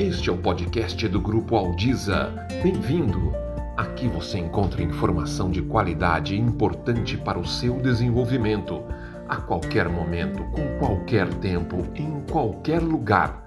Este 0.00 0.30
é 0.30 0.32
o 0.32 0.38
podcast 0.38 1.06
do 1.08 1.20
Grupo 1.20 1.54
Aldiza. 1.56 2.32
Bem-vindo! 2.62 3.34
Aqui 3.76 4.08
você 4.08 4.38
encontra 4.38 4.82
informação 4.82 5.50
de 5.50 5.60
qualidade 5.60 6.34
importante 6.34 7.18
para 7.18 7.38
o 7.38 7.46
seu 7.46 7.74
desenvolvimento, 7.74 8.82
a 9.28 9.36
qualquer 9.36 9.90
momento, 9.90 10.42
com 10.52 10.78
qualquer 10.78 11.28
tempo, 11.34 11.86
em 11.94 12.22
qualquer 12.32 12.80
lugar. 12.80 13.44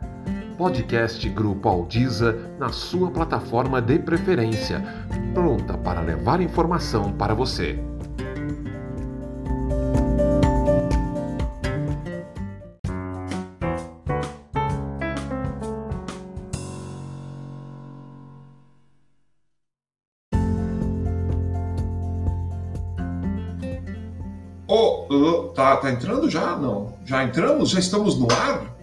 Podcast 0.55 1.27
Grupo 1.27 1.67
Aldiza 1.67 2.37
na 2.59 2.69
sua 2.69 3.09
plataforma 3.09 3.81
de 3.81 3.97
preferência, 3.97 4.83
pronta 5.33 5.75
para 5.75 6.01
levar 6.01 6.39
informação 6.39 7.11
para 7.13 7.33
você. 7.33 7.83
Tá, 25.83 25.91
entrando 25.91 26.29
já? 26.29 26.55
Não. 26.55 26.97
Já 27.03 27.23
entramos? 27.23 27.69
Já 27.69 27.79
estamos 27.79 28.17
no 28.17 28.31
ar? 28.31 28.73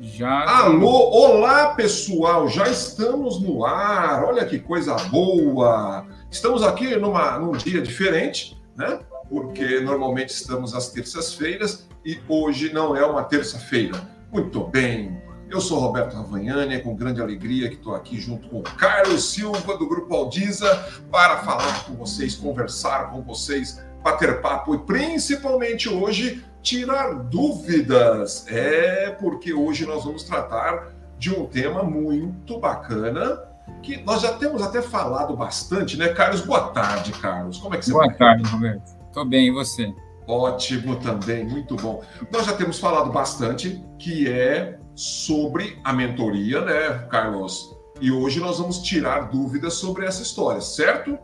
Já. 0.00 0.44
Alô, 0.62 1.10
olá 1.10 1.74
pessoal, 1.74 2.48
já 2.48 2.68
estamos 2.68 3.40
no 3.40 3.64
ar. 3.64 4.24
Olha 4.24 4.44
que 4.44 4.58
coisa 4.58 4.94
boa. 5.08 6.06
Estamos 6.30 6.62
aqui 6.62 6.96
numa, 6.96 7.38
num 7.38 7.52
dia 7.52 7.80
diferente, 7.80 8.60
né? 8.76 9.00
Porque 9.28 9.80
normalmente 9.80 10.30
estamos 10.30 10.74
às 10.74 10.90
terças-feiras 10.90 11.88
e 12.04 12.18
hoje 12.28 12.72
não 12.72 12.96
é 12.96 13.04
uma 13.04 13.22
terça-feira. 13.24 14.00
Muito 14.32 14.64
bem. 14.64 15.20
Eu 15.48 15.60
sou 15.60 15.80
Roberto 15.80 16.14
Ravagnani, 16.14 16.74
é 16.76 16.78
com 16.78 16.94
grande 16.94 17.20
alegria 17.20 17.68
que 17.68 17.74
estou 17.74 17.94
aqui 17.94 18.20
junto 18.20 18.48
com 18.48 18.60
o 18.60 18.62
Carlos 18.62 19.32
Silva 19.32 19.76
do 19.76 19.88
Grupo 19.88 20.14
Aldiza 20.14 20.72
para 21.10 21.38
falar 21.38 21.84
com 21.84 21.94
vocês, 21.94 22.36
conversar 22.36 23.10
com 23.10 23.22
vocês 23.22 23.82
bater 24.02 24.40
papo 24.40 24.74
e 24.74 24.78
principalmente 24.78 25.88
hoje 25.88 26.44
tirar 26.62 27.14
dúvidas. 27.14 28.46
É 28.48 29.10
porque 29.10 29.52
hoje 29.52 29.86
nós 29.86 30.04
vamos 30.04 30.22
tratar 30.22 30.92
de 31.18 31.34
um 31.34 31.46
tema 31.46 31.82
muito 31.82 32.58
bacana 32.58 33.38
que 33.82 34.02
nós 34.02 34.22
já 34.22 34.32
temos 34.32 34.62
até 34.62 34.82
falado 34.82 35.36
bastante, 35.36 35.96
né, 35.96 36.08
Carlos? 36.08 36.40
Boa 36.40 36.68
tarde, 36.70 37.12
Carlos. 37.12 37.58
Como 37.58 37.74
é 37.74 37.78
que 37.78 37.84
você 37.84 37.92
Boa 37.92 38.12
tarde, 38.12 38.48
Roberto. 38.50 38.90
Estou 39.06 39.24
bem, 39.24 39.48
e 39.48 39.50
você? 39.50 39.92
Ótimo 40.26 40.96
também, 40.96 41.44
muito 41.44 41.76
bom. 41.76 42.02
Nós 42.32 42.46
já 42.46 42.52
temos 42.52 42.78
falado 42.78 43.10
bastante 43.10 43.84
que 43.98 44.30
é 44.30 44.78
sobre 44.94 45.78
a 45.82 45.92
mentoria, 45.92 46.60
né, 46.60 47.06
Carlos? 47.10 47.76
E 48.00 48.10
hoje 48.10 48.38
nós 48.40 48.58
vamos 48.58 48.78
tirar 48.78 49.30
dúvidas 49.30 49.74
sobre 49.74 50.06
essa 50.06 50.22
história, 50.22 50.60
certo? 50.60 51.18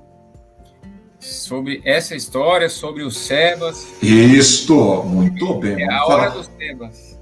Sobre 1.21 1.81
essa 1.85 2.15
história, 2.15 2.69
sobre 2.69 3.03
os 3.03 3.17
Sebas. 3.17 3.87
Isto, 4.03 5.03
muito 5.05 5.55
bem. 5.55 5.83
É 5.83 5.93
a 5.93 6.07
hora 6.07 6.31
dos 6.31 6.51
Sebas. 6.59 7.19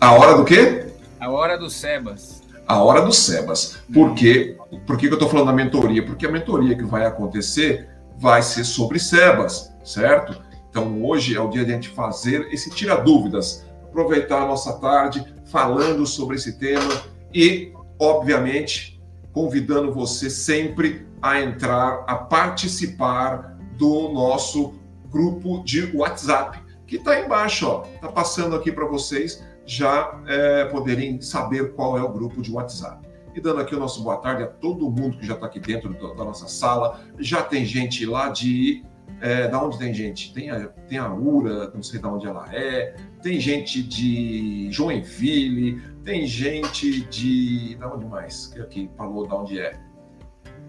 A 0.00 0.12
hora 0.12 0.36
do 0.36 0.44
quê? 0.44 0.86
A 1.20 1.30
hora 1.30 1.56
dos 1.56 1.74
Sebas. 1.74 2.42
A 2.66 2.82
hora 2.82 3.00
dos 3.02 3.18
Sebas. 3.18 3.78
Por 3.92 4.14
quê? 4.14 4.56
Por 4.86 4.96
que 4.96 5.06
eu 5.06 5.14
estou 5.14 5.28
falando 5.28 5.46
da 5.46 5.52
mentoria? 5.52 6.04
Porque 6.04 6.26
a 6.26 6.30
mentoria 6.30 6.76
que 6.76 6.84
vai 6.84 7.06
acontecer 7.06 7.88
vai 8.18 8.42
ser 8.42 8.64
sobre 8.64 8.98
Sebas, 8.98 9.72
certo? 9.84 10.42
Então 10.70 11.04
hoje 11.04 11.36
é 11.36 11.40
o 11.40 11.48
dia 11.48 11.64
de 11.64 11.72
a 11.72 11.74
gente 11.74 11.88
fazer 11.88 12.48
esse 12.52 12.70
tira 12.70 12.96
dúvidas, 12.96 13.64
aproveitar 13.84 14.42
a 14.42 14.46
nossa 14.46 14.74
tarde 14.74 15.24
falando 15.46 16.06
sobre 16.06 16.36
esse 16.36 16.58
tema 16.58 17.02
e, 17.32 17.72
obviamente, 17.98 18.95
convidando 19.36 19.92
você 19.92 20.30
sempre 20.30 21.06
a 21.20 21.38
entrar, 21.38 22.04
a 22.06 22.16
participar 22.16 23.58
do 23.76 24.08
nosso 24.08 24.72
grupo 25.10 25.62
de 25.62 25.94
WhatsApp, 25.94 26.58
que 26.86 26.96
está 26.96 27.20
embaixo, 27.20 27.82
está 27.96 28.08
passando 28.08 28.56
aqui 28.56 28.72
para 28.72 28.86
vocês 28.86 29.44
já 29.66 30.22
é, 30.26 30.64
poderem 30.64 31.20
saber 31.20 31.74
qual 31.74 31.98
é 31.98 32.02
o 32.02 32.10
grupo 32.10 32.40
de 32.40 32.50
WhatsApp. 32.50 33.06
E 33.34 33.38
dando 33.38 33.60
aqui 33.60 33.74
o 33.74 33.78
nosso 33.78 34.02
boa 34.02 34.16
tarde 34.16 34.42
a 34.42 34.46
todo 34.46 34.90
mundo 34.90 35.18
que 35.18 35.26
já 35.26 35.34
está 35.34 35.44
aqui 35.44 35.60
dentro 35.60 35.92
da 35.92 36.24
nossa 36.24 36.48
sala. 36.48 36.98
Já 37.18 37.42
tem 37.42 37.66
gente 37.66 38.06
lá 38.06 38.30
de. 38.30 38.86
É, 39.20 39.48
da 39.48 39.62
onde 39.62 39.78
tem 39.78 39.94
gente? 39.94 40.32
Tem 40.32 40.50
a, 40.50 40.68
tem 40.88 40.98
a 40.98 41.12
URA, 41.12 41.70
não 41.74 41.82
sei 41.82 41.98
de 41.98 42.06
onde 42.06 42.26
ela 42.26 42.46
é. 42.52 42.94
Tem 43.22 43.40
gente 43.40 43.82
de 43.82 44.68
Joinville. 44.70 45.80
Tem 46.04 46.26
gente 46.26 47.00
de. 47.06 47.76
Da 47.76 47.92
onde 47.92 48.04
mais? 48.04 48.48
Que 48.48 48.60
aqui 48.60 48.90
falou 48.96 49.26
de 49.26 49.34
onde 49.34 49.60
é. 49.60 49.78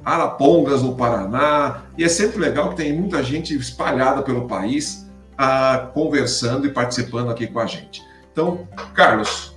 Arapongas, 0.03 0.81
no 0.81 0.95
Paraná, 0.95 1.83
e 1.97 2.03
é 2.03 2.07
sempre 2.07 2.39
legal 2.39 2.69
que 2.69 2.77
tem 2.77 2.93
muita 2.93 3.21
gente 3.21 3.53
espalhada 3.53 4.21
pelo 4.21 4.47
país 4.47 5.05
ah, 5.37 5.91
conversando 5.93 6.65
e 6.65 6.71
participando 6.71 7.29
aqui 7.29 7.45
com 7.47 7.59
a 7.59 7.65
gente. 7.65 8.01
Então, 8.31 8.67
Carlos, 8.93 9.55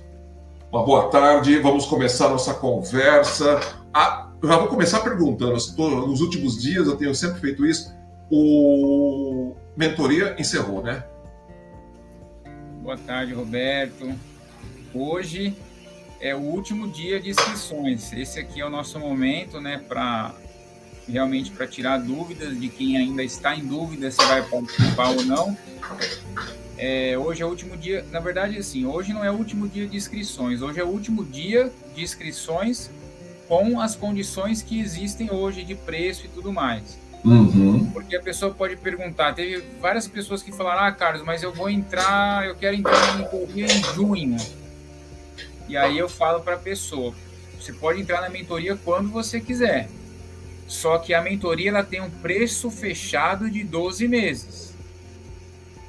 uma 0.71 0.83
boa 0.83 1.09
tarde, 1.09 1.57
vamos 1.59 1.85
começar 1.85 2.29
nossa 2.29 2.53
conversa. 2.53 3.59
Ah, 3.93 4.29
já 4.43 4.57
vou 4.57 4.67
começar 4.67 4.99
perguntando, 5.01 5.53
nos 5.53 6.21
últimos 6.21 6.61
dias 6.61 6.87
eu 6.87 6.97
tenho 6.97 7.15
sempre 7.15 7.39
feito 7.39 7.65
isso, 7.65 7.93
o 8.31 9.53
Mentoria 9.75 10.35
encerrou, 10.39 10.81
né? 10.81 11.03
Boa 12.81 12.97
tarde, 12.97 13.33
Roberto. 13.33 14.09
Hoje 14.93 15.55
é 16.19 16.33
o 16.33 16.39
último 16.39 16.87
dia 16.89 17.19
de 17.19 17.29
inscrições. 17.29 18.13
Esse 18.13 18.39
aqui 18.39 18.61
é 18.61 18.65
o 18.65 18.69
nosso 18.69 18.97
momento, 18.99 19.59
né, 19.59 19.77
para 19.77 20.33
realmente 21.07 21.51
para 21.51 21.67
tirar 21.67 21.97
dúvidas 21.97 22.57
de 22.57 22.69
quem 22.69 22.97
ainda 22.97 23.21
está 23.21 23.53
em 23.53 23.65
dúvida 23.65 24.09
se 24.09 24.23
vai 24.25 24.41
participar 24.47 25.09
ou 25.09 25.23
não. 25.23 25.57
É, 26.77 27.17
hoje 27.17 27.43
é 27.43 27.45
o 27.45 27.49
último 27.49 27.75
dia, 27.75 28.05
na 28.11 28.19
verdade, 28.19 28.57
assim, 28.57 28.85
hoje 28.85 29.11
não 29.11 29.25
é 29.25 29.29
o 29.29 29.35
último 29.35 29.67
dia 29.67 29.85
de 29.87 29.97
inscrições, 29.97 30.61
hoje 30.61 30.79
é 30.79 30.83
o 30.83 30.87
último 30.87 31.25
dia 31.25 31.71
de 31.93 32.01
inscrições 32.01 32.89
com 33.47 33.79
as 33.79 33.95
condições 33.95 34.61
que 34.61 34.79
existem 34.79 35.31
hoje 35.31 35.63
de 35.63 35.75
preço 35.75 36.25
e 36.25 36.29
tudo 36.29 36.53
mais. 36.53 37.00
Uhum. 37.23 37.89
Porque 37.91 38.15
a 38.15 38.21
pessoa 38.21 38.53
pode 38.53 38.75
perguntar, 38.75 39.33
teve 39.33 39.63
várias 39.79 40.07
pessoas 40.07 40.41
que 40.41 40.51
falaram, 40.51 40.83
ah, 40.83 40.91
Carlos, 40.91 41.23
mas 41.23 41.43
eu 41.43 41.53
vou 41.53 41.69
entrar, 41.69 42.45
eu 42.47 42.55
quero 42.55 42.75
entrar 42.75 42.99
na 43.07 43.13
mentoria 43.15 43.65
em 43.65 43.83
junho. 43.95 44.37
E 45.67 45.77
aí 45.77 45.97
eu 45.97 46.09
falo 46.09 46.41
para 46.41 46.55
a 46.55 46.59
pessoa, 46.59 47.13
você 47.59 47.71
pode 47.71 48.01
entrar 48.01 48.21
na 48.21 48.29
mentoria 48.29 48.75
quando 48.75 49.09
você 49.09 49.39
quiser. 49.39 49.87
Só 50.67 50.97
que 50.97 51.13
a 51.13 51.21
mentoria 51.21 51.69
ela 51.69 51.83
tem 51.83 52.01
um 52.01 52.09
preço 52.09 52.71
fechado 52.71 53.49
de 53.49 53.63
12 53.63 54.07
meses. 54.07 54.73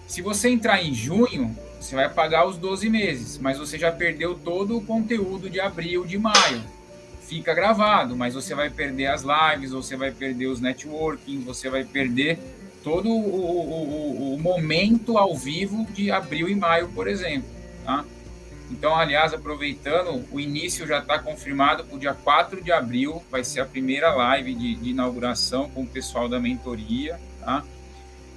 Se 0.06 0.20
você 0.20 0.50
entrar 0.50 0.82
em 0.82 0.92
junho, 0.92 1.56
você 1.80 1.94
vai 1.94 2.08
pagar 2.08 2.46
os 2.46 2.56
12 2.58 2.88
meses, 2.90 3.38
mas 3.38 3.58
você 3.58 3.78
já 3.78 3.90
perdeu 3.90 4.34
todo 4.34 4.76
o 4.76 4.84
conteúdo 4.84 5.48
de 5.48 5.60
abril, 5.60 6.04
de 6.04 6.18
maio. 6.18 6.62
Fica 7.32 7.54
gravado, 7.54 8.14
mas 8.14 8.34
você 8.34 8.54
vai 8.54 8.68
perder 8.68 9.06
as 9.06 9.22
lives, 9.22 9.70
você 9.70 9.96
vai 9.96 10.10
perder 10.10 10.48
os 10.48 10.60
networking, 10.60 11.40
você 11.40 11.70
vai 11.70 11.82
perder 11.82 12.38
todo 12.84 13.08
o, 13.08 13.18
o, 13.18 14.32
o, 14.32 14.34
o 14.34 14.38
momento 14.38 15.16
ao 15.16 15.34
vivo 15.34 15.86
de 15.94 16.10
abril 16.10 16.46
e 16.46 16.54
maio, 16.54 16.88
por 16.88 17.08
exemplo. 17.08 17.48
Tá? 17.86 18.04
Então, 18.70 18.94
aliás, 18.94 19.32
aproveitando, 19.32 20.22
o 20.30 20.38
início 20.38 20.86
já 20.86 20.98
está 20.98 21.18
confirmado 21.18 21.84
para 21.84 21.96
o 21.96 21.98
dia 21.98 22.12
4 22.12 22.62
de 22.62 22.70
abril, 22.70 23.22
vai 23.30 23.42
ser 23.42 23.60
a 23.60 23.64
primeira 23.64 24.14
live 24.14 24.54
de, 24.54 24.74
de 24.74 24.90
inauguração 24.90 25.70
com 25.70 25.84
o 25.84 25.86
pessoal 25.86 26.28
da 26.28 26.38
mentoria, 26.38 27.18
tá? 27.40 27.64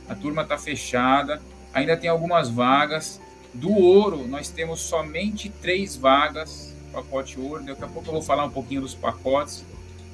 A 0.07 0.15
turma 0.15 0.43
está 0.43 0.57
fechada, 0.57 1.41
ainda 1.73 1.97
tem 1.97 2.09
algumas 2.09 2.49
vagas. 2.49 3.19
Do 3.53 3.73
ouro, 3.73 4.25
nós 4.25 4.47
temos 4.47 4.79
somente 4.79 5.49
três 5.49 5.97
vagas, 5.97 6.74
pacote 6.95 7.39
ouro. 7.39 7.63
Daqui 7.63 7.83
a 7.83 7.87
pouco 7.87 8.07
eu 8.07 8.13
vou 8.13 8.21
falar 8.21 8.45
um 8.45 8.49
pouquinho 8.49 8.81
dos 8.81 8.95
pacotes, 8.95 9.65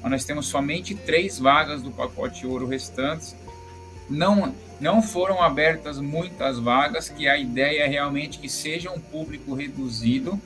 mas 0.02 0.10
nós 0.10 0.24
temos 0.24 0.46
somente 0.46 0.94
três 0.94 1.38
vagas 1.38 1.80
do 1.82 1.90
pacote 1.90 2.46
ouro 2.46 2.66
restantes. 2.66 3.36
Não, 4.10 4.54
não 4.80 5.00
foram 5.00 5.40
abertas 5.40 5.98
muitas 5.98 6.58
vagas, 6.58 7.08
que 7.08 7.28
a 7.28 7.38
ideia 7.38 7.84
é 7.84 7.86
realmente 7.86 8.38
que 8.38 8.48
seja 8.48 8.90
um 8.90 8.98
público 8.98 9.54
reduzido, 9.54 10.38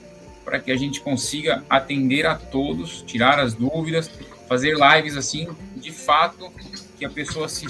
para 0.44 0.60
que 0.60 0.70
a 0.70 0.76
gente 0.76 1.00
consiga 1.00 1.64
atender 1.68 2.24
a 2.24 2.36
todos, 2.36 3.02
tirar 3.02 3.40
as 3.40 3.54
dúvidas, 3.54 4.08
fazer 4.48 4.76
lives 4.76 5.16
assim, 5.16 5.48
de 5.74 5.90
fato, 5.90 6.52
que 6.96 7.04
a 7.04 7.10
pessoa 7.10 7.48
se, 7.48 7.66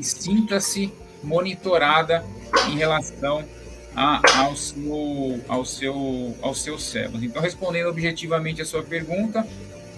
sinta-se 0.00 0.90
monitorada 1.22 2.24
em 2.70 2.76
relação 2.76 3.44
a, 3.94 4.20
ao 4.40 4.56
seu 4.56 5.40
ao 5.48 5.64
seu 5.64 6.36
ao 6.42 6.54
seu 6.54 6.78
cérebro. 6.78 7.24
Então, 7.24 7.40
respondendo 7.40 7.88
objetivamente 7.88 8.60
a 8.60 8.64
sua 8.64 8.82
pergunta, 8.82 9.46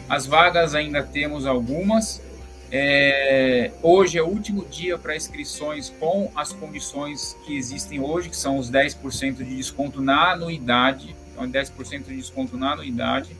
as 0.09 0.27
vagas 0.27 0.75
ainda 0.75 1.03
temos 1.03 1.47
algumas, 1.47 2.23
é, 2.71 3.73
hoje 3.83 4.19
é 4.19 4.23
o 4.23 4.27
último 4.27 4.65
dia 4.65 4.99
para 4.99 5.17
inscrições 5.17 5.93
com 5.99 6.31
as 6.35 6.53
condições 6.53 7.37
que 7.45 7.57
existem 7.57 8.01
hoje, 8.01 8.29
que 8.29 8.37
são 8.37 8.59
os 8.59 8.71
10% 8.71 9.37
de 9.37 9.57
desconto 9.57 10.01
na 10.01 10.33
anuidade. 10.33 11.15
Então, 11.33 11.49
10% 11.49 12.05
de 12.05 12.17
desconto 12.17 12.57
na 12.57 12.73
anuidade. 12.73 13.37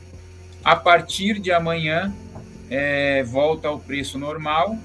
A 0.63 0.75
partir 0.75 1.39
de 1.39 1.51
amanhã, 1.51 2.13
é, 2.69 3.23
volta 3.23 3.67
ao 3.67 3.79
preço 3.79 4.19
normal, 4.19 4.77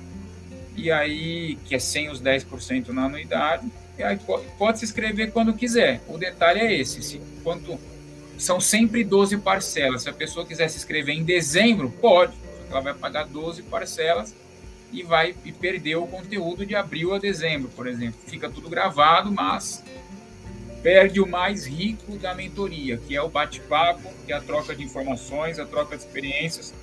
e 0.77 0.91
aí, 0.91 1.59
que 1.67 1.75
é 1.75 1.79
sem 1.79 2.09
os 2.09 2.21
10% 2.21 2.89
na 2.89 3.05
anuidade, 3.05 3.67
aí 4.02 4.16
pode, 4.19 4.44
pode, 4.58 4.78
se 4.78 4.84
inscrever 4.84 5.32
quando 5.32 5.52
quiser. 5.54 6.00
O 6.08 6.19
detalhe 6.19 6.60
é 6.60 6.72
esse: 6.72 7.02
se, 7.02 7.20
quanto, 7.43 7.78
são 8.38 8.60
sempre 8.60 9.04
12 9.04 9.38
parcelas. 9.38 10.02
Se 10.02 10.08
a 10.08 10.12
pessoa 10.12 10.46
quiser 10.46 10.69
se 10.69 10.78
inscrever 10.78 11.14
em 11.14 11.25
dezembro, 11.25 11.90
pode, 11.90 12.32
ela 12.70 12.81
vai 12.81 12.94
pagar 12.94 13.26
12 13.26 13.62
parcelas 13.62 14.34
e 14.93 15.02
vai 15.02 15.34
e 15.44 15.52
perder 15.52 15.96
o 15.96 16.06
conteúdo 16.06 16.66
de 16.66 16.75
abril 16.75 17.14
a 17.14 17.19
dezembro, 17.19 17.70
por 17.75 17.87
exemplo. 17.87 18.20
Fica 18.26 18.49
tudo 18.50 18.69
gravado, 18.69 19.32
mas 19.32 19.82
perde 20.82 21.20
o 21.20 21.26
mais 21.26 21.66
rico 21.66 22.19
da 22.19 22.34
mentoria, 22.34 22.99
que 22.99 23.14
é 23.14 23.22
o 23.22 23.28
bate-papo, 23.28 24.10
que 24.26 24.32
é 24.32 24.37
a 24.37 24.40
troca 24.40 24.75
de 24.75 24.82
informações, 24.82 25.58
a 25.58 25.64
troca 25.64 25.96
de 25.96 26.02
experiências, 26.02 26.75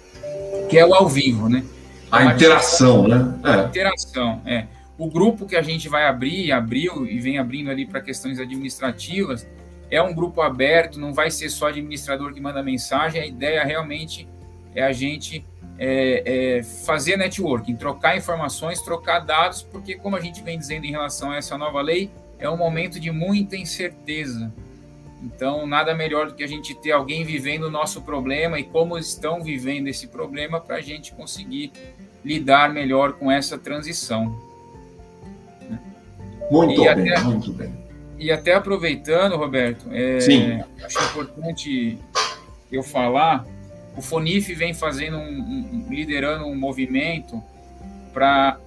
que 0.70 0.78
é 0.78 0.86
o 0.86 0.94
ao 0.94 1.08
vivo, 1.08 1.50
né? 1.50 1.64
A, 2.10 2.20
a 2.20 2.26
interação, 2.34 3.08
né? 3.08 3.40
É. 3.44 3.50
A 3.50 3.64
interação, 3.66 4.42
é. 4.46 4.68
O 5.00 5.10
grupo 5.10 5.46
que 5.46 5.56
a 5.56 5.62
gente 5.62 5.88
vai 5.88 6.06
abrir, 6.06 6.52
abriu 6.52 7.08
e 7.08 7.18
vem 7.20 7.38
abrindo 7.38 7.72
ali 7.72 7.86
para 7.86 8.02
questões 8.02 8.38
administrativas, 8.38 9.48
é 9.90 10.02
um 10.02 10.14
grupo 10.14 10.42
aberto, 10.42 11.00
não 11.00 11.14
vai 11.14 11.32
ser 11.32 11.50
só 11.50 11.70
administrador 11.70 12.34
que 12.34 12.42
manda 12.42 12.62
mensagem, 12.62 13.22
a 13.22 13.26
ideia 13.26 13.64
realmente 13.64 14.28
é 14.76 14.84
a 14.84 14.92
gente 14.92 15.46
é, 15.78 16.58
é 16.58 16.64
fazer 16.64 17.16
networking, 17.16 17.78
trocar 17.78 18.18
informações, 18.18 18.82
trocar 18.82 19.20
dados, 19.20 19.64
porque 19.64 19.96
como 19.96 20.18
a 20.18 20.20
gente 20.20 20.44
vem 20.44 20.60
dizendo 20.60 20.86
em 20.86 20.92
relação 20.92 21.32
a 21.32 21.38
essa 21.38 21.58
nova 21.58 21.82
lei, 21.82 22.12
é 22.38 22.50
um 22.50 22.58
momento 22.58 23.00
de 23.00 23.10
muita 23.10 23.56
incerteza. 23.56 24.54
Então, 25.24 25.66
nada 25.66 25.96
melhor 25.96 26.28
do 26.28 26.36
que 26.36 26.44
a 26.44 26.48
gente 26.48 26.76
ter 26.76 26.92
alguém 26.92 27.24
vivendo 27.24 27.64
o 27.64 27.72
nosso 27.72 28.02
problema 28.02 28.60
e 28.60 28.66
como 28.66 28.98
estão 28.98 29.42
vivendo 29.42 29.88
esse 29.88 30.08
problema 30.08 30.60
para 30.60 30.76
a 30.76 30.82
gente 30.82 31.14
conseguir 31.14 31.72
lidar 32.24 32.74
melhor 32.74 33.14
com 33.14 33.32
essa 33.32 33.58
transição. 33.58 34.49
Muito 36.50 36.82
e 36.82 36.96
bem, 36.96 37.12
até, 37.12 37.24
muito 37.24 37.54
bem. 37.54 37.74
E 38.18 38.32
até 38.32 38.54
aproveitando, 38.54 39.36
Roberto, 39.36 39.86
é, 39.92 40.18
acho 40.84 41.00
importante 41.12 41.98
eu 42.72 42.84
falar, 42.84 43.46
o 43.96 44.02
Fonif 44.02 44.54
vem 44.54 44.74
fazendo 44.74 45.18
um, 45.18 45.22
um 45.22 45.86
liderando 45.90 46.46
um 46.46 46.56
movimento 46.56 47.42
para 48.14 48.60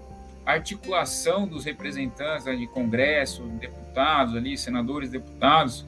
articulação 0.44 1.46
dos 1.46 1.64
representantes 1.64 2.46
né, 2.46 2.56
de 2.56 2.67
Congresso, 2.67 3.43
deputados 3.61 4.35
ali, 4.35 4.56
senadores, 4.56 5.11
deputados, 5.11 5.87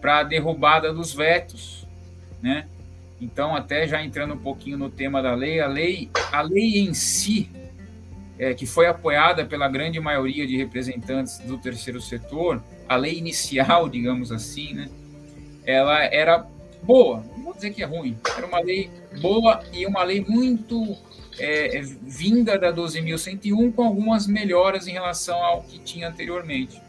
para 0.00 0.18
a 0.18 0.22
derrubada 0.22 0.92
dos 0.92 1.12
vetos, 1.12 1.86
né? 2.42 2.66
Então, 3.20 3.54
até 3.54 3.86
já 3.86 4.02
entrando 4.02 4.34
um 4.34 4.38
pouquinho 4.38 4.76
no 4.76 4.90
tema 4.90 5.22
da 5.22 5.32
lei, 5.32 5.60
a 5.60 5.68
lei, 5.68 6.10
a 6.32 6.42
lei 6.42 6.78
em 6.78 6.92
si, 6.92 7.48
é, 8.42 8.52
que 8.54 8.66
foi 8.66 8.88
apoiada 8.88 9.44
pela 9.44 9.68
grande 9.68 10.00
maioria 10.00 10.44
de 10.44 10.56
representantes 10.56 11.38
do 11.38 11.56
terceiro 11.58 12.00
setor, 12.00 12.60
a 12.88 12.96
lei 12.96 13.16
inicial, 13.16 13.88
digamos 13.88 14.32
assim, 14.32 14.74
né? 14.74 14.88
Ela 15.64 16.02
era 16.02 16.44
boa, 16.82 17.24
não 17.36 17.44
vou 17.44 17.54
dizer 17.54 17.72
que 17.72 17.84
é 17.84 17.86
ruim, 17.86 18.18
era 18.36 18.44
uma 18.44 18.58
lei 18.58 18.90
boa 19.20 19.62
e 19.72 19.86
uma 19.86 20.02
lei 20.02 20.26
muito 20.28 20.96
é, 21.38 21.78
é 21.78 21.82
vinda 21.82 22.58
da 22.58 22.72
12.101 22.72 23.72
com 23.72 23.84
algumas 23.84 24.26
melhoras 24.26 24.88
em 24.88 24.92
relação 24.92 25.36
ao 25.36 25.62
que 25.62 25.78
tinha 25.78 26.08
anteriormente. 26.08 26.82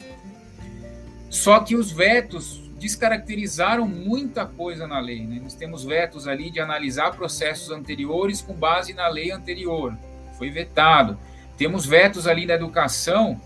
Só 1.30 1.60
que 1.60 1.76
os 1.76 1.92
vetos 1.92 2.64
descaracterizaram 2.80 3.88
muita 3.88 4.44
coisa 4.44 4.88
na 4.88 5.00
lei. 5.00 5.28
Né? 5.28 5.40
Nós 5.40 5.54
temos 5.54 5.84
vetos 5.84 6.28
ali 6.28 6.50
de 6.50 6.60
analisar 6.60 7.12
processos 7.16 7.70
anteriores 7.70 8.42
com 8.42 8.56
base 8.56 8.92
na 8.96 9.08
lei 9.08 9.30
anterior. 9.30 9.96
Foi 10.36 10.50
vetado. 10.50 11.16
Temos 11.58 11.86
vetos 11.86 12.28
ali 12.28 12.46
da 12.46 12.56
educação, 12.56 13.40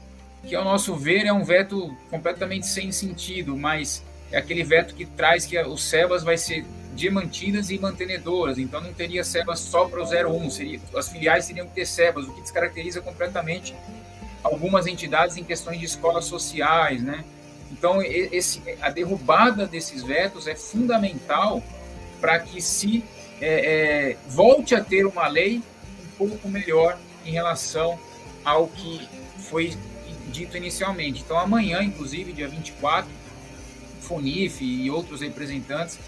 que 0.45 0.55
ao 0.55 0.63
nosso 0.63 0.95
ver 0.95 1.25
é 1.25 1.33
um 1.33 1.43
veto 1.43 1.95
completamente 2.09 2.67
sem 2.67 2.91
sentido, 2.91 3.57
mas 3.57 4.03
é 4.31 4.37
aquele 4.37 4.63
veto 4.63 4.95
que 4.95 5.05
traz 5.05 5.45
que 5.45 5.59
o 5.59 5.77
SEBAS 5.77 6.23
vai 6.23 6.37
ser 6.37 6.65
de 6.95 7.09
mantidas 7.09 7.69
e 7.69 7.77
mantenedoras, 7.77 8.57
então 8.57 8.81
não 8.81 8.91
teria 8.91 9.23
SEBAS 9.23 9.59
só 9.59 9.85
para 9.85 10.01
o 10.01 10.03
01, 10.03 10.49
seria, 10.49 10.79
as 10.95 11.09
filiais 11.09 11.45
teriam 11.45 11.67
que 11.67 11.75
ter 11.75 11.85
SEBAS, 11.85 12.25
o 12.25 12.33
que 12.33 12.41
descaracteriza 12.41 13.01
completamente 13.01 13.75
algumas 14.43 14.87
entidades 14.87 15.37
em 15.37 15.43
questões 15.43 15.79
de 15.79 15.85
escolas 15.85 16.25
sociais, 16.25 17.03
né? 17.03 17.23
Então, 17.71 18.01
esse, 18.01 18.61
a 18.81 18.89
derrubada 18.89 19.67
desses 19.67 20.01
vetos 20.01 20.47
é 20.47 20.55
fundamental 20.55 21.61
para 22.19 22.39
que 22.39 22.61
se 22.61 23.03
é, 23.39 24.11
é, 24.11 24.17
volte 24.27 24.73
a 24.73 24.83
ter 24.83 25.05
uma 25.05 25.27
lei 25.27 25.61
um 26.03 26.17
pouco 26.17 26.49
melhor 26.49 26.97
em 27.27 27.31
relação 27.31 27.99
ao 28.43 28.67
que 28.67 29.07
foi 29.49 29.77
dito 30.27 30.57
inicialmente. 30.57 31.21
Então, 31.21 31.37
amanhã, 31.37 31.81
inclusive, 31.83 32.33
dia 32.33 32.47
24, 32.47 33.09
FUNIF 34.01 34.63
e 34.63 34.89
outros 34.89 35.21
representantes 35.21 35.99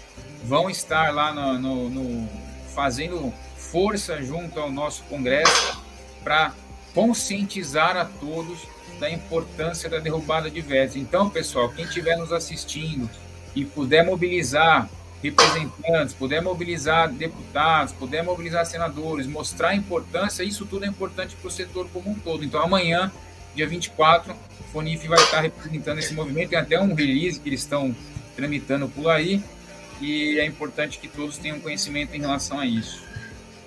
vão 0.44 0.70
estar 0.70 1.12
lá 1.12 1.32
no, 1.32 1.58
no, 1.58 1.90
no 1.90 2.28
fazendo 2.74 3.32
força 3.56 4.22
junto 4.22 4.58
ao 4.58 4.70
nosso 4.70 5.02
Congresso 5.04 5.82
para 6.24 6.54
conscientizar 6.94 7.96
a 7.96 8.04
todos 8.04 8.66
da 8.98 9.10
importância 9.10 9.88
da 9.88 9.98
derrubada 9.98 10.50
de 10.50 10.60
vetos. 10.60 10.96
Então, 10.96 11.30
pessoal, 11.30 11.68
quem 11.70 11.84
estiver 11.84 12.16
nos 12.16 12.32
assistindo 12.32 13.08
e 13.54 13.64
puder 13.64 14.04
mobilizar 14.04 14.88
representantes, 15.22 16.14
puder 16.14 16.40
mobilizar 16.42 17.10
deputados, 17.10 17.92
puder 17.92 18.24
mobilizar 18.24 18.64
senadores, 18.64 19.26
mostrar 19.26 19.68
a 19.68 19.74
importância, 19.74 20.42
isso 20.42 20.64
tudo 20.64 20.84
é 20.84 20.88
importante 20.88 21.36
para 21.36 21.48
o 21.48 21.50
setor 21.50 21.88
como 21.92 22.10
um 22.10 22.14
todo. 22.14 22.44
Então, 22.44 22.62
amanhã, 22.62 23.12
dia 23.54 23.68
24, 23.68 24.32
o 24.32 24.64
FONIF 24.72 25.06
vai 25.08 25.18
estar 25.18 25.40
representando 25.40 25.98
esse 25.98 26.14
movimento. 26.14 26.50
Tem 26.50 26.58
até 26.58 26.80
um 26.80 26.94
release 26.94 27.38
que 27.38 27.48
eles 27.48 27.60
estão 27.60 27.94
tramitando 28.34 28.88
por 28.88 29.10
aí, 29.10 29.42
e 30.00 30.38
é 30.38 30.46
importante 30.46 30.98
que 30.98 31.08
todos 31.08 31.36
tenham 31.36 31.60
conhecimento 31.60 32.14
em 32.14 32.20
relação 32.20 32.58
a 32.58 32.64
isso. 32.64 33.02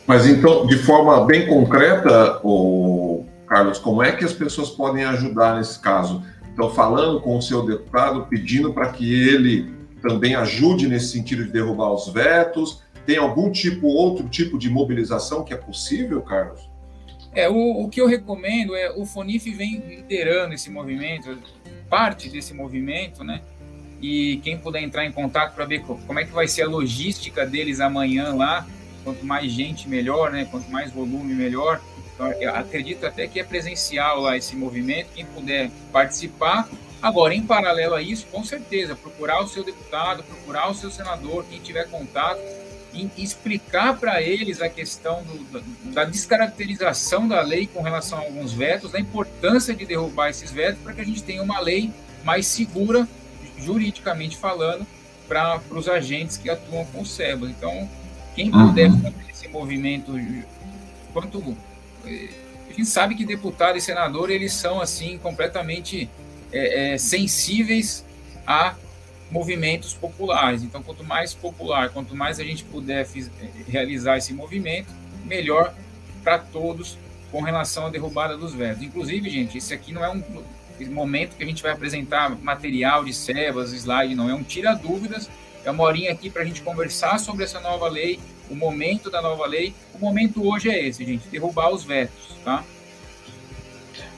Mas 0.07 0.25
então, 0.25 0.65
de 0.65 0.77
forma 0.79 1.23
bem 1.25 1.47
concreta, 1.47 2.39
o 2.43 3.25
Carlos, 3.47 3.77
como 3.77 4.01
é 4.01 4.11
que 4.11 4.25
as 4.25 4.33
pessoas 4.33 4.71
podem 4.71 5.05
ajudar 5.05 5.57
nesse 5.57 5.79
caso? 5.79 6.23
Então, 6.51 6.71
falando 6.71 7.21
com 7.21 7.37
o 7.37 7.41
seu 7.41 7.63
deputado, 7.63 8.25
pedindo 8.27 8.73
para 8.73 8.89
que 8.91 9.13
ele 9.13 9.71
também 10.03 10.35
ajude 10.35 10.87
nesse 10.87 11.07
sentido 11.07 11.45
de 11.45 11.51
derrubar 11.51 11.91
os 11.91 12.09
vetos. 12.09 12.83
Tem 13.05 13.17
algum 13.17 13.49
tipo, 13.49 13.87
outro 13.87 14.27
tipo 14.27 14.59
de 14.59 14.69
mobilização 14.69 15.43
que 15.43 15.53
é 15.53 15.57
possível, 15.57 16.21
Carlos? 16.21 16.69
É, 17.33 17.49
o, 17.49 17.83
o 17.83 17.89
que 17.89 17.99
eu 17.99 18.05
recomendo 18.05 18.75
é 18.75 18.91
o 18.91 19.05
Fonif 19.05 19.49
vem 19.51 19.77
liderando 19.77 20.53
esse 20.53 20.69
movimento, 20.69 21.37
parte 21.89 22.29
desse 22.29 22.53
movimento, 22.53 23.23
né? 23.23 23.41
E 24.01 24.37
quem 24.43 24.57
puder 24.57 24.83
entrar 24.83 25.05
em 25.05 25.11
contato 25.11 25.55
para 25.55 25.65
ver 25.65 25.81
como 25.81 26.19
é 26.19 26.25
que 26.25 26.31
vai 26.31 26.47
ser 26.47 26.63
a 26.63 26.67
logística 26.67 27.45
deles 27.45 27.79
amanhã 27.79 28.33
lá, 28.35 28.67
quanto 29.03 29.25
mais 29.25 29.51
gente 29.51 29.87
melhor, 29.87 30.31
né? 30.31 30.45
Quanto 30.51 30.69
mais 30.69 30.91
volume 30.91 31.33
melhor. 31.33 31.81
Então, 32.13 32.27
acredito 32.53 33.05
até 33.05 33.27
que 33.27 33.39
é 33.39 33.43
presencial 33.43 34.21
lá 34.21 34.37
esse 34.37 34.55
movimento, 34.55 35.07
quem 35.15 35.25
puder 35.25 35.71
participar. 35.91 36.69
Agora, 37.03 37.35
em 37.35 37.45
paralelo 37.45 37.95
a 37.95 38.01
isso, 38.01 38.25
com 38.31 38.45
certeza, 38.45 38.95
procurar 38.95 39.43
o 39.43 39.47
seu 39.49 39.61
deputado, 39.61 40.23
procurar 40.23 40.71
o 40.71 40.73
seu 40.73 40.89
senador, 40.89 41.43
quem 41.49 41.59
tiver 41.59 41.89
contato, 41.89 42.39
e 42.93 43.09
explicar 43.21 43.99
para 43.99 44.21
eles 44.21 44.61
a 44.61 44.69
questão 44.69 45.21
do, 45.23 45.61
da 45.91 46.05
descaracterização 46.05 47.27
da 47.27 47.41
lei 47.41 47.67
com 47.67 47.81
relação 47.81 48.19
a 48.19 48.21
alguns 48.21 48.53
vetos, 48.53 48.91
da 48.91 49.01
importância 49.01 49.73
de 49.73 49.85
derrubar 49.85 50.29
esses 50.29 50.49
vetos 50.49 50.81
para 50.81 50.93
que 50.93 51.01
a 51.01 51.03
gente 51.03 51.21
tenha 51.21 51.43
uma 51.43 51.59
lei 51.59 51.91
mais 52.23 52.47
segura 52.47 53.05
juridicamente 53.57 54.37
falando, 54.37 54.87
para 55.27 55.59
os 55.71 55.89
agentes 55.89 56.37
que 56.37 56.49
atuam 56.49 56.85
com 56.85 57.01
o 57.01 57.05
SEBA. 57.05 57.47
Então, 57.47 57.89
quem 58.33 58.49
puder 58.49 58.89
uhum. 58.89 59.01
fazer 59.01 59.25
esse 59.29 59.47
movimento, 59.49 60.13
quanto 61.11 61.57
eh, 62.05 62.29
a 62.69 62.73
gente 62.73 62.85
sabe 62.85 63.15
que 63.15 63.25
deputado 63.25 63.77
e 63.77 63.81
senador 63.81 64.29
eles 64.29 64.53
são 64.53 64.79
assim 64.79 65.17
completamente 65.17 66.09
é, 66.53 66.93
é, 66.93 66.97
sensíveis 66.97 68.05
a 68.45 68.75
movimentos 69.31 69.93
populares. 69.93 70.61
Então, 70.61 70.83
quanto 70.83 71.03
mais 71.03 71.33
popular, 71.33 71.89
quanto 71.89 72.15
mais 72.15 72.39
a 72.39 72.43
gente 72.43 72.63
puder 72.63 73.05
fiz, 73.05 73.31
realizar 73.67 74.17
esse 74.17 74.33
movimento, 74.33 74.93
melhor 75.25 75.73
para 76.23 76.37
todos 76.37 76.97
com 77.31 77.41
relação 77.41 77.87
à 77.87 77.89
derrubada 77.89 78.37
dos 78.37 78.53
vetos. 78.53 78.83
Inclusive, 78.83 79.29
gente, 79.29 79.57
esse 79.57 79.73
aqui 79.73 79.91
não 79.91 80.05
é 80.05 80.09
um 80.09 80.23
momento 80.91 81.35
que 81.35 81.43
a 81.43 81.47
gente 81.47 81.63
vai 81.63 81.71
apresentar 81.71 82.29
material 82.29 83.03
de 83.03 83.13
sebas, 83.13 83.73
slide, 83.73 84.13
não 84.13 84.29
é 84.29 84.35
um 84.35 84.43
tira 84.43 84.73
dúvidas, 84.75 85.29
é 85.65 85.71
uma 85.71 85.83
horinha 85.83 86.11
aqui 86.11 86.29
para 86.29 86.43
a 86.43 86.45
gente 86.45 86.61
conversar 86.61 87.17
sobre 87.19 87.43
essa 87.43 87.59
nova 87.59 87.87
lei, 87.87 88.19
o 88.49 88.55
momento 88.55 89.09
da 89.09 89.21
nova 89.21 89.45
lei. 89.47 89.73
O 89.93 89.97
momento 89.97 90.47
hoje 90.47 90.69
é 90.69 90.87
esse, 90.87 91.03
gente, 91.03 91.27
derrubar 91.29 91.69
os 91.69 91.83
vetos, 91.83 92.35
tá? 92.43 92.63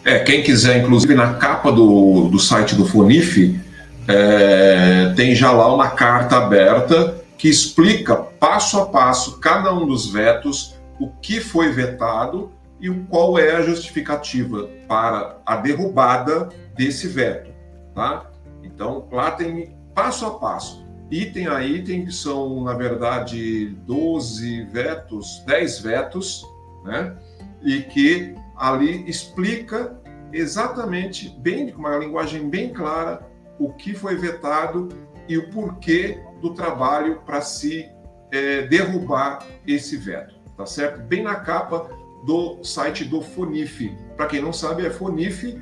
É, 0.05 0.19
quem 0.19 0.43
quiser, 0.43 0.77
inclusive 0.77 1.15
na 1.15 1.33
capa 1.33 1.71
do, 1.71 2.29
do 2.29 2.37
site 2.37 2.75
do 2.75 2.85
Fonif, 2.85 3.59
é, 4.07 5.11
tem 5.15 5.33
já 5.33 5.51
lá 5.51 5.73
uma 5.73 5.89
carta 5.89 6.37
aberta 6.37 7.25
que 7.39 7.49
explica 7.49 8.15
passo 8.15 8.79
a 8.79 8.85
passo 8.85 9.39
cada 9.39 9.73
um 9.73 9.87
dos 9.87 10.07
vetos, 10.11 10.75
o 10.99 11.09
que 11.09 11.41
foi 11.41 11.71
vetado 11.71 12.51
e 12.79 12.87
qual 13.09 13.39
é 13.39 13.55
a 13.55 13.63
justificativa 13.63 14.69
para 14.87 15.39
a 15.43 15.55
derrubada 15.55 16.49
desse 16.75 17.07
veto, 17.07 17.49
tá? 17.95 18.29
Então, 18.63 19.07
lá 19.11 19.31
tem 19.31 19.75
passo 19.95 20.27
a 20.27 20.31
passo, 20.35 20.85
item 21.09 21.47
a 21.47 21.65
item, 21.65 22.05
que 22.05 22.11
são, 22.11 22.63
na 22.63 22.75
verdade, 22.75 23.75
12 23.87 24.65
vetos, 24.65 25.41
10 25.47 25.79
vetos, 25.79 26.45
né? 26.83 27.15
E 27.63 27.81
que 27.81 28.35
ali 28.57 29.07
explica 29.09 29.99
exatamente, 30.31 31.29
bem, 31.39 31.71
com 31.71 31.79
uma 31.79 31.97
linguagem 31.97 32.49
bem 32.49 32.73
clara, 32.73 33.25
o 33.57 33.71
que 33.73 33.93
foi 33.93 34.15
vetado 34.15 34.89
e 35.27 35.37
o 35.37 35.49
porquê 35.49 36.19
do 36.41 36.53
trabalho 36.53 37.21
para 37.25 37.41
se 37.41 37.89
é, 38.31 38.63
derrubar 38.63 39.45
esse 39.65 39.97
veto, 39.97 40.35
tá 40.57 40.65
certo? 40.65 41.01
Bem 41.01 41.23
na 41.23 41.35
capa 41.35 41.89
do 42.25 42.63
site 42.63 43.05
do 43.05 43.21
Fonif. 43.21 43.95
Para 44.17 44.27
quem 44.27 44.41
não 44.41 44.51
sabe, 44.51 44.85
é 44.85 44.89
fonif.org.br. 44.89 45.59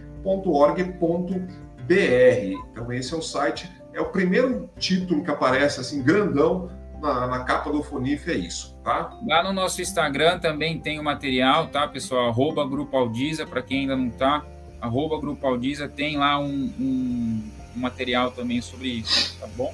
Então 2.71 2.91
esse 2.91 3.13
é 3.13 3.17
o 3.17 3.21
site, 3.21 3.71
é 3.93 4.01
o 4.01 4.09
primeiro 4.09 4.69
título 4.77 5.23
que 5.23 5.29
aparece 5.29 5.79
assim 5.79 6.01
grandão 6.01 6.69
na, 7.01 7.27
na, 7.27 7.43
capa 7.43 7.69
do 7.69 7.83
Fonif 7.83 8.29
é 8.31 8.35
isso, 8.35 8.72
tá? 8.83 9.17
Lá 9.25 9.43
no 9.43 9.53
nosso 9.53 9.81
Instagram 9.81 10.39
também 10.39 10.77
tem 10.77 10.99
o 10.99 11.03
material, 11.03 11.67
tá, 11.67 11.87
pessoal? 11.87 12.29
Arroba 12.29 12.65
Grupo 12.65 12.95
Aldiza, 12.97 13.45
para 13.45 13.61
quem 13.61 13.81
ainda 13.81 13.95
não 13.95 14.09
tá, 14.09 14.43
arroba 14.81 15.19
Grupo 15.19 15.47
Aldiza, 15.47 15.87
tem 15.87 16.17
lá 16.17 16.37
um, 16.37 16.71
um, 16.79 17.41
um, 17.75 17.79
material 17.79 18.31
também 18.31 18.61
sobre 18.61 18.89
isso, 18.89 19.39
tá 19.39 19.47
bom? 19.55 19.73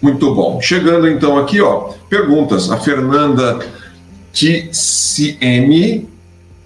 Muito 0.00 0.34
bom. 0.34 0.60
Chegando 0.60 1.08
então 1.08 1.38
aqui, 1.38 1.60
ó, 1.60 1.92
perguntas. 2.08 2.70
A 2.70 2.78
Fernanda 2.78 3.58
TCM, 4.32 6.08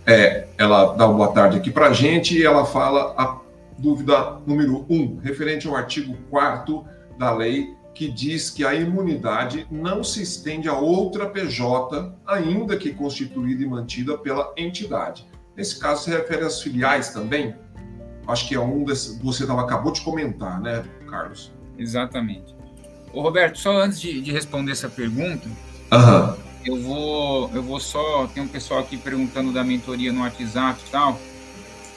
é, 0.07 0.47
ela 0.59 0.95
dá 0.95 1.07
uma 1.07 1.15
boa 1.15 1.33
tarde 1.33 1.57
aqui 1.57 1.71
para 1.71 1.87
a 1.89 1.93
gente 1.93 2.37
e 2.37 2.45
ela 2.45 2.65
fala 2.65 3.15
a 3.17 3.39
dúvida 3.79 4.39
número 4.47 4.85
um, 4.91 5.19
referente 5.23 5.67
ao 5.67 5.77
artigo 5.77 6.17
4 6.29 6.85
da 7.19 7.33
lei 7.33 7.69
que 7.95 8.09
diz 8.09 8.51
que 8.51 8.65
a 8.65 8.75
imunidade 8.75 9.67
não 9.71 10.03
se 10.03 10.23
estende 10.23 10.69
a 10.69 10.75
outra 10.75 11.29
PJ, 11.29 12.15
ainda 12.27 12.77
que 12.77 12.93
constituída 12.93 13.63
e 13.63 13.67
mantida 13.67 14.17
pela 14.17 14.53
entidade. 14.57 15.27
Nesse 15.57 15.79
caso, 15.79 16.05
se 16.05 16.11
refere 16.11 16.45
às 16.45 16.63
filiais 16.63 17.11
também? 17.11 17.55
Acho 18.27 18.49
que 18.49 18.55
é 18.55 18.61
um 18.61 18.85
desses, 18.85 19.19
você 19.19 19.47
tava, 19.47 19.63
acabou 19.63 19.93
de 19.93 20.01
comentar, 20.01 20.61
né, 20.61 20.85
Carlos? 21.09 21.53
Exatamente. 21.77 22.55
Ô, 23.13 23.23
Roberto, 23.23 23.59
só 23.59 23.83
antes 23.83 24.01
de, 24.01 24.21
de 24.21 24.33
responder 24.33 24.73
essa 24.73 24.89
pergunta, 24.89 25.49
uhum. 25.93 26.37
eu, 26.65 26.81
vou, 26.81 27.51
eu 27.53 27.63
vou 27.63 27.81
só. 27.81 28.27
Tem 28.29 28.43
um 28.43 28.49
pessoal 28.49 28.81
aqui 28.81 28.97
perguntando 28.97 29.53
da 29.53 29.65
mentoria 29.65 30.13
no 30.13 30.21
WhatsApp 30.21 30.81
e 30.87 30.91
tal. 30.91 31.19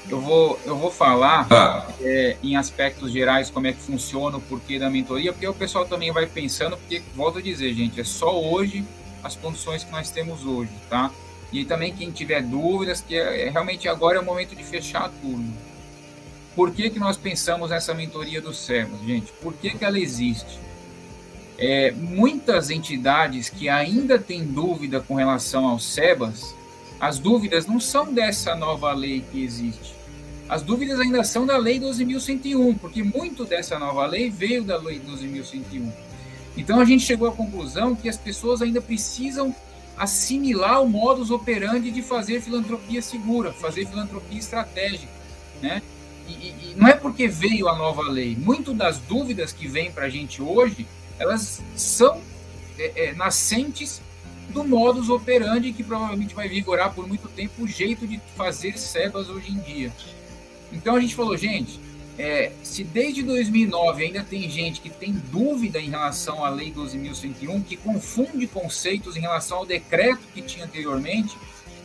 Eu 0.10 0.20
vou, 0.20 0.60
eu 0.66 0.78
vou 0.78 0.92
falar 0.92 1.48
ah. 1.50 1.88
é, 2.02 2.36
em 2.44 2.56
aspectos 2.58 3.12
gerais 3.12 3.50
como 3.50 3.68
é 3.68 3.74
que 3.74 3.80
funciona, 3.80 4.38
o 4.38 4.42
porquê 4.42 4.78
da 4.78 4.90
mentoria, 4.90 5.32
porque 5.32 5.48
o 5.48 5.54
pessoal 5.54 5.86
também 5.86 6.12
vai 6.12 6.28
pensando, 6.28 6.78
porque, 6.78 7.02
volto 7.16 7.40
a 7.40 7.42
dizer, 7.42 7.74
gente, 7.74 8.00
é 8.02 8.04
só 8.04 8.40
hoje 8.40 8.86
as 9.24 9.36
condições 9.36 9.84
que 9.84 9.92
nós 9.92 10.10
temos 10.12 10.46
hoje, 10.46 10.72
tá? 10.90 11.10
E 11.52 11.64
também 11.64 11.94
quem 11.94 12.12
tiver 12.12 12.42
dúvidas, 12.42 13.00
que 13.00 13.16
é, 13.16 13.48
é 13.48 13.50
realmente 13.50 13.88
agora 13.88 14.18
é 14.18 14.22
o 14.22 14.26
momento 14.26 14.56
de 14.56 14.64
fechar 14.64 15.06
a 15.06 15.10
turma. 15.10 15.54
Por 16.56 16.72
que, 16.72 16.90
que 16.90 17.00
nós 17.00 17.16
pensamos 17.16 17.70
nessa 17.70 17.94
mentoria 17.94 18.42
do 18.42 18.54
SEBAS, 18.54 19.02
gente? 19.06 19.32
Por 19.42 19.54
que, 19.54 19.72
que 19.72 19.86
ela 19.86 19.98
existe? 19.98 20.60
É, 21.58 21.92
muitas 21.92 22.70
entidades 22.70 23.50
que 23.50 23.70
ainda 23.70 24.20
têm 24.20 24.44
dúvida 24.44 25.00
com 25.00 25.16
relação 25.16 25.68
ao 25.68 25.80
SEBAS, 25.80 26.54
as 27.00 27.20
dúvidas 27.20 27.66
não 27.66 27.80
são 27.80 28.14
dessa 28.14 28.56
nova 28.56 28.92
lei 28.94 29.24
que 29.32 29.44
existe. 29.44 29.93
As 30.48 30.62
dúvidas 30.62 31.00
ainda 31.00 31.24
são 31.24 31.46
da 31.46 31.58
Lei 31.58 31.80
12.101, 31.80 32.78
porque 32.78 33.02
muito 33.02 33.46
dessa 33.46 33.80
nova 33.80 34.06
lei 34.06 34.30
veio 34.30 34.64
da 34.64 34.78
Lei 34.78 35.00
12.101. 35.00 35.92
Então 36.56 36.80
a 36.80 36.86
gente 36.86 37.04
chegou 37.04 37.28
à 37.28 37.32
conclusão 37.32 37.96
que 37.96 38.08
as 38.08 38.18
pessoas 38.18 38.62
ainda 38.62 38.82
precisam 38.82 39.56
assimilar 39.98 40.82
o 40.82 40.90
modus 40.90 41.32
operandi 41.32 41.92
de 41.92 42.02
fazer 42.02 42.42
filantropia 42.42 43.02
segura, 43.02 43.54
fazer 43.54 43.88
filantropia 43.88 44.40
estratégica, 44.40 45.12
né? 45.62 45.82
E, 46.28 46.32
e, 46.32 46.76
não 46.78 46.88
é 46.88 46.94
porque 46.94 47.28
veio 47.28 47.68
a 47.68 47.76
nova 47.76 48.04
lei. 48.04 48.36
Muito 48.36 48.74
das 48.74 48.98
dúvidas 48.98 49.52
que 49.52 49.68
vêm 49.68 49.92
para 49.92 50.06
a 50.06 50.10
gente 50.10 50.42
hoje, 50.42 50.88
elas 51.20 51.62
são 51.76 52.22
é, 52.78 53.08
é, 53.08 53.14
nascentes 53.14 54.02
do 54.50 54.64
modus 54.64 55.10
operandi 55.10 55.74
que 55.74 55.84
provavelmente 55.84 56.36
vai 56.36 56.48
vigorar 56.48 56.94
por 56.94 57.08
muito 57.08 57.28
tempo 57.28 57.64
o 57.64 57.68
jeito 57.68 58.08
de 58.08 58.22
fazer 58.36 58.78
sebas 58.78 59.30
hoje 59.30 59.52
em 59.52 59.60
dia. 59.60 59.92
Então 60.74 60.96
a 60.96 61.00
gente 61.00 61.15
falou, 61.15 61.38
gente, 61.38 61.80
é, 62.18 62.51
se 62.62 62.84
desde 62.84 63.24
2009 63.24 64.06
ainda 64.06 64.24
tem 64.24 64.50
gente 64.50 64.82
que 64.82 64.89
tem 64.89 65.13
dúvida 65.32 65.80
em 65.80 65.89
relação 65.89 66.44
à 66.44 66.50
Lei 66.50 66.72
12.101, 66.72 67.63
que 67.63 67.77
confunde 67.77 68.46
conceitos 68.48 69.15
em 69.15 69.22
relação 69.22 69.60
ao 69.60 69.65
decreto 69.65 70.22
que 70.34 70.42
tinha 70.42 70.65
anteriormente, 70.65 71.36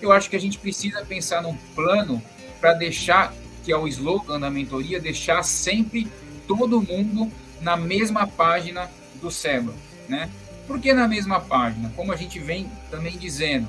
eu 0.03 0.13
acho 0.13 0.29
que 0.29 0.37
a 0.37 0.41
gente 0.41 0.59
precisa 0.59 1.05
pensar 1.05 1.43
num 1.43 1.57
plano 1.75 2.23
para 2.61 2.75
deixar, 2.75 3.33
que 3.65 3.73
é 3.73 3.77
o 3.77 3.89
slogan 3.89 4.39
da 4.39 4.51
mentoria, 4.51 5.01
deixar 5.01 5.43
sempre 5.43 6.07
todo 6.47 6.83
mundo 6.83 7.31
na 7.61 7.77
mesma 7.77 8.27
página 8.27 8.91
do 9.21 9.31
SEBA, 9.31 9.75
né? 10.09 10.31
Por 10.67 10.79
que 10.79 10.93
na 10.93 11.09
mesma 11.09 11.41
página? 11.41 11.91
Como 11.97 12.13
a 12.13 12.17
gente 12.17 12.39
vem 12.39 12.71
também 12.91 13.17
dizendo, 13.17 13.67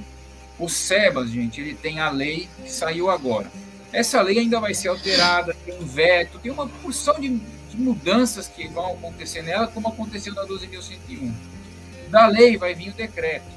o 0.59 0.67
SEBAS, 0.67 1.29
gente, 1.29 1.61
ele 1.61 1.73
tem 1.73 1.99
a 1.99 2.09
lei 2.09 2.49
que 2.61 2.71
saiu 2.71 3.09
agora. 3.09 3.49
Essa 3.91 4.21
lei 4.21 4.39
ainda 4.39 4.59
vai 4.59 4.73
ser 4.73 4.89
alterada, 4.89 5.55
tem 5.65 5.75
um 5.79 5.85
veto, 5.85 6.39
tem 6.39 6.51
uma 6.51 6.67
porção 6.67 7.19
de, 7.19 7.29
de 7.29 7.77
mudanças 7.77 8.47
que 8.47 8.67
vão 8.67 8.93
acontecer 8.93 9.41
nela, 9.41 9.67
como 9.67 9.87
aconteceu 9.87 10.33
na 10.33 10.43
12.101. 10.45 11.31
Da 12.09 12.27
lei 12.27 12.57
vai 12.57 12.73
vir 12.73 12.89
o 12.89 12.93
decreto. 12.93 13.47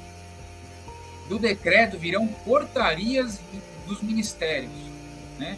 Do 1.29 1.39
decreto 1.39 1.97
virão 1.97 2.27
portarias 2.27 3.39
dos 3.87 4.01
ministérios, 4.01 4.71
né? 5.39 5.57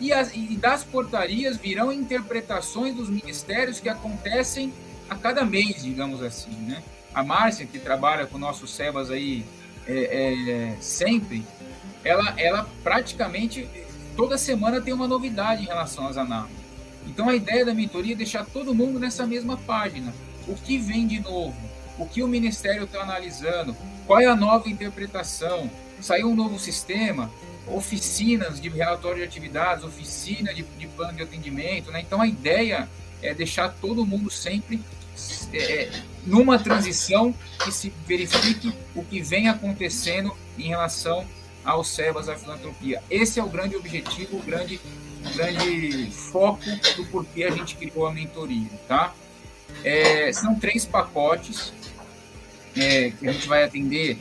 E, 0.00 0.12
as, 0.12 0.32
e 0.34 0.56
das 0.56 0.82
portarias 0.82 1.56
virão 1.56 1.92
interpretações 1.92 2.94
dos 2.94 3.08
ministérios 3.08 3.78
que 3.78 3.88
acontecem 3.88 4.72
a 5.08 5.14
cada 5.14 5.44
mês, 5.44 5.82
digamos 5.82 6.22
assim, 6.22 6.50
né? 6.50 6.82
a 7.14 7.22
Márcia, 7.22 7.66
que 7.66 7.78
trabalha 7.78 8.26
com 8.26 8.38
nossos 8.38 8.74
Sebas 8.74 9.10
aí 9.10 9.44
é, 9.86 10.72
é, 10.72 10.76
sempre, 10.80 11.44
ela, 12.04 12.34
ela 12.38 12.68
praticamente 12.82 13.68
toda 14.16 14.38
semana 14.38 14.80
tem 14.80 14.92
uma 14.92 15.08
novidade 15.08 15.62
em 15.62 15.66
relação 15.66 16.06
às 16.06 16.16
análises. 16.16 16.62
Então 17.06 17.28
a 17.28 17.34
ideia 17.34 17.64
da 17.64 17.74
mentoria 17.74 18.14
é 18.14 18.16
deixar 18.16 18.44
todo 18.46 18.74
mundo 18.74 18.98
nessa 18.98 19.26
mesma 19.26 19.56
página. 19.56 20.14
O 20.46 20.54
que 20.54 20.78
vem 20.78 21.06
de 21.06 21.20
novo? 21.20 21.56
O 21.98 22.06
que 22.06 22.22
o 22.22 22.28
Ministério 22.28 22.84
está 22.84 23.02
analisando? 23.02 23.76
Qual 24.06 24.20
é 24.20 24.26
a 24.26 24.36
nova 24.36 24.68
interpretação? 24.68 25.70
Saiu 26.00 26.30
um 26.30 26.34
novo 26.34 26.58
sistema? 26.58 27.30
Oficinas 27.66 28.60
de 28.60 28.68
relatório 28.68 29.18
de 29.18 29.24
atividades, 29.24 29.84
oficina 29.84 30.52
de, 30.52 30.62
de 30.62 30.86
plano 30.88 31.16
de 31.16 31.22
atendimento. 31.22 31.90
Né? 31.90 32.00
Então 32.00 32.20
a 32.20 32.26
ideia 32.26 32.88
é 33.20 33.32
deixar 33.32 33.68
todo 33.68 34.04
mundo 34.04 34.30
sempre 34.30 34.82
é, 35.52 35.90
numa 36.26 36.58
transição 36.58 37.34
que 37.62 37.70
se 37.70 37.92
verifique 38.06 38.72
o 38.94 39.04
que 39.04 39.22
vem 39.22 39.48
acontecendo 39.48 40.36
em 40.58 40.68
relação 40.68 41.26
aos 41.64 41.88
servos 41.88 42.26
da 42.26 42.36
filantropia. 42.36 43.02
Esse 43.10 43.40
é 43.40 43.44
o 43.44 43.48
grande 43.48 43.76
objetivo, 43.76 44.38
o 44.38 44.42
grande, 44.42 44.80
grande 45.34 46.10
foco 46.10 46.64
do 46.96 47.06
porquê 47.06 47.44
a 47.44 47.50
gente 47.50 47.76
criou 47.76 48.06
a 48.06 48.12
mentoria, 48.12 48.68
tá? 48.88 49.14
É, 49.84 50.32
são 50.32 50.54
três 50.54 50.84
pacotes 50.84 51.72
é, 52.76 53.10
que 53.10 53.28
a 53.28 53.32
gente 53.32 53.48
vai 53.48 53.64
atender 53.64 54.18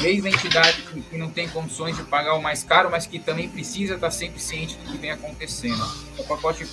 desde 0.00 0.28
a 0.28 0.30
entidade 0.30 0.82
que, 0.82 1.00
que, 1.00 1.18
não 1.18 1.30
tem 1.30 1.48
condições 1.48 1.96
de 1.96 2.02
pagar 2.04 2.34
o 2.34 2.42
mais 2.42 2.62
caro, 2.62 2.90
mas 2.90 3.06
que 3.06 3.18
também 3.18 3.48
precisa 3.48 3.94
estar 3.94 4.10
sempre 4.10 4.40
ciente 4.40 4.76
do 4.76 4.92
que 4.92 4.98
vem 4.98 5.10
acontecendo. 5.10 5.82
É 6.18 6.20
o 6.20 6.24
pacote 6.24 6.66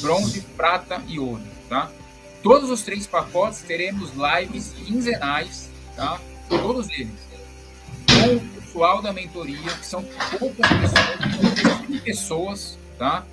bronze, 0.00 0.40
prata 0.56 1.02
e 1.06 1.18
ouro, 1.18 1.42
tá? 1.68 1.90
Todos 2.42 2.70
os 2.70 2.82
três 2.82 3.06
pacotes 3.06 3.60
teremos 3.62 4.10
lives 4.12 4.72
quinzenais, 4.72 5.68
tá? 5.94 6.20
Todos 6.48 6.88
eles. 6.90 7.26
Com 8.06 8.55
pessoal 8.76 9.00
da 9.00 9.10
mentoria, 9.10 9.72
que 9.72 9.86
são 9.86 10.04
poucas 10.38 10.68
pessoas, 10.68 12.02
pessoas, 12.04 12.78
tá? 12.98 13.24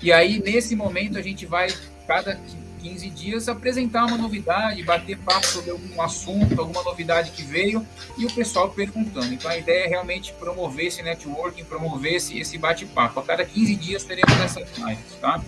E 0.00 0.12
aí, 0.12 0.40
nesse 0.40 0.76
momento, 0.76 1.18
a 1.18 1.22
gente 1.22 1.44
vai, 1.44 1.74
cada 2.06 2.38
15 2.80 3.10
dias, 3.10 3.48
apresentar 3.48 4.04
uma 4.04 4.16
novidade, 4.16 4.80
bater 4.84 5.18
papo 5.18 5.44
sobre 5.44 5.72
algum 5.72 6.00
assunto, 6.00 6.60
alguma 6.60 6.84
novidade 6.84 7.32
que 7.32 7.42
veio, 7.42 7.84
e 8.16 8.24
o 8.24 8.32
pessoal 8.32 8.70
perguntando. 8.70 9.34
Então, 9.34 9.50
a 9.50 9.58
ideia 9.58 9.86
é 9.86 9.88
realmente 9.88 10.32
promover 10.34 10.86
esse 10.86 11.02
networking, 11.02 11.64
promover 11.64 12.14
esse, 12.14 12.56
bate-papo. 12.56 13.18
A 13.18 13.22
cada 13.24 13.44
15 13.44 13.74
dias 13.74 14.04
teremos 14.04 14.38
essas 14.40 14.68
lives, 14.78 15.16
tá? 15.20 15.42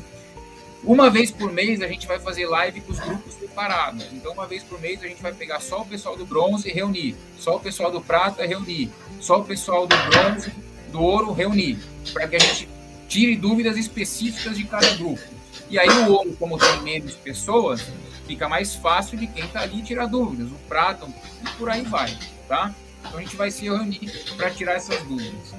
Uma 0.86 1.08
vez 1.08 1.30
por 1.30 1.50
mês 1.50 1.80
a 1.80 1.88
gente 1.88 2.06
vai 2.06 2.18
fazer 2.18 2.46
live 2.46 2.82
com 2.82 2.92
os 2.92 2.98
grupos 2.98 3.34
separados. 3.34 4.06
Então, 4.12 4.32
uma 4.32 4.46
vez 4.46 4.62
por 4.62 4.78
mês 4.80 5.02
a 5.02 5.06
gente 5.06 5.22
vai 5.22 5.32
pegar 5.32 5.60
só 5.60 5.80
o 5.80 5.86
pessoal 5.86 6.16
do 6.16 6.26
bronze 6.26 6.68
e 6.68 6.72
reunir, 6.72 7.16
só 7.38 7.56
o 7.56 7.60
pessoal 7.60 7.90
do 7.90 8.00
prata 8.00 8.44
reunir, 8.44 8.90
só 9.20 9.40
o 9.40 9.44
pessoal 9.44 9.86
do 9.86 9.96
bronze, 9.96 10.52
do 10.92 11.00
ouro 11.00 11.32
reunir, 11.32 11.78
para 12.12 12.28
que 12.28 12.36
a 12.36 12.38
gente 12.38 12.68
tire 13.08 13.34
dúvidas 13.34 13.78
específicas 13.78 14.58
de 14.58 14.64
cada 14.64 14.90
grupo. 14.96 15.22
E 15.70 15.78
aí 15.78 15.88
o 15.88 16.12
ouro, 16.12 16.36
como 16.38 16.58
tem 16.58 16.82
menos 16.82 17.14
pessoas, 17.14 17.82
fica 18.26 18.48
mais 18.48 18.74
fácil 18.74 19.16
de 19.16 19.26
quem 19.26 19.44
está 19.44 19.62
ali 19.62 19.82
tirar 19.82 20.06
dúvidas. 20.06 20.50
O 20.50 20.58
prata 20.68 21.06
e 21.42 21.50
por 21.56 21.70
aí 21.70 21.82
vai, 21.82 22.16
tá? 22.46 22.74
Então 23.00 23.18
a 23.18 23.22
gente 23.22 23.36
vai 23.36 23.50
se 23.50 23.64
reunir 23.64 24.10
para 24.36 24.50
tirar 24.50 24.74
essas 24.74 25.02
dúvidas. 25.02 25.54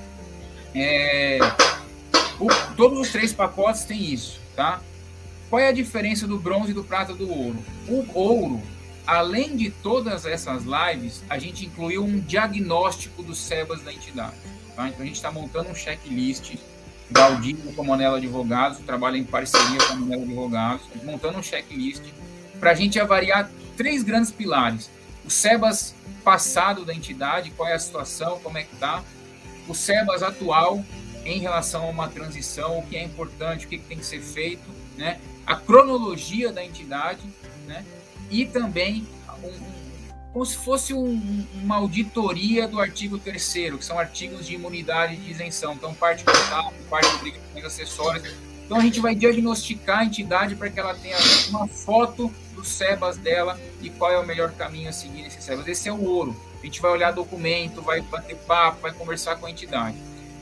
É, 0.76 1.40
o, 2.40 2.48
todos 2.76 3.00
os 3.00 3.10
três 3.10 3.34
pacotes 3.34 3.86
têm 3.86 4.14
isso, 4.14 4.40
tá? 4.56 4.82
Qual 5.56 5.64
é 5.64 5.70
a 5.70 5.72
diferença 5.72 6.28
do 6.28 6.38
bronze, 6.38 6.74
do 6.74 6.84
prata 6.84 7.14
e 7.14 7.16
do 7.16 7.32
ouro? 7.32 7.56
O 7.88 8.06
ouro, 8.14 8.62
além 9.08 9.56
de 9.56 9.70
todas 9.72 10.26
essas 10.26 10.66
lives, 10.66 11.24
a 11.30 11.40
gente 11.40 11.66
incluiu 11.66 12.04
um 12.04 12.20
diagnóstico 12.20 13.24
dos 13.24 13.38
SEBAS 13.38 13.82
da 13.82 13.94
entidade. 13.94 14.36
Tá? 14.76 14.90
Então 14.90 15.02
a 15.02 15.06
gente 15.06 15.16
está 15.16 15.32
montando 15.32 15.70
um 15.70 15.74
checklist 15.74 16.56
da 17.10 17.28
Audito 17.28 17.72
com 17.72 17.82
a 17.84 17.86
Monela 17.86 18.18
Advogados, 18.18 18.80
trabalha 18.80 19.16
em 19.16 19.24
parceria 19.24 19.78
com 19.78 19.94
a 19.94 19.96
Monela 19.96 20.24
Advogados, 20.24 20.88
montando 21.06 21.38
um 21.38 21.42
checklist 21.42 22.04
para 22.60 22.72
a 22.72 22.76
gente 22.76 23.00
avaliar 23.00 23.50
três 23.78 24.04
grandes 24.04 24.32
pilares. 24.32 24.90
O 25.24 25.30
SEBAS 25.30 25.96
passado 26.22 26.84
da 26.84 26.94
entidade, 26.94 27.50
qual 27.52 27.70
é 27.70 27.74
a 27.76 27.80
situação, 27.80 28.42
como 28.44 28.58
é 28.58 28.64
que 28.64 28.74
está. 28.74 29.02
O 29.70 29.74
SEBAS 29.74 30.22
atual, 30.22 30.84
em 31.24 31.40
relação 31.40 31.86
a 31.86 31.88
uma 31.88 32.10
transição, 32.10 32.80
o 32.80 32.86
que 32.86 32.98
é 32.98 33.04
importante, 33.06 33.66
o 33.66 33.70
que, 33.70 33.78
tem 33.78 33.98
que 33.98 34.06
ser 34.06 34.20
feito, 34.20 34.70
né? 34.98 35.18
A 35.46 35.56
cronologia 35.56 36.52
da 36.52 36.64
entidade, 36.64 37.22
né? 37.68 37.86
e 38.30 38.46
também 38.46 39.08
um, 39.44 39.76
como 40.34 40.46
se 40.46 40.58
fosse 40.58 40.94
um, 40.94 41.48
uma 41.54 41.76
auditoria 41.78 42.68
do 42.68 42.80
artigo 42.80 43.18
3 43.18 43.54
que 43.78 43.86
são 43.86 43.98
artigos 43.98 44.46
de 44.46 44.56
imunidade 44.56 45.14
e 45.14 45.18
de 45.18 45.32
isenção. 45.32 45.74
Então, 45.74 45.94
parte 45.94 46.26
contábil, 46.26 46.74
parte 46.90 47.08
obrigações 47.16 47.66
acessórias. 47.66 48.36
Então, 48.66 48.78
a 48.78 48.82
gente 48.82 49.00
vai 49.00 49.16
diagnosticar 49.16 50.00
a 50.00 50.06
entidade 50.06 50.56
para 50.56 50.70
que 50.70 50.80
ela 50.80 50.94
tenha 50.96 51.16
uma 51.50 51.68
foto 51.68 52.34
dos 52.54 52.68
SEBAS 52.68 53.18
dela 53.18 53.60
e 53.82 53.90
qual 53.90 54.12
é 54.12 54.18
o 54.18 54.26
melhor 54.26 54.52
caminho 54.52 54.90
a 54.90 54.92
seguir 54.92 55.22
nesses 55.22 55.44
SEBAS. 55.44 55.68
Esse 55.68 55.88
é 55.88 55.94
o 55.94 56.04
ouro. 56.04 56.36
A 56.62 56.66
gente 56.66 56.82
vai 56.82 56.92
olhar 56.92 57.12
documento, 57.12 57.82
vai 57.82 58.02
bater 58.02 58.36
papo, 58.36 58.82
vai 58.82 58.92
conversar 58.92 59.36
com 59.36 59.46
a 59.46 59.52
entidade. 59.52 59.96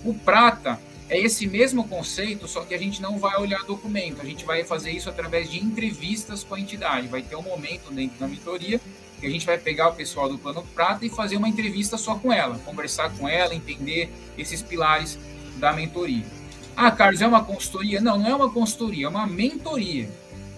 O 0.04 0.14
prata 0.14 0.80
é 1.14 1.20
esse 1.20 1.46
mesmo 1.46 1.88
conceito, 1.88 2.48
só 2.48 2.62
que 2.64 2.74
a 2.74 2.78
gente 2.78 3.00
não 3.00 3.20
vai 3.20 3.40
olhar 3.40 3.64
documento, 3.66 4.20
a 4.20 4.26
gente 4.26 4.44
vai 4.44 4.64
fazer 4.64 4.90
isso 4.90 5.08
através 5.08 5.48
de 5.48 5.64
entrevistas 5.64 6.44
com 6.44 6.56
a 6.56 6.60
entidade. 6.60 7.08
Vai 7.08 7.22
ter 7.22 7.36
um 7.36 7.44
momento 7.44 7.94
dentro 7.94 8.20
da 8.20 8.28
mentoria 8.28 8.82
que 9.20 9.28
a 9.28 9.30
gente 9.30 9.46
vai 9.46 9.60
pegar 9.60 9.90
o 9.90 9.94
pessoal 9.94 10.28
do 10.28 10.40
Plano 10.40 10.64
Prata 10.74 11.06
e 11.06 11.10
fazer 11.10 11.38
uma 11.38 11.48
entrevista 11.48 11.98
só 11.98 12.16
com 12.16 12.34
ela, 12.34 12.58
conversar 12.66 13.12
com 13.12 13.30
ela, 13.30 13.54
entender 13.54 14.12
esses 14.40 14.64
pilares 14.64 15.20
da 15.58 15.72
mentoria. 15.72 16.26
Ah, 16.76 16.90
Carlos, 16.90 17.22
é 17.22 17.28
uma 17.28 17.44
consultoria? 17.44 18.02
Não, 18.02 18.18
não 18.18 18.28
é 18.28 18.36
uma 18.36 18.50
consultoria, 18.50 19.06
é 19.06 19.10
uma 19.10 19.28
mentoria. 19.28 20.10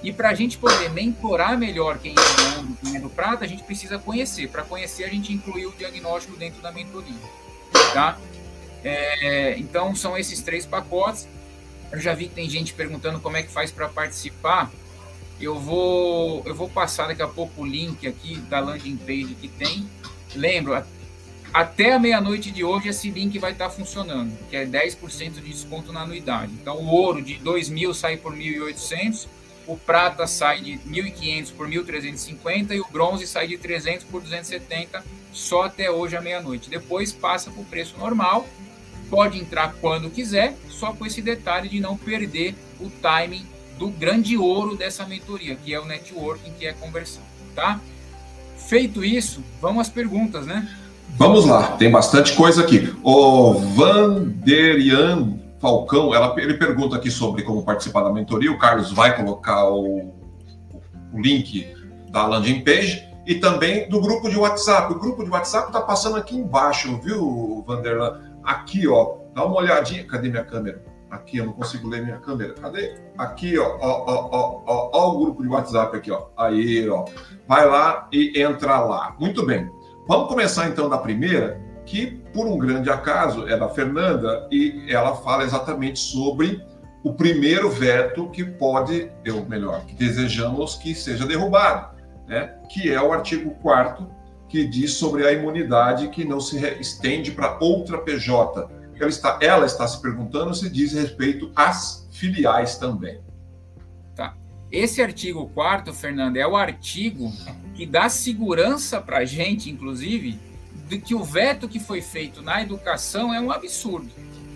E 0.01 0.13
para 0.13 0.29
a 0.29 0.33
gente 0.33 0.57
poder 0.57 0.89
mentorar 0.89 1.57
melhor 1.57 1.99
quem 1.99 2.13
é 2.13 2.61
do 2.61 2.77
quem 2.77 2.95
é 2.95 2.99
prata, 3.09 3.43
a 3.43 3.47
gente 3.47 3.63
precisa 3.63 3.99
conhecer. 3.99 4.47
Para 4.47 4.63
conhecer, 4.63 5.03
a 5.03 5.09
gente 5.09 5.33
incluiu 5.33 5.69
o 5.69 5.73
diagnóstico 5.73 6.37
dentro 6.37 6.61
da 6.61 6.71
mentoria. 6.71 7.13
Tá? 7.93 8.17
É, 8.85 9.57
então, 9.57 9.95
são 9.95 10.15
esses 10.15 10.41
três 10.41 10.63
pacotes. 10.63 11.27
Eu 11.91 11.99
já 11.99 12.13
vi 12.13 12.27
que 12.27 12.35
tem 12.35 12.47
gente 12.47 12.71
perguntando 12.73 13.19
como 13.19 13.35
é 13.35 13.41
que 13.41 13.51
faz 13.51 13.71
para 13.71 13.89
participar. 13.89 14.71
Eu 15.41 15.59
vou, 15.59 16.43
eu 16.45 16.53
vou 16.53 16.69
passar 16.69 17.07
daqui 17.07 17.21
a 17.23 17.27
pouco 17.27 17.63
o 17.63 17.65
link 17.65 18.07
aqui 18.07 18.35
da 18.41 18.59
landing 18.59 18.95
page 18.97 19.35
que 19.41 19.47
tem. 19.47 19.89
Lembro, 20.35 20.81
até 21.51 21.93
a 21.93 21.99
meia-noite 21.99 22.51
de 22.51 22.63
hoje 22.63 22.89
esse 22.89 23.09
link 23.09 23.39
vai 23.39 23.53
estar 23.53 23.71
funcionando, 23.71 24.37
que 24.49 24.55
é 24.55 24.65
10% 24.65 25.33
de 25.33 25.41
desconto 25.41 25.91
na 25.91 26.01
anuidade. 26.01 26.51
Então, 26.53 26.77
o 26.77 26.85
ouro 26.85 27.23
de 27.23 27.35
2.000 27.35 27.93
sai 27.93 28.17
por 28.17 28.35
1.800, 28.35 29.27
o 29.65 29.75
prata 29.75 30.27
sai 30.27 30.61
de 30.61 30.73
1.500 30.77 31.53
por 31.53 31.67
1.350 31.67 32.71
e 32.71 32.79
o 32.79 32.87
bronze 32.91 33.25
sai 33.25 33.47
de 33.47 33.57
300 33.57 34.05
por 34.05 34.21
270 34.21 35.03
só 35.33 35.63
até 35.63 35.89
hoje 35.89 36.15
à 36.15 36.21
meia-noite. 36.21 36.69
Depois 36.69 37.11
passa 37.11 37.49
para 37.49 37.61
o 37.61 37.65
preço 37.65 37.97
normal 37.97 38.45
pode 39.09 39.39
entrar 39.39 39.75
quando 39.79 40.09
quiser, 40.09 40.55
só 40.69 40.93
com 40.93 41.05
esse 41.05 41.21
detalhe 41.21 41.69
de 41.69 41.79
não 41.79 41.97
perder 41.97 42.55
o 42.79 42.89
timing 42.89 43.45
do 43.77 43.89
grande 43.89 44.37
ouro 44.37 44.75
dessa 44.75 45.05
mentoria, 45.05 45.55
que 45.55 45.73
é 45.73 45.79
o 45.79 45.85
networking, 45.85 46.51
que 46.57 46.65
é 46.65 46.69
a 46.69 46.73
conversão, 46.73 47.23
tá? 47.53 47.79
Feito 48.57 49.03
isso, 49.03 49.43
vamos 49.61 49.81
às 49.81 49.89
perguntas, 49.89 50.45
né? 50.45 50.67
Vamos 51.17 51.45
lá, 51.45 51.77
tem 51.77 51.89
bastante 51.89 52.33
coisa 52.33 52.61
aqui. 52.61 52.93
O 53.03 53.53
Vanderian 53.53 55.37
Falcão, 55.59 56.13
ela, 56.13 56.33
ele 56.37 56.55
pergunta 56.55 56.95
aqui 56.95 57.09
sobre 57.09 57.43
como 57.43 57.63
participar 57.63 58.03
da 58.03 58.11
mentoria. 58.11 58.51
O 58.51 58.57
Carlos 58.57 58.91
vai 58.91 59.15
colocar 59.15 59.69
o, 59.69 60.13
o 61.13 61.21
link 61.21 61.73
da 62.09 62.25
landing 62.27 62.61
page 62.61 63.07
e 63.25 63.35
também 63.35 63.89
do 63.89 63.99
grupo 63.99 64.29
de 64.29 64.37
WhatsApp. 64.37 64.93
O 64.93 64.99
grupo 64.99 65.23
de 65.23 65.29
WhatsApp 65.29 65.67
está 65.67 65.81
passando 65.81 66.17
aqui 66.17 66.35
embaixo, 66.35 66.99
viu, 67.01 67.63
Vanderlan? 67.65 68.19
Aqui, 68.45 68.87
ó, 68.87 69.17
dá 69.33 69.45
uma 69.45 69.57
olhadinha. 69.57 70.05
Cadê 70.05 70.29
minha 70.29 70.43
câmera? 70.43 70.83
Aqui, 71.09 71.37
eu 71.37 71.45
não 71.45 71.53
consigo 71.53 71.87
ler 71.87 72.03
minha 72.03 72.17
câmera. 72.17 72.53
Cadê? 72.53 72.95
Aqui, 73.17 73.57
ó, 73.57 73.77
ó, 73.79 74.05
ó, 74.07 74.29
ó, 74.31 74.63
ó, 74.65 74.89
ó 74.93 75.11
o 75.11 75.19
grupo 75.19 75.43
de 75.43 75.49
WhatsApp 75.49 75.97
aqui, 75.97 76.11
ó. 76.11 76.27
Aí, 76.37 76.87
ó. 76.89 77.05
Vai 77.47 77.65
lá 77.65 78.07
e 78.11 78.39
entra 78.41 78.79
lá. 78.79 79.15
Muito 79.19 79.45
bem. 79.45 79.69
Vamos 80.07 80.27
começar 80.27 80.67
então 80.67 80.87
da 80.87 80.97
primeira, 80.97 81.59
que 81.85 82.07
por 82.33 82.45
um 82.47 82.57
grande 82.57 82.89
acaso 82.89 83.47
é 83.47 83.57
da 83.57 83.69
Fernanda 83.69 84.47
e 84.51 84.85
ela 84.89 85.15
fala 85.15 85.43
exatamente 85.43 85.99
sobre 85.99 86.63
o 87.03 87.13
primeiro 87.13 87.69
veto 87.69 88.29
que 88.29 88.43
pode, 88.43 89.11
ou 89.31 89.45
melhor, 89.45 89.85
que 89.85 89.93
desejamos 89.93 90.75
que 90.75 90.95
seja 90.95 91.25
derrubado, 91.25 91.95
né? 92.27 92.55
Que 92.69 92.91
é 92.91 93.01
o 93.01 93.13
artigo 93.13 93.51
4 93.61 94.14
que 94.47 94.65
diz 94.65 94.93
sobre 94.93 95.27
a 95.27 95.31
imunidade 95.31 96.09
que 96.09 96.23
não 96.23 96.39
se 96.39 96.57
estende 96.79 97.31
para 97.31 97.57
outra 97.59 97.97
PJ. 97.97 98.69
Ela 98.99 99.09
está, 99.09 99.39
ela 99.41 99.65
está 99.65 99.87
se 99.87 100.01
perguntando 100.01 100.53
se 100.53 100.69
diz 100.69 100.93
respeito 100.93 101.51
às 101.55 102.07
filiais 102.11 102.77
também. 102.77 103.19
Tá. 104.15 104.35
Esse 104.71 105.01
artigo 105.01 105.49
4 105.53 105.93
Fernando, 105.93 106.37
é 106.37 106.47
o 106.47 106.55
artigo 106.55 107.31
que 107.73 107.85
dá 107.85 108.07
segurança 108.07 109.01
para 109.01 109.19
a 109.19 109.25
gente, 109.25 109.69
inclusive, 109.69 110.39
de 110.87 110.99
que 110.99 111.15
o 111.15 111.23
veto 111.23 111.67
que 111.67 111.79
foi 111.79 112.01
feito 112.01 112.41
na 112.41 112.61
educação 112.61 113.33
é 113.33 113.39
um 113.39 113.51
absurdo, 113.51 114.11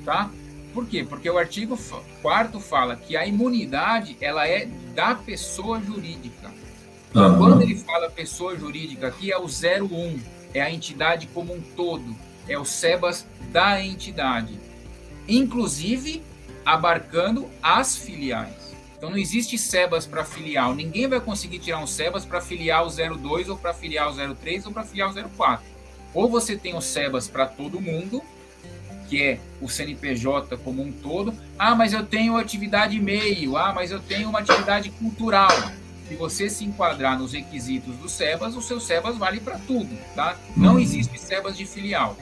tá? 0.06 0.30
Por 0.73 0.86
quê? 0.86 1.04
Porque 1.04 1.30
o 1.30 1.38
artigo 1.38 1.78
4 2.21 2.60
fala 2.60 2.95
que 2.95 3.17
a 3.17 3.25
imunidade 3.25 4.15
ela 4.21 4.47
é 4.47 4.67
da 4.93 5.15
pessoa 5.15 5.82
jurídica. 5.82 6.59
Uhum. 7.13 7.38
Quando 7.38 7.62
ele 7.63 7.76
fala 7.76 8.10
pessoa 8.10 8.58
jurídica 8.58 9.08
aqui, 9.08 9.32
é 9.32 9.38
o 9.38 9.45
01, 9.45 10.19
é 10.54 10.62
a 10.62 10.72
entidade 10.72 11.28
como 11.28 11.54
um 11.54 11.62
todo, 11.62 12.15
é 12.48 12.58
o 12.58 12.65
SEBAS 12.65 13.26
da 13.52 13.84
entidade, 13.84 14.60
inclusive 15.28 16.22
abarcando 16.65 17.50
as 17.63 17.98
filiais. 17.98 18.76
Então 18.95 19.10
não 19.10 19.17
existe 19.17 19.58
SEBAS 19.58 20.06
para 20.06 20.24
filial, 20.24 20.76
ninguém 20.76 21.08
vai 21.08 21.19
conseguir 21.19 21.60
tirar 21.60 21.80
um 21.80 21.88
SEBAS 21.88 22.26
para 22.26 22.41
filial 22.41 22.88
02 22.89 23.50
ou 23.50 23.58
para 23.58 23.74
filial 23.74 24.13
03 24.13 24.65
ou 24.67 24.72
para 24.72 24.84
filial 24.84 25.12
04. 25.13 25.65
Ou 26.13 26.30
você 26.30 26.56
tem 26.56 26.76
o 26.76 26.82
SEBAS 26.82 27.28
para 27.28 27.45
todo 27.45 27.80
mundo, 27.80 28.22
que 29.08 29.24
é 29.24 29.39
o 29.62 29.67
CNPJ 29.67 30.58
como 30.58 30.84
um 30.84 30.91
todo. 30.91 31.34
Ah, 31.58 31.76
mas 31.76 31.93
eu 31.93 32.06
tenho 32.06 32.38
atividade 32.38 33.00
meio. 33.00 33.58
Ah, 33.58 33.72
mas 33.74 33.89
eu 33.91 34.00
tenho 34.00 34.30
uma 34.30 34.39
atividade 34.39 34.89
cultural 34.91 35.50
se 36.10 36.15
você 36.15 36.50
se 36.50 36.65
enquadrar 36.65 37.19
nos 37.19 37.34
requisitos 37.34 37.95
do 37.98 38.10
SEBAS, 38.10 38.56
o 38.56 38.62
seu 38.63 38.80
SEBAS 38.80 39.15
vale 39.15 39.39
para 39.39 39.60
tudo, 39.60 39.95
tá? 40.15 40.36
Não 40.58 40.74
uhum. 40.74 40.80
existe 40.80 41.19
SEBAS 41.19 41.56
de 41.56 41.67
filial. 41.67 42.17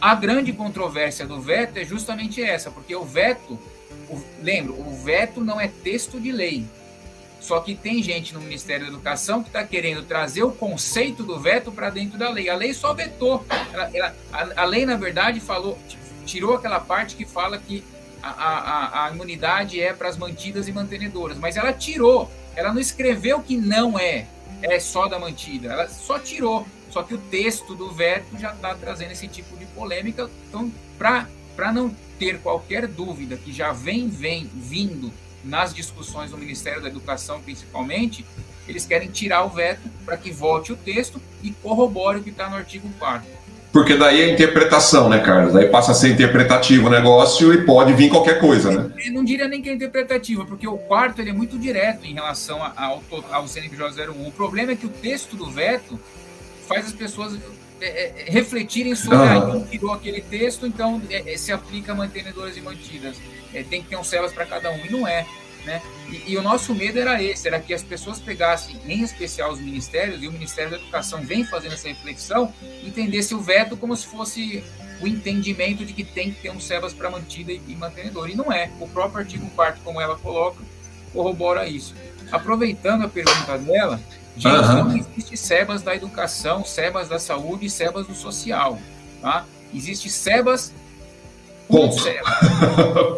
A 0.00 0.14
grande 0.14 0.50
controvérsia 0.50 1.26
do 1.26 1.38
veto 1.38 1.76
é 1.76 1.84
justamente 1.84 2.42
essa, 2.42 2.70
porque 2.70 2.96
o 2.96 3.04
veto, 3.04 3.58
o, 4.08 4.18
lembra, 4.42 4.72
o 4.72 4.96
veto 4.96 5.42
não 5.42 5.60
é 5.60 5.68
texto 5.68 6.18
de 6.18 6.32
lei. 6.32 6.64
Só 7.38 7.60
que 7.60 7.74
tem 7.74 8.02
gente 8.02 8.32
no 8.32 8.40
Ministério 8.40 8.86
da 8.86 8.92
Educação 8.92 9.42
que 9.42 9.50
está 9.50 9.62
querendo 9.62 10.02
trazer 10.02 10.42
o 10.42 10.50
conceito 10.50 11.22
do 11.22 11.38
veto 11.38 11.70
para 11.70 11.90
dentro 11.90 12.18
da 12.18 12.30
lei. 12.30 12.48
A 12.48 12.56
lei 12.56 12.72
só 12.72 12.94
vetou. 12.94 13.44
Ela, 13.74 13.90
ela, 13.92 14.16
a, 14.32 14.62
a, 14.62 14.64
lei, 14.64 14.86
na 14.86 14.96
verdade, 14.96 15.38
falou, 15.38 15.78
tirou 16.24 16.54
aquela 16.54 16.80
parte 16.80 17.14
que 17.14 17.26
fala 17.26 17.58
que 17.58 17.84
a, 18.22 18.30
a, 18.30 19.04
a 19.04 19.10
imunidade 19.10 19.82
é 19.82 19.92
para 19.92 20.08
as 20.08 20.16
mantidas 20.16 20.66
e 20.66 20.72
mantenedoras, 20.72 21.36
mas 21.36 21.58
ela 21.58 21.74
tirou 21.74 22.30
ela 22.56 22.72
não 22.72 22.80
escreveu 22.80 23.40
que 23.40 23.56
não 23.56 23.98
é, 23.98 24.26
é 24.62 24.80
só 24.80 25.06
da 25.06 25.18
mantida, 25.18 25.68
ela 25.68 25.88
só 25.88 26.18
tirou. 26.18 26.66
Só 26.90 27.02
que 27.02 27.14
o 27.14 27.18
texto 27.18 27.74
do 27.74 27.92
veto 27.92 28.38
já 28.38 28.52
está 28.54 28.74
trazendo 28.74 29.12
esse 29.12 29.28
tipo 29.28 29.56
de 29.56 29.66
polêmica. 29.66 30.30
Então, 30.48 30.72
para 30.96 31.72
não 31.72 31.94
ter 32.18 32.40
qualquer 32.40 32.86
dúvida 32.86 33.36
que 33.36 33.52
já 33.52 33.70
vem, 33.72 34.08
vem 34.08 34.50
vindo 34.54 35.12
nas 35.44 35.74
discussões 35.74 36.30
do 36.30 36.38
Ministério 36.38 36.80
da 36.80 36.88
Educação, 36.88 37.40
principalmente, 37.42 38.24
eles 38.66 38.86
querem 38.86 39.10
tirar 39.10 39.44
o 39.44 39.50
veto 39.50 39.88
para 40.04 40.16
que 40.16 40.30
volte 40.30 40.72
o 40.72 40.76
texto 40.76 41.20
e 41.42 41.50
corrobore 41.50 42.18
o 42.18 42.22
que 42.22 42.30
está 42.30 42.48
no 42.48 42.56
artigo 42.56 42.88
4 42.98 43.35
porque 43.76 43.94
daí 43.94 44.22
é 44.22 44.32
interpretação, 44.32 45.06
né, 45.06 45.18
Carlos? 45.18 45.52
Daí 45.52 45.68
passa 45.68 45.92
a 45.92 45.94
ser 45.94 46.08
interpretativo 46.08 46.86
o 46.86 46.90
negócio 46.90 47.52
e 47.52 47.62
pode 47.62 47.92
vir 47.92 48.08
qualquer 48.08 48.40
coisa, 48.40 48.70
né? 48.70 48.90
Eu 49.04 49.12
não 49.12 49.22
diria 49.22 49.46
nem 49.46 49.60
que 49.60 49.68
é 49.68 49.74
interpretativo, 49.74 50.46
porque 50.46 50.66
o 50.66 50.78
quarto 50.78 51.20
ele 51.20 51.28
é 51.28 51.32
muito 51.34 51.58
direto 51.58 52.06
em 52.06 52.14
relação 52.14 52.62
ao, 52.74 53.04
ao 53.30 53.46
CNPJ 53.46 54.08
01. 54.08 54.28
O 54.28 54.32
problema 54.32 54.72
é 54.72 54.76
que 54.76 54.86
o 54.86 54.88
texto 54.88 55.36
do 55.36 55.50
veto 55.50 56.00
faz 56.66 56.86
as 56.86 56.92
pessoas 56.94 57.38
é, 57.78 57.86
é, 57.86 58.24
refletirem 58.28 58.94
sobre 58.94 59.18
ah. 59.18 59.50
quem 59.52 59.64
tirou 59.64 59.92
aquele 59.92 60.22
texto, 60.22 60.66
então 60.66 61.02
é, 61.10 61.36
se 61.36 61.52
aplica 61.52 61.92
a 61.92 61.94
mantenedoras 61.94 62.56
e 62.56 62.62
mantidas. 62.62 63.18
Tem 63.68 63.82
que 63.82 63.90
ter 63.90 63.96
um 63.96 64.04
celas 64.04 64.32
para 64.32 64.46
cada 64.46 64.70
um, 64.70 64.86
e 64.86 64.90
não 64.90 65.06
é. 65.06 65.26
Né? 65.66 65.82
E, 66.08 66.32
e, 66.32 66.36
o 66.36 66.42
nosso 66.42 66.72
medo 66.72 66.96
era 67.00 67.20
esse, 67.20 67.48
era 67.48 67.58
que 67.58 67.74
as 67.74 67.82
pessoas 67.82 68.20
pegassem, 68.20 68.80
em 68.86 69.02
especial 69.02 69.52
os 69.52 69.58
ministérios, 69.58 70.22
e 70.22 70.28
o 70.28 70.32
Ministério 70.32 70.70
da 70.70 70.76
Educação 70.76 71.20
vem 71.22 71.44
fazendo 71.44 71.72
essa 71.72 71.88
reflexão, 71.88 72.54
entendesse 72.84 73.34
o 73.34 73.40
veto 73.40 73.76
como 73.76 73.96
se 73.96 74.06
fosse 74.06 74.62
o 75.00 75.08
entendimento 75.08 75.84
de 75.84 75.92
que 75.92 76.04
tem 76.04 76.30
que 76.30 76.40
ter 76.40 76.50
um 76.50 76.60
SEBAS 76.60 76.94
para 76.94 77.10
mantida 77.10 77.52
e, 77.52 77.60
e 77.66 77.74
mantenedor. 77.74 78.30
E 78.30 78.36
não 78.36 78.52
é. 78.52 78.70
O 78.78 78.88
próprio 78.88 79.20
artigo 79.20 79.50
4 79.50 79.80
como 79.82 80.00
ela 80.00 80.16
coloca, 80.16 80.62
corrobora 81.12 81.66
isso. 81.66 81.96
Aproveitando 82.30 83.04
a 83.04 83.08
pergunta 83.08 83.58
dela, 83.58 84.00
gente, 84.36 84.46
uhum. 84.54 84.84
não 84.84 84.96
existe 84.96 85.36
SEBAS 85.36 85.82
da 85.82 85.96
educação, 85.96 86.64
SEBAS 86.64 87.08
da 87.08 87.18
saúde 87.18 87.66
e 87.66 87.70
SEBAS 87.70 88.06
do 88.06 88.14
social. 88.14 88.78
Tá? 89.20 89.44
Existe 89.74 90.08
SEBAS 90.08 90.72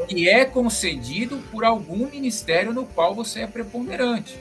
e 0.08 0.28
é 0.28 0.44
concedido 0.44 1.38
por 1.50 1.64
algum 1.64 2.08
ministério 2.08 2.72
no 2.72 2.84
qual 2.84 3.14
você 3.14 3.40
é 3.40 3.46
preponderante. 3.46 4.38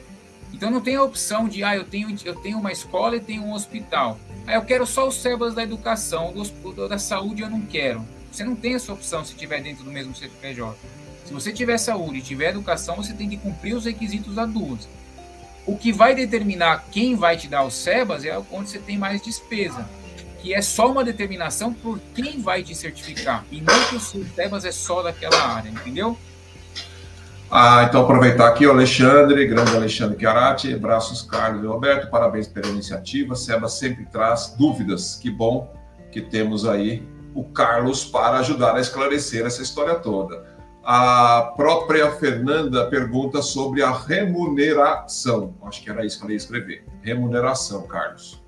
Então 0.54 0.72
não 0.72 0.82
tem 0.82 0.96
a 0.96 1.04
opção 1.04 1.48
de, 1.48 1.64
ah, 1.64 1.76
eu 1.76 1.84
tenho, 1.84 2.16
eu 2.24 2.36
tenho 2.36 2.58
uma 2.58 2.72
escola 2.72 3.18
e 3.18 3.20
tenho 3.20 3.44
um 3.44 3.54
hospital. 3.54 4.18
Ah, 4.46 4.56
eu 4.56 4.62
quero 4.64 4.86
só 4.86 5.08
os 5.08 5.16
SEBAS 5.16 5.54
da 5.54 5.64
educação, 5.64 6.34
do, 6.34 6.88
da 6.88 6.98
saúde 6.98 7.42
eu 7.42 7.50
não 7.50 7.62
quero. 7.62 8.04
Você 8.32 8.44
não 8.44 8.56
tem 8.56 8.76
essa 8.76 8.94
opção 8.94 9.26
se 9.26 9.34
estiver 9.34 9.62
dentro 9.62 9.84
do 9.84 9.92
mesmo 9.92 10.16
CPJ. 10.16 10.76
Se 11.26 11.34
você 11.34 11.52
tiver 11.52 11.78
saúde 11.78 12.20
e 12.20 12.22
tiver 12.22 12.52
educação, 12.52 12.96
você 12.96 13.14
tem 13.14 13.28
que 13.28 13.38
cumprir 13.38 13.76
os 13.76 13.86
requisitos 13.86 14.36
da. 14.36 14.48
O 15.66 15.78
que 15.78 15.92
vai 15.92 16.16
determinar 16.16 16.86
quem 16.92 17.16
vai 17.16 17.36
te 17.36 17.50
dar 17.50 17.66
os 17.66 17.74
SEBAS 17.74 18.24
é 18.24 18.42
onde 18.52 18.70
você 18.70 18.80
tem 18.80 18.98
mais 18.98 19.22
despesa 19.22 19.86
que 20.48 20.54
é 20.54 20.62
só 20.62 20.90
uma 20.90 21.04
determinação 21.04 21.74
por 21.74 22.00
quem 22.16 22.42
vai 22.42 22.64
te 22.64 22.74
certificar 22.74 23.44
e 23.52 23.60
não 23.60 23.74
que 23.90 23.98
o 23.98 24.66
é 24.66 24.72
só 24.72 25.04
daquela 25.04 25.38
área, 25.38 25.68
entendeu? 25.68 26.18
Ah, 27.52 27.84
então 27.84 28.02
aproveitar 28.02 28.48
aqui 28.48 28.66
o 28.66 28.72
Alexandre, 28.72 29.46
grande 29.46 29.76
Alexandre 29.76 30.18
Chiarati, 30.18 30.74
abraços 30.74 31.22
Carlos 31.22 31.66
e 31.66 31.68
Roberto, 31.68 32.10
parabéns 32.10 32.48
pela 32.48 32.68
iniciativa. 32.68 33.36
Seba 33.36 33.68
sempre 33.68 34.06
traz 34.06 34.56
dúvidas, 34.58 35.16
que 35.16 35.30
bom 35.30 35.74
que 36.12 36.22
temos 36.22 36.66
aí 36.66 37.06
o 37.36 37.44
Carlos 37.44 38.06
para 38.06 38.40
ajudar 38.40 38.78
a 38.78 38.80
esclarecer 38.80 39.46
essa 39.46 39.62
história 39.62 39.96
toda. 39.96 40.46
A 40.82 41.54
própria 41.58 42.10
Fernanda 42.12 42.86
pergunta 42.86 43.42
sobre 43.42 43.84
a 43.84 43.92
remuneração. 43.92 45.56
Acho 45.64 45.84
que 45.84 45.90
era 45.90 46.06
isso 46.06 46.20
que 46.20 46.24
ela 46.24 46.32
ia 46.32 46.38
escrever. 46.38 46.86
Remuneração, 47.02 47.86
Carlos. 47.86 48.47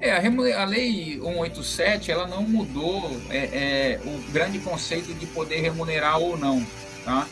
É, 0.00 0.12
a, 0.12 0.62
a 0.62 0.64
lei 0.64 1.18
187 1.20 2.10
ela 2.12 2.26
não 2.26 2.42
mudou 2.42 3.10
é, 3.30 3.36
é, 3.36 4.00
o 4.04 4.30
grande 4.30 4.60
conceito 4.60 5.12
de 5.12 5.26
poder 5.26 5.60
remunerar 5.60 6.20
ou 6.20 6.38
não, 6.38 6.64
tá? 7.04 7.26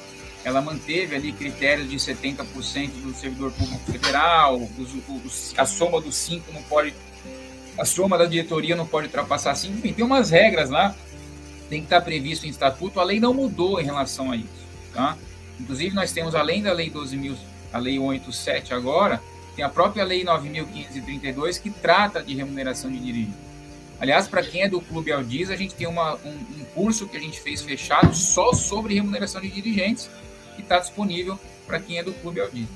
Ela 0.45 0.61
manteve 0.61 1.15
ali 1.15 1.33
critérios 1.33 1.89
de 1.89 1.97
70% 1.97 2.91
do 3.03 3.15
servidor 3.15 3.53
público 3.53 3.91
federal, 3.91 4.57
os, 4.57 4.95
os, 5.25 5.55
a 5.57 5.65
soma 5.65 6.01
dos 6.01 6.17
cinco 6.17 6.53
não 6.53 6.63
pode, 6.63 6.93
a 7.79 7.85
soma 7.85 8.19
da 8.19 8.27
diretoria 8.27 8.75
não 8.75 8.87
pode 8.87 9.07
ultrapassar 9.07 9.55
cinco, 9.55 9.79
enfim, 9.79 9.93
tem 9.93 10.05
umas 10.05 10.31
regras 10.31 10.69
lá, 10.69 10.95
tem 11.69 11.81
que 11.81 11.87
estar 11.87 12.01
previsto 12.01 12.47
em 12.47 12.51
estatuto, 12.51 12.99
a 12.99 13.05
lei 13.05 13.21
não 13.21 13.33
mudou 13.33 13.81
em 13.81 13.85
relação 13.85 14.33
a 14.33 14.37
isso, 14.37 14.67
tá? 14.93 15.17
Inclusive 15.61 15.95
nós 15.95 16.11
temos 16.11 16.35
além 16.35 16.63
da 16.63 16.73
lei 16.73 16.91
12.000, 16.91 17.37
a 17.73 17.79
lei 17.79 17.97
187 17.97 18.75
agora, 18.75 19.21
tem 19.57 19.65
a 19.65 19.71
própria 19.71 20.05
Lei 20.05 20.23
9.532 20.23 21.61
que 21.61 21.71
trata 21.71 22.23
de 22.23 22.35
remuneração 22.35 22.91
de 22.91 22.99
dirigente. 22.99 23.47
Aliás, 23.99 24.29
para 24.29 24.43
quem 24.43 24.63
é 24.63 24.69
do 24.69 24.81
Clube 24.81 25.11
Aldiz, 25.11 25.51
a 25.51 25.57
gente 25.57 25.75
tem 25.75 25.87
uma, 25.87 26.17
um, 26.17 26.29
um, 26.29 26.65
curso 26.75 27.09
que 27.09 27.17
a 27.17 27.21
gente 27.21 27.41
fez 27.41 27.63
fechado 27.63 28.15
só 28.15 28.53
sobre 28.53 28.95
remuneração 28.95 29.41
de 29.41 29.51
dirigentes, 29.51 30.11
que 30.55 30.61
está 30.61 30.79
disponível 30.79 31.39
para 31.67 31.81
quem 31.81 31.99
é 31.99 32.03
do 32.03 32.13
Clube 32.13 32.41
Aldiz. 32.41 32.69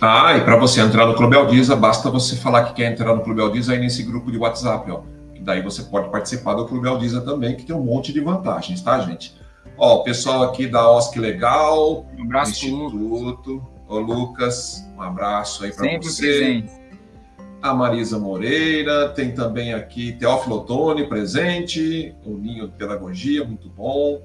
Ah, 0.00 0.34
e 0.34 0.40
para 0.40 0.56
você 0.56 0.80
entrar 0.80 1.06
no 1.06 1.14
Clube 1.14 1.36
Aldiza, 1.36 1.76
basta 1.76 2.10
você 2.10 2.36
falar 2.36 2.64
que 2.64 2.74
quer 2.74 2.90
entrar 2.90 3.14
no 3.14 3.22
Clube 3.22 3.42
Aldiza 3.42 3.74
aí 3.74 3.78
nesse 3.78 4.02
grupo 4.02 4.32
de 4.32 4.38
WhatsApp, 4.38 4.90
ó. 4.90 5.02
E 5.34 5.40
daí 5.40 5.60
você 5.60 5.82
pode 5.82 6.10
participar 6.10 6.54
do 6.54 6.66
Clube 6.66 6.88
Aldiza 6.88 7.20
também, 7.20 7.54
que 7.54 7.64
tem 7.64 7.76
um 7.76 7.84
monte 7.84 8.10
de 8.12 8.20
vantagens, 8.20 8.80
tá, 8.80 8.98
gente? 9.00 9.34
Ó, 9.76 9.96
o 9.96 10.04
pessoal 10.04 10.42
aqui 10.42 10.66
da 10.66 10.90
OSC 10.90 11.18
Legal, 11.18 12.06
um 12.16 12.22
abraço 12.22 12.52
Instituto. 12.52 13.75
Ô, 13.88 13.98
Lucas, 13.98 14.84
um 14.96 15.00
abraço 15.00 15.64
aí 15.64 15.72
para 15.72 15.98
você. 15.98 16.22
Presente. 16.22 16.86
A 17.62 17.72
Marisa 17.72 18.18
Moreira, 18.18 19.08
tem 19.10 19.32
também 19.32 19.74
aqui 19.74 20.12
Teófilo 20.12 20.56
Otoni 20.56 21.08
presente, 21.08 22.14
o 22.24 22.36
Ninho 22.36 22.68
de 22.68 22.74
Pedagogia, 22.74 23.44
muito 23.44 23.68
bom. 23.68 24.22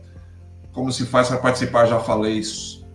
Como 0.73 0.91
se 0.91 1.05
faz 1.05 1.27
para 1.27 1.37
participar? 1.37 1.85
Já 1.85 1.99
falei 1.99 2.41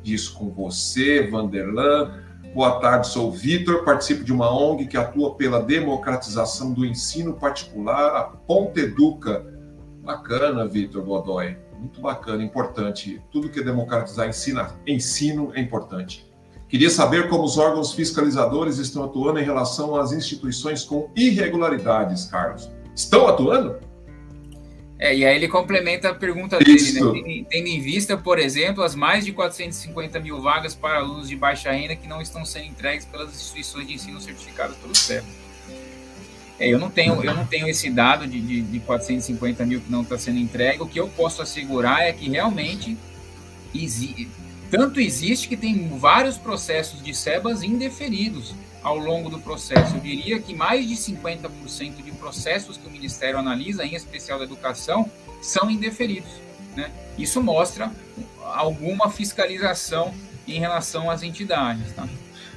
disso 0.03 0.35
com 0.35 0.51
você, 0.51 1.29
Vanderlan. 1.29 2.23
Boa 2.55 2.81
tarde, 2.81 3.09
sou 3.09 3.29
o 3.29 3.33
Vitor, 3.33 3.85
participo 3.85 4.25
de 4.25 4.33
uma 4.33 4.51
ONG 4.51 4.87
que 4.87 4.97
atua 4.97 5.35
pela 5.35 5.61
democratização 5.61 6.73
do 6.73 6.85
ensino 6.85 7.35
particular, 7.35 8.17
a 8.17 8.23
Ponte 8.25 8.81
Educa. 8.81 9.45
Bacana, 10.03 10.67
Vitor 10.67 11.03
Godoy, 11.03 11.57
muito 11.79 12.01
bacana, 12.01 12.43
importante. 12.43 13.21
Tudo 13.31 13.49
que 13.49 13.61
é 13.61 13.63
democratizar 13.63 14.29
ensina, 14.29 14.75
ensino 14.87 15.53
é 15.55 15.61
importante. 15.61 16.26
Queria 16.69 16.91
saber 16.91 17.29
como 17.29 17.45
os 17.45 17.59
órgãos 17.59 17.93
fiscalizadores 17.93 18.79
estão 18.79 19.05
atuando 19.05 19.39
em 19.39 19.45
relação 19.45 19.95
às 19.95 20.13
instituições 20.13 20.85
com 20.85 21.11
irregularidades, 21.15 22.25
Carlos. 22.25 22.69
Estão 22.95 23.29
atuando? 23.29 23.79
É, 24.99 25.15
e 25.15 25.25
aí 25.25 25.37
ele 25.37 25.47
complementa 25.47 26.09
a 26.09 26.15
pergunta 26.15 26.59
dele, 26.59 26.93
né? 26.93 27.45
Tendo 27.51 27.69
em 27.69 27.81
vista, 27.81 28.17
por 28.17 28.39
exemplo, 28.39 28.83
as 28.83 28.95
mais 28.95 29.25
de 29.25 29.33
450 29.33 30.19
mil 30.21 30.41
vagas 30.41 30.75
para 30.75 30.99
alunos 30.99 31.29
de 31.29 31.37
baixa 31.37 31.71
renda 31.71 31.95
que 31.95 32.09
não 32.09 32.23
estão 32.23 32.45
sendo 32.45 32.65
entregues 32.65 33.05
pelas 33.05 33.29
instituições 33.35 33.87
de 33.87 33.95
ensino 33.95 34.21
certificadas 34.21 34.75
pelo 34.77 34.95
CEP. 34.97 35.25
É, 36.59 36.69
eu, 36.69 36.79
não 36.79 36.91
tenho, 36.91 37.23
eu 37.23 37.35
não 37.35 37.47
tenho 37.47 37.69
esse 37.69 37.91
dado 37.91 38.27
de, 38.27 38.41
de, 38.41 38.63
de 38.63 38.81
450 38.81 39.67
mil 39.67 39.83
que 39.83 39.93
não 39.93 40.01
está 40.01 40.17
sendo 40.17 40.39
entregue. 40.39 40.83
O 40.83 40.87
que 40.87 40.99
eu 40.99 41.09
posso 41.09 41.43
assegurar 41.43 42.01
é 42.01 42.13
que 42.13 42.31
realmente 42.31 42.97
existe 43.75 44.31
tanto 44.71 45.01
existe 45.01 45.49
que 45.49 45.57
tem 45.57 45.89
vários 45.99 46.37
processos 46.37 47.03
de 47.03 47.15
SEBAS 47.15 47.63
indeferidos 47.63 48.55
ao 48.83 48.97
longo 48.97 49.29
do 49.29 49.39
processo. 49.39 49.97
Eu 49.97 50.01
diria 50.01 50.39
que 50.39 50.55
mais 50.55 50.87
de 50.89 50.95
50% 50.95 52.03
de 52.05 52.13
processos 52.13 52.77
que 52.77 52.87
o 52.87 52.91
Ministério 52.91 53.39
analisa, 53.39 53.85
em 53.85 53.95
especial 53.95 54.39
da 54.39 54.45
educação, 54.45 55.11
são 55.43 55.71
indeferidos. 55.71 56.31
Né? 56.77 56.91
Isso 57.19 57.43
mostra 57.43 57.91
alguma 58.55 59.11
fiscalização 59.11 60.15
em 60.47 60.61
relação 60.61 61.11
às 61.11 61.23
entidades. 61.23 61.93
Tá? 61.93 62.07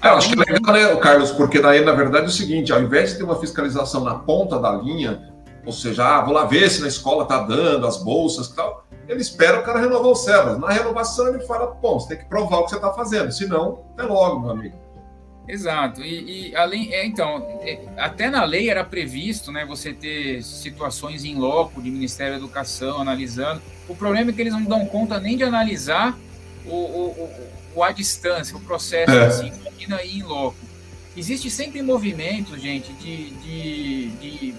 Eu 0.03 0.13
acho 0.13 0.29
que 0.29 0.39
é 0.39 0.53
legal, 0.53 0.73
né, 0.73 0.95
Carlos? 1.01 1.31
Porque 1.31 1.59
daí, 1.59 1.83
na 1.83 1.93
verdade, 1.93 2.25
é 2.25 2.29
o 2.29 2.31
seguinte: 2.31 2.71
ao 2.71 2.81
invés 2.81 3.11
de 3.11 3.17
ter 3.17 3.23
uma 3.23 3.39
fiscalização 3.39 4.03
na 4.03 4.15
ponta 4.15 4.59
da 4.59 4.71
linha, 4.71 5.31
ou 5.65 5.73
seja, 5.73 6.17
ah, 6.17 6.21
vou 6.21 6.33
lá 6.33 6.45
ver 6.45 6.69
se 6.69 6.81
na 6.81 6.87
escola 6.87 7.23
está 7.23 7.41
dando 7.41 7.85
as 7.85 7.97
bolsas 7.97 8.47
e 8.47 8.55
tal 8.55 8.88
ele 9.09 9.21
espera 9.21 9.59
o 9.59 9.63
cara 9.63 9.79
renovar 9.79 10.11
o 10.11 10.15
Sebas. 10.15 10.59
Na 10.59 10.69
renovação, 10.69 11.27
ele 11.27 11.39
fala: 11.45 11.65
bom, 11.65 11.99
você 11.99 12.09
tem 12.09 12.17
que 12.19 12.25
provar 12.25 12.59
o 12.59 12.63
que 12.65 12.69
você 12.69 12.75
está 12.75 12.93
fazendo, 12.93 13.31
senão, 13.31 13.83
até 13.93 14.03
logo, 14.03 14.39
meu 14.39 14.51
amigo. 14.51 14.77
Exato. 15.47 16.03
E, 16.03 16.51
e 16.51 16.55
além, 16.55 16.93
é, 16.93 17.03
então, 17.07 17.59
é, 17.63 17.79
até 17.97 18.29
na 18.29 18.43
lei 18.43 18.69
era 18.69 18.83
previsto, 18.83 19.51
né, 19.51 19.65
você 19.65 19.91
ter 19.91 20.43
situações 20.43 21.25
em 21.25 21.35
loco 21.35 21.81
de 21.81 21.89
Ministério 21.89 22.33
da 22.33 22.37
Educação 22.37 23.01
analisando. 23.01 23.59
O 23.87 23.95
problema 23.95 24.29
é 24.29 24.33
que 24.33 24.39
eles 24.39 24.53
não 24.53 24.63
dão 24.63 24.85
conta 24.85 25.19
nem 25.19 25.35
de 25.35 25.43
analisar 25.43 26.15
o, 26.67 26.75
o, 26.75 27.29
o 27.75 27.83
a 27.83 27.91
distância, 27.91 28.55
o 28.55 28.59
processo 28.59 29.11
é. 29.11 29.25
assim, 29.25 29.51
aí 29.91 30.19
em 30.19 30.23
loco. 30.23 30.57
Existe 31.17 31.49
sempre 31.49 31.81
movimento, 31.81 32.55
gente, 32.55 32.93
de, 32.93 33.31
de, 33.31 34.07
de 34.09 34.55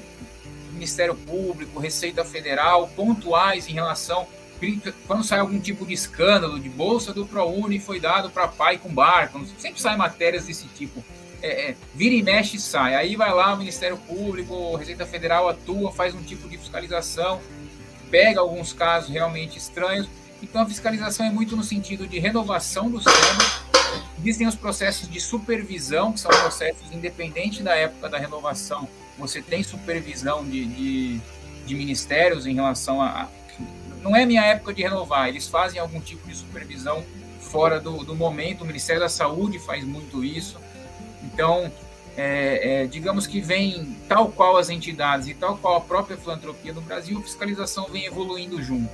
Ministério 0.72 1.14
Público, 1.14 1.78
Receita 1.78 2.24
Federal, 2.24 2.88
pontuais 2.96 3.68
em 3.68 3.72
relação 3.72 4.26
quando 5.06 5.24
sai 5.24 5.40
algum 5.40 5.58
tipo 5.58 5.86
de 5.86 5.94
escândalo 5.94 6.60
de 6.60 6.68
bolsa 6.68 7.12
do 7.12 7.26
ProUni 7.26 7.78
foi 7.78 7.98
dado 7.98 8.30
para 8.30 8.46
pai 8.46 8.78
com 8.78 8.92
barco, 8.92 9.44
sempre 9.58 9.80
sai 9.80 9.96
matérias 9.96 10.44
desse 10.46 10.66
tipo. 10.68 11.02
É, 11.42 11.70
é, 11.70 11.76
vira 11.94 12.14
e 12.14 12.22
mexe 12.22 12.58
e 12.58 12.60
sai. 12.60 12.94
Aí 12.94 13.16
vai 13.16 13.32
lá 13.32 13.54
o 13.54 13.56
Ministério 13.56 13.96
Público, 13.96 14.76
Receita 14.76 15.06
Federal 15.06 15.48
atua, 15.48 15.90
faz 15.90 16.14
um 16.14 16.22
tipo 16.22 16.46
de 16.48 16.58
fiscalização, 16.58 17.40
pega 18.10 18.40
alguns 18.40 18.72
casos 18.72 19.08
realmente 19.08 19.56
estranhos 19.56 20.08
Então 20.42 20.60
a 20.62 20.66
fiscalização 20.66 21.24
é 21.24 21.30
muito 21.30 21.56
no 21.56 21.62
sentido 21.62 22.06
de 22.06 22.18
renovação 22.18 22.90
do 22.90 23.00
SEBA. 23.00 23.70
Existem 24.18 24.46
os 24.46 24.54
processos 24.54 25.08
de 25.08 25.18
supervisão, 25.20 26.12
que 26.12 26.20
são 26.20 26.30
processos 26.30 26.92
independentes 26.92 27.60
da 27.60 27.74
época 27.74 28.08
da 28.08 28.18
renovação. 28.18 28.88
Você 29.18 29.40
tem 29.40 29.62
supervisão 29.62 30.44
de, 30.44 30.66
de, 30.66 31.20
de 31.66 31.74
ministérios 31.74 32.46
em 32.46 32.54
relação 32.54 33.00
a, 33.02 33.28
Não 34.02 34.16
é 34.16 34.24
minha 34.24 34.44
época 34.44 34.72
de 34.72 34.82
renovar, 34.82 35.28
eles 35.28 35.46
fazem 35.46 35.80
algum 35.80 36.00
tipo 36.00 36.26
de 36.28 36.34
supervisão 36.34 37.04
fora 37.40 37.80
do, 37.80 38.04
do 38.04 38.14
momento. 38.14 38.62
O 38.62 38.66
Ministério 38.66 39.00
da 39.00 39.08
Saúde 39.08 39.58
faz 39.58 39.84
muito 39.84 40.24
isso. 40.24 40.58
Então, 41.22 41.70
é, 42.16 42.82
é, 42.82 42.86
digamos 42.86 43.26
que 43.26 43.40
vem 43.40 43.96
tal 44.08 44.28
qual 44.28 44.56
as 44.56 44.70
entidades 44.70 45.28
e 45.28 45.34
tal 45.34 45.56
qual 45.56 45.76
a 45.76 45.80
própria 45.80 46.16
filantropia 46.16 46.72
no 46.72 46.80
Brasil, 46.80 47.18
a 47.18 47.22
fiscalização 47.22 47.86
vem 47.90 48.06
evoluindo 48.06 48.62
junto. 48.62 48.88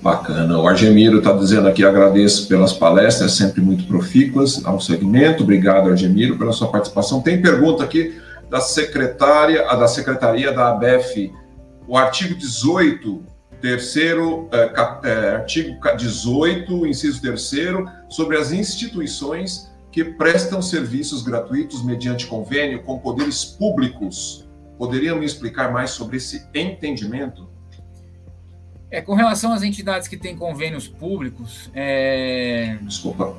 Bacana. 0.00 0.58
O 0.58 0.68
Argemiro 0.68 1.18
está 1.18 1.32
dizendo 1.32 1.68
aqui, 1.68 1.84
agradeço 1.84 2.46
pelas 2.48 2.72
palestras, 2.72 3.32
sempre 3.32 3.60
muito 3.60 3.86
profícuas 3.86 4.64
ao 4.64 4.80
segmento. 4.80 5.42
Obrigado, 5.42 5.90
Argemiro, 5.90 6.36
pela 6.36 6.52
sua 6.52 6.68
participação. 6.68 7.22
Tem 7.22 7.40
pergunta 7.40 7.82
aqui 7.82 8.20
da 8.50 8.60
secretária, 8.60 9.64
da 9.64 9.88
secretaria 9.88 10.52
da 10.52 10.70
ABF. 10.70 11.32
O 11.88 11.96
artigo 11.96 12.34
18, 12.34 13.24
terceiro, 13.66 14.48
é, 14.52 15.08
é, 15.08 15.30
artigo 15.34 15.76
18, 15.96 16.86
inciso 16.86 17.20
terceiro, 17.20 17.90
sobre 18.08 18.38
as 18.38 18.52
instituições 18.52 19.68
que 19.90 20.04
prestam 20.04 20.62
serviços 20.62 21.20
gratuitos 21.20 21.84
mediante 21.84 22.28
convênio 22.28 22.84
com 22.84 22.96
poderes 23.00 23.44
públicos. 23.44 24.46
Poderiam 24.78 25.18
me 25.18 25.26
explicar 25.26 25.72
mais 25.72 25.90
sobre 25.90 26.18
esse 26.18 26.46
entendimento? 26.54 27.48
É, 28.88 29.00
com 29.00 29.14
relação 29.14 29.52
às 29.52 29.64
entidades 29.64 30.06
que 30.06 30.16
têm 30.16 30.36
convênios 30.36 30.86
públicos. 30.86 31.68
É... 31.74 32.78
Desculpa. 32.82 33.36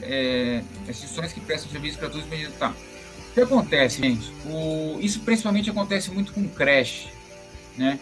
É, 0.00 0.62
instituições 0.88 1.34
que 1.34 1.40
prestam 1.40 1.70
serviços 1.70 2.00
gratuitos 2.00 2.30
mediante. 2.30 2.56
Tá. 2.56 2.70
O 2.70 3.34
que 3.34 3.40
acontece, 3.40 4.00
gente? 4.00 4.32
O, 4.46 4.98
isso 5.00 5.20
principalmente 5.20 5.68
acontece 5.68 6.10
muito 6.10 6.32
com 6.32 6.48
creche. 6.48 7.13
Né? 7.76 7.98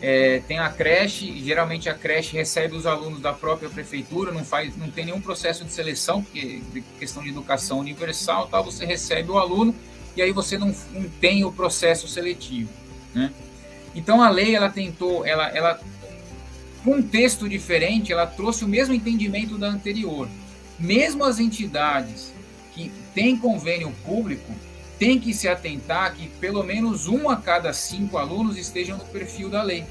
É, 0.00 0.40
tem 0.46 0.58
a 0.58 0.68
creche, 0.68 1.42
geralmente 1.44 1.88
a 1.88 1.94
creche 1.94 2.36
recebe 2.36 2.76
os 2.76 2.86
alunos 2.86 3.20
da 3.20 3.32
própria 3.32 3.68
prefeitura, 3.68 4.30
não 4.30 4.44
faz, 4.44 4.76
não 4.76 4.90
tem 4.90 5.06
nenhum 5.06 5.20
processo 5.20 5.64
de 5.64 5.72
seleção, 5.72 6.22
porque 6.22 6.62
questão 7.00 7.22
de 7.22 7.30
educação 7.30 7.80
universal, 7.80 8.46
tal, 8.46 8.62
você 8.62 8.86
recebe 8.86 9.30
o 9.30 9.38
aluno 9.38 9.74
e 10.14 10.22
aí 10.22 10.30
você 10.30 10.56
não, 10.56 10.72
não 10.92 11.08
tem 11.20 11.44
o 11.44 11.50
processo 11.50 12.06
seletivo, 12.06 12.70
né? 13.12 13.32
Então 13.92 14.22
a 14.22 14.30
lei 14.30 14.54
ela 14.54 14.70
tentou, 14.70 15.26
ela, 15.26 15.48
ela 15.48 15.80
com 16.84 16.96
um 16.96 17.02
texto 17.02 17.48
diferente, 17.48 18.12
ela 18.12 18.26
trouxe 18.26 18.64
o 18.64 18.68
mesmo 18.68 18.94
entendimento 18.94 19.58
da 19.58 19.68
anterior. 19.68 20.28
Mesmo 20.78 21.24
as 21.24 21.40
entidades 21.40 22.32
que 22.72 22.90
têm 23.14 23.36
convênio 23.36 23.92
público, 24.04 24.52
tem 24.98 25.18
que 25.18 25.32
se 25.32 25.48
atentar 25.48 26.14
que 26.14 26.28
pelo 26.28 26.62
menos 26.62 27.06
um 27.06 27.28
a 27.28 27.36
cada 27.36 27.72
cinco 27.72 28.18
alunos 28.18 28.56
estejam 28.56 28.98
no 28.98 29.04
perfil 29.04 29.48
da 29.48 29.62
lei, 29.62 29.84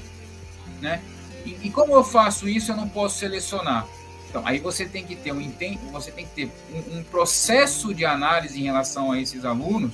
né? 0.80 1.02
E, 1.44 1.56
e 1.64 1.70
como 1.70 1.94
eu 1.94 2.04
faço 2.04 2.48
isso, 2.48 2.72
eu 2.72 2.76
não 2.76 2.88
posso 2.88 3.18
selecionar. 3.18 3.86
Então, 4.28 4.42
aí 4.44 4.58
você 4.58 4.84
tem 4.84 5.04
que 5.04 5.16
ter 5.16 5.32
um 5.32 5.52
você 5.90 6.10
tem 6.10 6.26
que 6.26 6.32
ter 6.32 6.52
um, 6.72 6.98
um 6.98 7.02
processo 7.04 7.94
de 7.94 8.04
análise 8.04 8.60
em 8.60 8.64
relação 8.64 9.12
a 9.12 9.20
esses 9.20 9.44
alunos, 9.44 9.92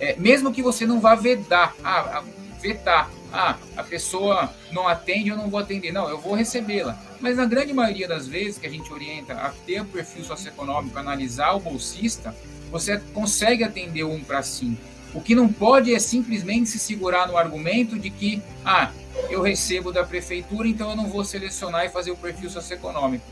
é, 0.00 0.16
mesmo 0.16 0.52
que 0.52 0.62
você 0.62 0.86
não 0.86 1.00
vá 1.00 1.14
vedar, 1.14 1.74
ah, 1.84 2.22
vetar, 2.60 3.08
ah, 3.32 3.56
a 3.76 3.84
pessoa 3.84 4.52
não 4.72 4.88
atende, 4.88 5.28
eu 5.28 5.36
não 5.36 5.48
vou 5.48 5.60
atender. 5.60 5.92
Não, 5.92 6.08
eu 6.08 6.18
vou 6.18 6.34
recebê-la. 6.34 6.98
Mas 7.20 7.36
na 7.36 7.44
grande 7.44 7.72
maioria 7.72 8.08
das 8.08 8.26
vezes 8.26 8.58
que 8.58 8.66
a 8.66 8.70
gente 8.70 8.92
orienta 8.92 9.34
a 9.34 9.50
ter 9.66 9.80
o 9.80 9.84
perfil 9.84 10.24
socioeconômico, 10.24 10.98
analisar 10.98 11.52
o 11.52 11.60
bolsista, 11.60 12.34
você 12.70 12.98
consegue 13.12 13.64
atender 13.64 14.04
um 14.04 14.20
para 14.20 14.42
cinco. 14.42 14.80
O 15.14 15.20
que 15.20 15.34
não 15.34 15.50
pode 15.50 15.94
é 15.94 15.98
simplesmente 15.98 16.68
se 16.68 16.78
segurar 16.78 17.26
no 17.26 17.36
argumento 17.36 17.98
de 17.98 18.10
que, 18.10 18.42
ah, 18.64 18.92
eu 19.30 19.42
recebo 19.42 19.90
da 19.90 20.04
prefeitura, 20.04 20.68
então 20.68 20.90
eu 20.90 20.96
não 20.96 21.08
vou 21.08 21.24
selecionar 21.24 21.86
e 21.86 21.88
fazer 21.88 22.10
o 22.10 22.16
perfil 22.16 22.50
socioeconômico. 22.50 23.24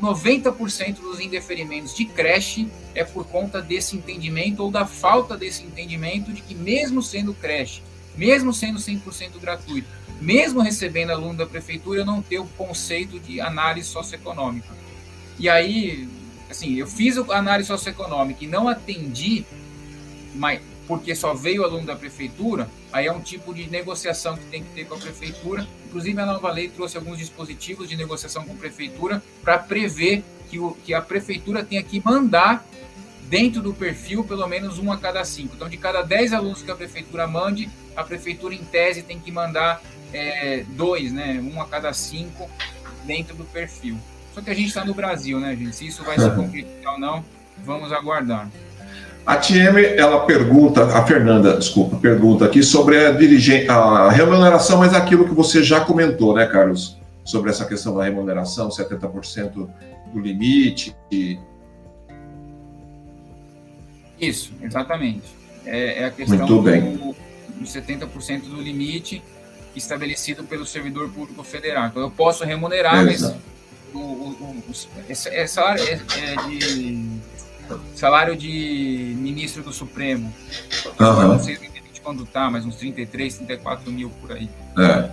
90% 0.00 1.00
dos 1.00 1.20
indeferimentos 1.20 1.94
de 1.94 2.06
creche 2.06 2.68
é 2.94 3.04
por 3.04 3.26
conta 3.26 3.60
desse 3.60 3.96
entendimento 3.96 4.62
ou 4.62 4.70
da 4.70 4.86
falta 4.86 5.36
desse 5.36 5.62
entendimento 5.62 6.32
de 6.32 6.40
que, 6.40 6.54
mesmo 6.54 7.02
sendo 7.02 7.34
creche, 7.34 7.82
mesmo 8.16 8.52
sendo 8.52 8.78
100% 8.78 9.38
gratuito, 9.40 9.88
mesmo 10.20 10.60
recebendo 10.60 11.10
aluno 11.10 11.34
da 11.34 11.46
prefeitura, 11.46 12.00
eu 12.00 12.06
não 12.06 12.22
ter 12.22 12.38
o 12.38 12.46
conceito 12.46 13.18
de 13.18 13.40
análise 13.40 13.88
socioeconômica. 13.88 14.68
E 15.38 15.48
aí, 15.48 16.08
assim, 16.50 16.74
eu 16.74 16.86
fiz 16.86 17.16
a 17.16 17.36
análise 17.36 17.68
socioeconômica 17.68 18.44
e 18.44 18.46
não 18.46 18.68
atendi, 18.68 19.44
mas 20.34 20.60
porque 20.86 21.14
só 21.14 21.32
veio 21.34 21.62
aluno 21.62 21.86
da 21.86 21.94
prefeitura, 21.94 22.68
aí 22.92 23.06
é 23.06 23.12
um 23.12 23.20
tipo 23.20 23.54
de 23.54 23.70
negociação 23.70 24.36
que 24.36 24.44
tem 24.46 24.64
que 24.64 24.70
ter 24.70 24.86
com 24.86 24.96
a 24.96 24.98
prefeitura. 24.98 25.64
Inclusive, 25.86 26.20
a 26.20 26.26
nova 26.26 26.50
lei 26.50 26.68
trouxe 26.68 26.96
alguns 26.96 27.18
dispositivos 27.18 27.88
de 27.88 27.96
negociação 27.96 28.44
com 28.44 28.52
a 28.52 28.56
prefeitura 28.56 29.22
para 29.42 29.56
prever 29.56 30.24
que, 30.50 30.58
o, 30.58 30.72
que 30.84 30.92
a 30.92 31.00
prefeitura 31.00 31.64
tenha 31.64 31.80
que 31.80 32.02
mandar 32.04 32.66
dentro 33.28 33.62
do 33.62 33.72
perfil 33.72 34.24
pelo 34.24 34.44
menos 34.48 34.80
um 34.80 34.90
a 34.90 34.98
cada 34.98 35.24
cinco. 35.24 35.54
Então, 35.54 35.68
de 35.68 35.76
cada 35.76 36.02
dez 36.02 36.32
alunos 36.32 36.60
que 36.60 36.70
a 36.72 36.74
prefeitura 36.74 37.24
mande, 37.28 37.70
a 37.94 38.02
prefeitura, 38.02 38.52
em 38.52 38.64
tese, 38.64 39.02
tem 39.02 39.20
que 39.20 39.30
mandar 39.30 39.80
é, 40.12 40.64
dois, 40.70 41.12
né? 41.12 41.40
Um 41.40 41.62
a 41.62 41.66
cada 41.66 41.92
cinco 41.92 42.50
dentro 43.04 43.36
do 43.36 43.44
perfil. 43.44 43.96
Só 44.34 44.40
que 44.40 44.50
a 44.50 44.54
gente 44.54 44.68
está 44.68 44.84
no 44.84 44.94
Brasil, 44.94 45.38
né, 45.40 45.56
gente? 45.56 45.74
Se 45.74 45.86
isso 45.86 46.02
vai 46.04 46.18
se 46.18 46.30
concretizar 46.30 46.94
ou 46.94 47.00
não, 47.00 47.24
vamos 47.64 47.92
aguardar. 47.92 48.48
A 49.26 49.36
TM, 49.36 49.84
ela 49.96 50.24
pergunta, 50.24 50.84
a 50.84 51.06
Fernanda, 51.06 51.56
desculpa, 51.56 51.96
pergunta 51.96 52.46
aqui 52.46 52.62
sobre 52.62 53.04
a, 53.04 53.12
dirigente, 53.12 53.68
a 53.68 54.10
remuneração, 54.10 54.78
mas 54.78 54.94
aquilo 54.94 55.28
que 55.28 55.34
você 55.34 55.62
já 55.62 55.80
comentou, 55.80 56.34
né, 56.34 56.46
Carlos? 56.46 56.98
Sobre 57.24 57.50
essa 57.50 57.64
questão 57.66 57.94
da 57.94 58.04
remuneração, 58.04 58.68
70% 58.70 59.68
do 60.12 60.18
limite. 60.18 60.96
E... 61.12 61.38
Isso, 64.18 64.52
exatamente. 64.62 65.24
É, 65.66 66.02
é 66.02 66.04
a 66.06 66.10
questão 66.10 66.38
Muito 66.38 66.62
bem. 66.62 66.96
do, 66.96 67.14
do 67.60 67.64
70% 67.64 68.48
do 68.48 68.60
limite 68.60 69.22
estabelecido 69.76 70.42
pelo 70.44 70.66
servidor 70.66 71.08
público 71.10 71.44
federal. 71.44 71.88
Então, 71.88 72.02
eu 72.02 72.10
posso 72.10 72.44
remunerar, 72.44 73.06
Exato. 73.06 73.34
mas 73.34 73.49
o, 73.94 73.98
o, 73.98 74.64
o, 74.68 74.72
é, 75.08 75.46
salário 75.46 75.82
é, 75.84 75.92
é, 75.92 76.36
de 76.48 77.20
salário 77.94 78.36
de 78.36 79.14
ministro 79.18 79.62
do 79.62 79.72
Supremo. 79.72 80.32
Uhum. 80.98 81.28
Não 81.28 81.38
sei 81.38 81.54
exatamente 81.54 82.00
quando 82.02 82.26
tá, 82.26 82.50
mas 82.50 82.64
uns 82.64 82.76
33, 82.76 83.36
34 83.38 83.92
mil 83.92 84.10
por 84.20 84.32
aí. 84.32 84.48
É. 84.78 85.10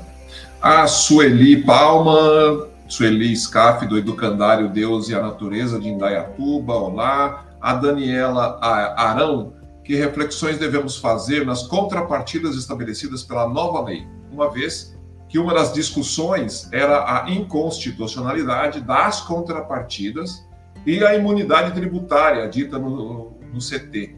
A 0.61 0.87
Sueli 0.87 1.63
Palma, 1.63 2.67
Sueli 2.87 3.35
Scaff, 3.35 3.85
do 3.85 3.97
Educandário 3.97 4.69
Deus 4.69 5.09
e 5.09 5.15
a 5.15 5.21
Natureza 5.21 5.79
de 5.79 5.87
Indaiatuba, 5.87 6.73
olá. 6.73 7.45
A 7.59 7.73
Daniela 7.73 8.59
Arão, 8.61 9.53
que 9.83 9.95
reflexões 9.95 10.57
devemos 10.57 10.97
fazer 10.97 11.45
nas 11.45 11.63
contrapartidas 11.63 12.55
estabelecidas 12.55 13.23
pela 13.23 13.47
nova 13.47 13.83
lei, 13.83 14.05
uma 14.31 14.49
vez 14.51 14.96
que 15.29 15.37
uma 15.37 15.53
das 15.53 15.73
discussões 15.73 16.71
era 16.71 17.23
a 17.23 17.29
inconstitucionalidade 17.29 18.81
das 18.81 19.21
contrapartidas 19.21 20.47
e 20.85 21.03
a 21.03 21.15
imunidade 21.15 21.73
tributária 21.73 22.47
dita 22.47 22.79
no, 22.79 23.37
no 23.53 23.59
CT. 23.59 24.15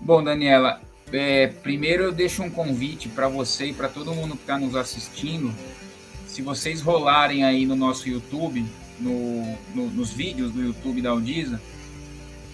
Bom, 0.00 0.24
Daniela, 0.24 0.80
é, 1.12 1.48
primeiro 1.48 2.04
eu 2.04 2.12
deixo 2.12 2.42
um 2.42 2.50
convite 2.50 3.08
para 3.08 3.28
você 3.28 3.66
e 3.66 3.72
para 3.74 3.88
todo 3.88 4.14
mundo 4.14 4.36
que 4.36 4.42
está 4.42 4.58
nos 4.58 4.74
assistindo. 4.74 5.52
Se 6.26 6.40
vocês 6.40 6.80
rolarem 6.80 7.44
aí 7.44 7.66
no 7.66 7.76
nosso 7.76 8.08
YouTube, 8.08 8.64
no, 8.98 9.56
no, 9.74 9.90
nos 9.90 10.10
vídeos 10.10 10.52
do 10.52 10.62
YouTube 10.62 11.02
da 11.02 11.10
Audisa, 11.10 11.60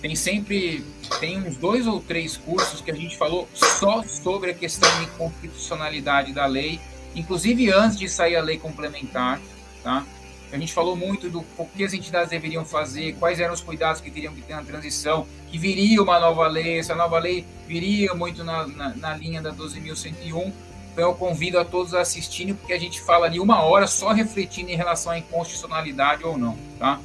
tem 0.04 0.14
sempre 0.14 0.84
tem 1.18 1.38
uns 1.38 1.56
dois 1.56 1.86
ou 1.86 1.98
três 1.98 2.36
cursos 2.36 2.82
que 2.82 2.90
a 2.90 2.94
gente 2.94 3.16
falou 3.16 3.48
só 3.54 4.02
sobre 4.02 4.50
a 4.50 4.54
questão 4.54 5.00
de 5.00 5.06
constitucionalidade 5.12 6.30
da 6.34 6.44
lei, 6.44 6.78
inclusive 7.16 7.72
antes 7.72 7.98
de 7.98 8.06
sair 8.06 8.36
a 8.36 8.42
lei 8.42 8.58
complementar, 8.58 9.40
tá? 9.82 10.04
A 10.52 10.58
gente 10.58 10.74
falou 10.74 10.94
muito 10.94 11.30
do 11.30 11.42
o 11.56 11.64
que 11.64 11.82
as 11.82 11.94
entidades 11.94 12.28
deveriam 12.28 12.66
fazer, 12.66 13.14
quais 13.14 13.40
eram 13.40 13.54
os 13.54 13.62
cuidados 13.62 14.02
que 14.02 14.10
teriam 14.10 14.34
que 14.34 14.42
ter 14.42 14.54
na 14.54 14.62
transição, 14.62 15.26
que 15.50 15.56
viria 15.56 16.02
uma 16.02 16.20
nova 16.20 16.46
lei, 16.48 16.80
essa 16.80 16.94
nova 16.94 17.18
lei 17.18 17.46
viria 17.66 18.12
muito 18.12 18.44
na, 18.44 18.66
na, 18.66 18.88
na 18.90 19.16
linha 19.16 19.40
da 19.40 19.54
12.101. 19.54 20.52
Então 20.92 21.08
eu 21.08 21.14
convido 21.14 21.58
a 21.58 21.64
todos 21.64 21.94
a 21.94 22.02
assistirem, 22.02 22.54
porque 22.54 22.74
a 22.74 22.78
gente 22.78 23.00
fala 23.00 23.24
ali 23.24 23.40
uma 23.40 23.62
hora 23.62 23.86
só 23.86 24.12
refletindo 24.12 24.70
em 24.70 24.76
relação 24.76 25.12
à 25.12 25.18
inconstitucionalidade 25.18 26.22
ou 26.24 26.36
não, 26.36 26.58
tá? 26.78 27.00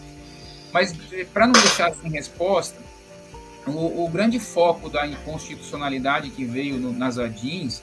Mas 0.74 0.94
eh, 1.14 1.26
para 1.34 1.48
não 1.48 1.54
deixar 1.54 1.94
sem 1.96 2.12
resposta, 2.12 2.89
o, 3.70 4.06
o, 4.06 4.10
grande 4.10 4.40
foco 4.40 4.90
da 4.90 5.06
inconstitucionalidade 5.06 6.30
que 6.30 6.46
veio 6.46 6.78
no, 6.78 6.92
nas 6.92 7.18
ADINs 7.18 7.82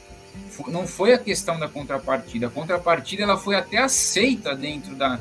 não 0.69 0.87
foi 0.87 1.13
a 1.13 1.19
questão 1.19 1.59
da 1.59 1.69
contrapartida. 1.69 2.47
A 2.47 2.51
contrapartida 2.51 3.23
ela 3.23 3.37
foi 3.37 3.57
até 3.57 3.79
aceita 3.79 4.55
dentro 4.55 4.95
da. 4.95 5.19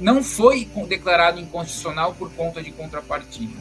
não 0.00 0.22
foi 0.22 0.68
declarado 0.88 1.40
inconstitucional 1.40 2.14
por 2.14 2.32
conta 2.32 2.62
de 2.62 2.70
contrapartida. 2.70 3.54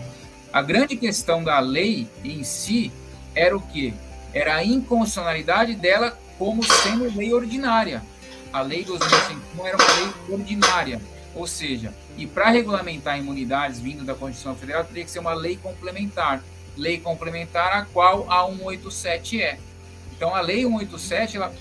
A 0.51 0.61
grande 0.61 0.95
questão 0.95 1.43
da 1.43 1.59
lei 1.59 2.07
em 2.23 2.43
si 2.43 2.91
era 3.35 3.55
o 3.55 3.61
quê? 3.61 3.93
Era 4.33 4.55
a 4.55 4.63
inconstitucionalidade 4.63 5.75
dela 5.75 6.17
como 6.37 6.63
sendo 6.63 7.15
lei 7.15 7.33
ordinária. 7.33 8.03
A 8.51 8.61
lei 8.61 8.83
2051 8.83 9.67
era 9.67 9.77
uma 9.77 9.93
lei 9.93 10.13
ordinária, 10.29 11.01
ou 11.39 11.47
seja, 11.47 11.93
e 12.17 12.28
para 12.28 12.49
regulamentar 12.49 13.17
imunidades 13.17 13.80
vindo 13.80 14.04
da 14.04 14.13
Constituição 14.13 14.56
Federal 14.56 14.84
teria 14.84 15.06
que 15.06 15.12
ser 15.12 15.19
uma 15.19 15.34
lei 15.34 15.56
complementar, 15.56 16.43
lei 16.75 16.99
complementar 16.99 17.71
a 17.71 17.86
qual 17.86 18.30
a 18.30 18.45
187 18.45 19.41
é. 19.41 19.58
Então 20.13 20.36
a 20.36 20.41
lei 20.41 20.63
187, 20.63 21.38
ela, 21.38 21.56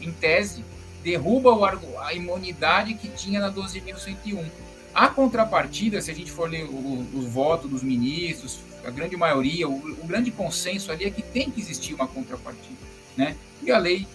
em 0.00 0.10
tese, 0.10 0.64
derruba 1.04 1.50
o, 1.50 1.64
a 2.00 2.12
imunidade 2.12 2.94
que 2.94 3.08
tinha 3.08 3.38
na 3.38 3.52
12.101. 3.52 4.44
A 4.92 5.08
contrapartida, 5.08 6.00
se 6.00 6.10
a 6.10 6.14
gente 6.14 6.32
for 6.32 6.50
ler 6.50 6.64
o, 6.64 7.06
o, 7.14 7.28
voto 7.28 7.68
dos 7.68 7.84
ministros, 7.84 8.58
a 8.84 8.90
grande 8.90 9.16
maioria, 9.16 9.68
o, 9.68 9.74
o 9.74 10.06
grande 10.06 10.32
consenso 10.32 10.90
ali 10.90 11.04
é 11.04 11.10
que 11.10 11.22
tem 11.22 11.52
que 11.52 11.60
existir 11.60 11.94
uma 11.94 12.08
contrapartida, 12.08 12.80
né? 13.16 13.36
E 13.62 13.70
a 13.70 13.78
lei 13.78 14.08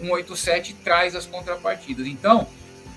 187 0.00 0.74
traz 0.82 1.14
as 1.14 1.24
contrapartidas. 1.24 2.06
Então, 2.06 2.48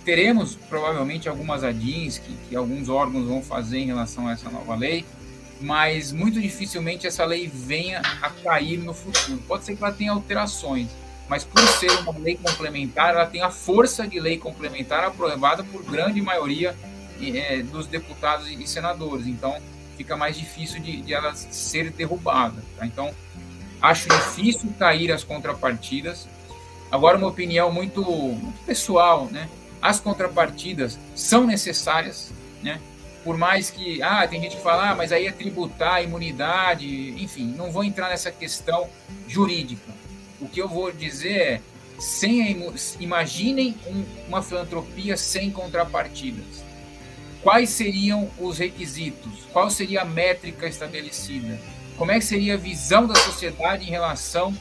teremos 0.08 0.56
provavelmente 0.70 1.28
algumas 1.28 1.66
adins 1.66 2.18
que, 2.18 2.34
que 2.48 2.56
alguns 2.56 2.88
órgãos 2.88 3.28
vão 3.28 3.44
fazer 3.44 3.80
em 3.80 3.88
relação 3.88 4.26
a 4.26 4.32
essa 4.32 4.50
nova 4.50 4.74
lei, 4.74 5.04
mas 5.60 6.14
muito 6.14 6.40
dificilmente 6.40 7.06
essa 7.06 7.26
lei 7.26 7.52
venha 7.54 8.00
a 8.22 8.30
cair 8.30 8.78
no 8.78 8.94
futuro. 8.94 9.38
Pode 9.46 9.66
ser 9.66 9.76
que 9.76 9.84
ela 9.84 9.92
tenha 9.92 10.14
alterações, 10.14 10.88
mas 11.28 11.44
por 11.44 11.60
ser 11.60 11.92
uma 12.00 12.18
lei 12.20 12.38
complementar, 12.38 13.16
ela 13.16 13.26
tem 13.26 13.42
a 13.42 13.50
força 13.50 14.08
de 14.08 14.18
lei 14.18 14.38
complementar 14.38 15.04
aprovada 15.04 15.62
por 15.62 15.84
grande 15.84 16.22
maioria 16.22 16.74
é, 17.22 17.62
dos 17.62 17.86
deputados 17.86 18.50
e 18.50 18.66
senadores. 18.66 19.28
Então, 19.28 19.58
fica 19.98 20.16
mais 20.16 20.38
difícil 20.38 20.80
de, 20.80 21.02
de 21.02 21.14
ela 21.14 21.36
ser 21.36 21.92
derrubada. 21.92 22.64
Tá? 22.78 22.86
Então, 22.86 23.14
acho 23.82 24.08
difícil 24.08 24.74
cair 24.80 25.12
as 25.12 25.26
contrapartidas. 25.26 26.30
Agora, 26.90 27.18
uma 27.18 27.28
opinião 27.28 27.70
muito, 27.74 28.02
muito 28.02 28.66
pessoal, 28.66 29.26
né? 29.26 29.50
As 29.82 30.00
contrapartidas 30.00 30.98
são 31.16 31.46
necessárias, 31.46 32.32
né? 32.62 32.80
Por 33.24 33.38
mais 33.38 33.70
que, 33.70 34.02
ah, 34.02 34.26
tem 34.28 34.42
gente 34.42 34.56
que 34.56 34.64
fala, 34.64 34.92
ah, 34.92 34.96
mas 34.96 35.12
aí 35.12 35.28
é 35.28 35.32
tributar, 35.32 36.04
imunidade, 36.04 37.12
enfim, 37.22 37.54
não 37.58 37.72
vou 37.72 37.84
entrar 37.84 38.10
nessa 38.10 38.32
questão 38.32 38.88
jurídica. 39.28 39.92
O 40.40 40.48
que 40.48 40.62
eu 40.62 40.68
vou 40.68 40.92
dizer 40.92 41.38
é, 41.38 41.62
sem 42.00 42.42
a, 42.42 42.74
imaginem 43.00 43.76
um, 43.86 44.06
uma 44.28 44.42
filantropia 44.42 45.18
sem 45.18 45.52
contrapartidas. 45.52 46.64
Quais 47.44 47.70
seriam 47.70 48.30
os 48.40 48.58
requisitos? 48.58 49.46
Qual 49.52 49.70
seria 49.70 50.02
a 50.02 50.06
métrica 50.06 50.68
estabelecida? 50.68 51.60
Como 51.98 52.12
é 52.12 52.20
que 52.20 52.26
seria 52.26 52.54
a 52.54 52.58
visão 52.58 53.08
da 53.08 53.16
sociedade 53.16 53.86
em 53.86 53.90
relação 53.90 54.56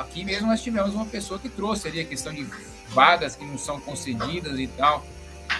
aqui 0.00 0.24
mesmo 0.24 0.48
nós 0.48 0.62
tivemos 0.62 0.94
uma 0.94 1.04
pessoa 1.04 1.38
que 1.38 1.48
trouxe 1.48 1.86
ali 1.86 2.00
a 2.00 2.04
questão 2.04 2.32
de 2.32 2.42
vagas 2.90 3.36
que 3.36 3.44
não 3.44 3.58
são 3.58 3.80
concedidas 3.80 4.58
e 4.58 4.66
tal. 4.66 5.06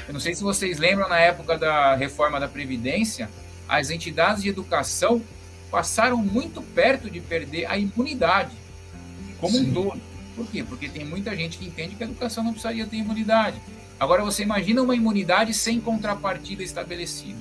Eu 0.06 0.14
não 0.14 0.20
sei 0.20 0.34
se 0.34 0.42
vocês 0.42 0.78
lembram, 0.78 1.08
na 1.08 1.18
época 1.18 1.56
da 1.58 1.94
reforma 1.94 2.38
da 2.38 2.48
Previdência, 2.48 3.30
as 3.68 3.90
entidades 3.90 4.42
de 4.42 4.48
educação 4.48 5.22
passaram 5.70 6.16
muito 6.16 6.60
perto 6.60 7.08
de 7.08 7.20
perder 7.20 7.66
a 7.66 7.78
imunidade 7.78 8.56
como 9.40 9.56
Sim. 9.56 9.70
um 9.70 9.72
todo. 9.72 10.00
Por 10.36 10.46
quê? 10.46 10.62
Porque 10.62 10.88
tem 10.88 11.04
muita 11.04 11.34
gente 11.34 11.58
que 11.58 11.66
entende 11.66 11.94
que 11.94 12.02
a 12.02 12.06
educação 12.06 12.44
não 12.44 12.52
precisaria 12.52 12.86
ter 12.86 12.96
imunidade. 12.96 13.60
Agora, 13.98 14.22
você 14.22 14.42
imagina 14.42 14.82
uma 14.82 14.94
imunidade 14.94 15.52
sem 15.52 15.80
contrapartida 15.80 16.62
estabelecida. 16.62 17.38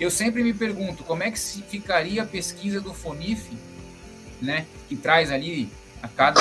Eu 0.00 0.10
sempre 0.10 0.42
me 0.42 0.52
pergunto 0.52 1.04
como 1.04 1.22
é 1.22 1.30
que 1.30 1.38
ficaria 1.38 2.22
a 2.22 2.26
pesquisa 2.26 2.80
do 2.80 2.92
FONIF, 2.92 3.56
né, 4.42 4.66
que 4.88 4.96
traz 4.96 5.30
ali 5.30 5.70
a 6.02 6.08
cada 6.08 6.40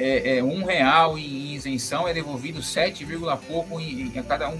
é, 0.00 0.38
é, 0.38 0.44
um 0.44 0.64
real 0.64 1.18
em 1.18 1.54
isenção 1.54 2.08
é 2.08 2.14
devolvido 2.14 2.62
sete 2.62 3.04
vírgula 3.04 3.36
pouco 3.36 3.78
em, 3.78 4.02
em, 4.02 4.22
cada 4.22 4.48
um 4.48 4.58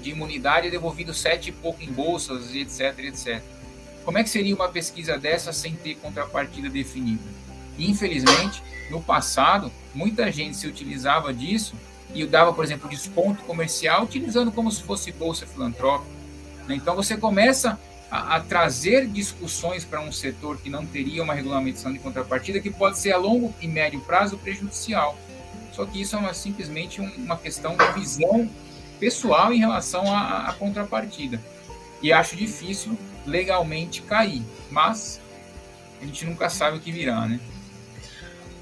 de 0.00 0.10
imunidade 0.10 0.68
é 0.68 0.70
devolvido 0.70 1.12
sete 1.12 1.50
e 1.50 1.52
pouco 1.52 1.82
em 1.82 1.90
bolsas 1.90 2.54
etc 2.54 2.98
etc 3.00 3.42
como 4.04 4.18
é 4.18 4.22
que 4.22 4.30
seria 4.30 4.54
uma 4.54 4.68
pesquisa 4.68 5.18
dessa 5.18 5.52
sem 5.52 5.74
ter 5.74 5.96
contrapartida 5.96 6.70
definida 6.70 7.22
infelizmente 7.78 8.62
no 8.90 9.02
passado 9.02 9.72
muita 9.92 10.30
gente 10.30 10.56
se 10.56 10.66
utilizava 10.66 11.34
disso 11.34 11.74
e 12.14 12.24
dava 12.24 12.52
por 12.52 12.64
exemplo 12.64 12.88
desconto 12.88 13.42
comercial 13.42 14.04
utilizando 14.04 14.52
como 14.52 14.70
se 14.70 14.82
fosse 14.82 15.10
bolsa 15.10 15.46
filantrópica 15.46 16.10
né? 16.68 16.76
então 16.76 16.94
você 16.94 17.16
começa 17.16 17.78
a, 18.10 18.36
a 18.36 18.40
trazer 18.40 19.06
discussões 19.06 19.84
para 19.84 20.00
um 20.00 20.10
setor 20.10 20.58
que 20.58 20.70
não 20.70 20.84
teria 20.86 21.22
uma 21.22 21.34
regulamentação 21.34 21.92
de 21.92 21.98
contrapartida, 21.98 22.60
que 22.60 22.70
pode 22.70 22.98
ser 22.98 23.12
a 23.12 23.16
longo 23.16 23.54
e 23.60 23.68
médio 23.68 24.00
prazo 24.00 24.38
prejudicial. 24.38 25.16
Só 25.72 25.84
que 25.84 26.00
isso 26.00 26.16
é 26.16 26.18
uma, 26.18 26.34
simplesmente 26.34 27.00
uma 27.00 27.36
questão 27.36 27.76
de 27.76 28.00
visão 28.00 28.48
pessoal 28.98 29.52
em 29.52 29.58
relação 29.58 30.12
à, 30.12 30.48
à 30.48 30.52
contrapartida. 30.52 31.40
E 32.02 32.12
acho 32.12 32.36
difícil 32.36 32.98
legalmente 33.26 34.02
cair, 34.02 34.42
mas 34.70 35.20
a 36.00 36.04
gente 36.04 36.24
nunca 36.24 36.48
sabe 36.48 36.78
o 36.78 36.80
que 36.80 36.90
virá, 36.90 37.26
né? 37.26 37.40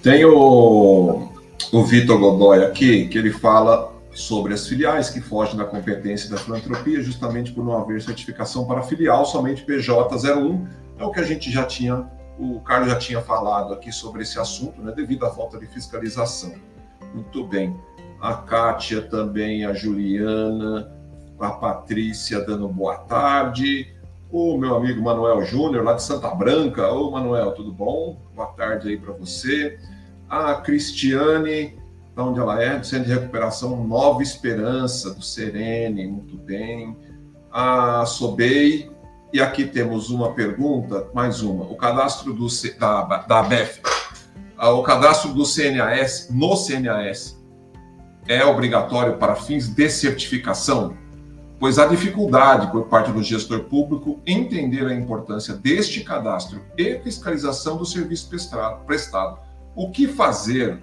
Tem 0.02 0.24
o, 0.24 1.32
o 1.72 1.84
Vitor 1.84 2.18
Godoy 2.18 2.64
aqui, 2.64 3.08
que 3.08 3.18
ele 3.18 3.32
fala 3.32 3.95
sobre 4.16 4.54
as 4.54 4.66
filiais 4.66 5.10
que 5.10 5.20
fogem 5.20 5.56
da 5.56 5.64
competência 5.64 6.30
da 6.30 6.38
filantropia, 6.38 7.02
justamente 7.02 7.52
por 7.52 7.62
não 7.62 7.76
haver 7.76 8.00
certificação 8.00 8.66
para 8.66 8.82
filial, 8.82 9.26
somente 9.26 9.64
PJ01. 9.64 10.66
É 10.98 11.04
o 11.04 11.10
que 11.10 11.20
a 11.20 11.22
gente 11.22 11.50
já 11.50 11.64
tinha, 11.64 12.10
o 12.38 12.58
Carlos 12.60 12.90
já 12.90 12.96
tinha 12.96 13.20
falado 13.20 13.74
aqui 13.74 13.92
sobre 13.92 14.22
esse 14.22 14.38
assunto, 14.38 14.80
né, 14.80 14.90
devido 14.96 15.26
à 15.26 15.30
falta 15.30 15.58
de 15.58 15.66
fiscalização. 15.66 16.54
Muito 17.12 17.46
bem. 17.46 17.78
A 18.18 18.32
Kátia 18.32 19.02
também, 19.02 19.66
a 19.66 19.74
Juliana, 19.74 20.90
a 21.38 21.50
Patrícia 21.50 22.40
dando 22.40 22.66
boa 22.68 22.96
tarde. 22.96 23.94
O 24.32 24.56
meu 24.56 24.74
amigo 24.74 25.02
Manuel 25.02 25.44
Júnior, 25.44 25.84
lá 25.84 25.92
de 25.92 26.02
Santa 26.02 26.34
Branca. 26.34 26.90
Ô, 26.90 27.10
Manuel, 27.10 27.52
tudo 27.52 27.70
bom? 27.70 28.18
Boa 28.34 28.48
tarde 28.48 28.88
aí 28.88 28.96
para 28.96 29.12
você. 29.12 29.78
A 30.28 30.54
Cristiane 30.54 31.78
da 32.16 32.24
onde 32.24 32.40
ela 32.40 32.62
é, 32.62 32.78
do 32.78 32.86
Centro 32.86 33.04
de 33.04 33.12
Recuperação 33.12 33.84
Nova 33.84 34.22
Esperança, 34.22 35.12
do 35.12 35.22
Serene, 35.22 36.06
muito 36.06 36.38
bem. 36.38 36.96
A 37.52 38.06
Sobei, 38.06 38.90
e 39.30 39.38
aqui 39.38 39.66
temos 39.66 40.08
uma 40.08 40.32
pergunta, 40.32 41.08
mais 41.12 41.42
uma. 41.42 41.64
O 41.64 41.76
cadastro 41.76 42.32
do, 42.32 42.46
da, 42.78 43.18
da 43.18 43.40
ABEF, 43.40 43.82
o 44.58 44.82
cadastro 44.82 45.34
do 45.34 45.44
CNAS, 45.44 46.30
no 46.30 46.56
CNAS, 46.56 47.38
é 48.26 48.42
obrigatório 48.46 49.18
para 49.18 49.36
fins 49.36 49.68
de 49.68 49.90
certificação? 49.90 50.96
Pois 51.60 51.78
há 51.78 51.84
dificuldade 51.84 52.70
por 52.72 52.86
parte 52.86 53.12
do 53.12 53.22
gestor 53.22 53.64
público 53.64 54.20
entender 54.26 54.86
a 54.86 54.94
importância 54.94 55.52
deste 55.52 56.00
cadastro 56.00 56.62
e 56.78 56.98
fiscalização 57.00 57.76
do 57.76 57.84
serviço 57.84 58.30
prestado. 58.86 59.38
O 59.74 59.90
que 59.90 60.08
fazer 60.08 60.80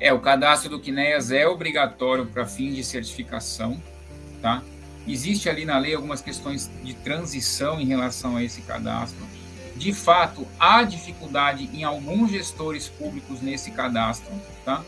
é, 0.00 0.12
o 0.12 0.20
cadastro 0.20 0.70
do 0.70 0.80
Quinéas 0.80 1.30
é 1.30 1.46
obrigatório 1.46 2.26
para 2.26 2.46
fins 2.46 2.74
de 2.74 2.84
certificação, 2.84 3.82
tá? 4.40 4.62
Existe 5.06 5.48
ali 5.48 5.64
na 5.64 5.78
lei 5.78 5.94
algumas 5.94 6.20
questões 6.20 6.70
de 6.82 6.94
transição 6.94 7.80
em 7.80 7.86
relação 7.86 8.36
a 8.36 8.44
esse 8.44 8.60
cadastro. 8.62 9.26
De 9.74 9.92
fato, 9.92 10.46
há 10.58 10.82
dificuldade 10.82 11.70
em 11.72 11.84
alguns 11.84 12.30
gestores 12.30 12.88
públicos 12.88 13.40
nesse 13.40 13.70
cadastro, 13.70 14.32
tá? 14.64 14.84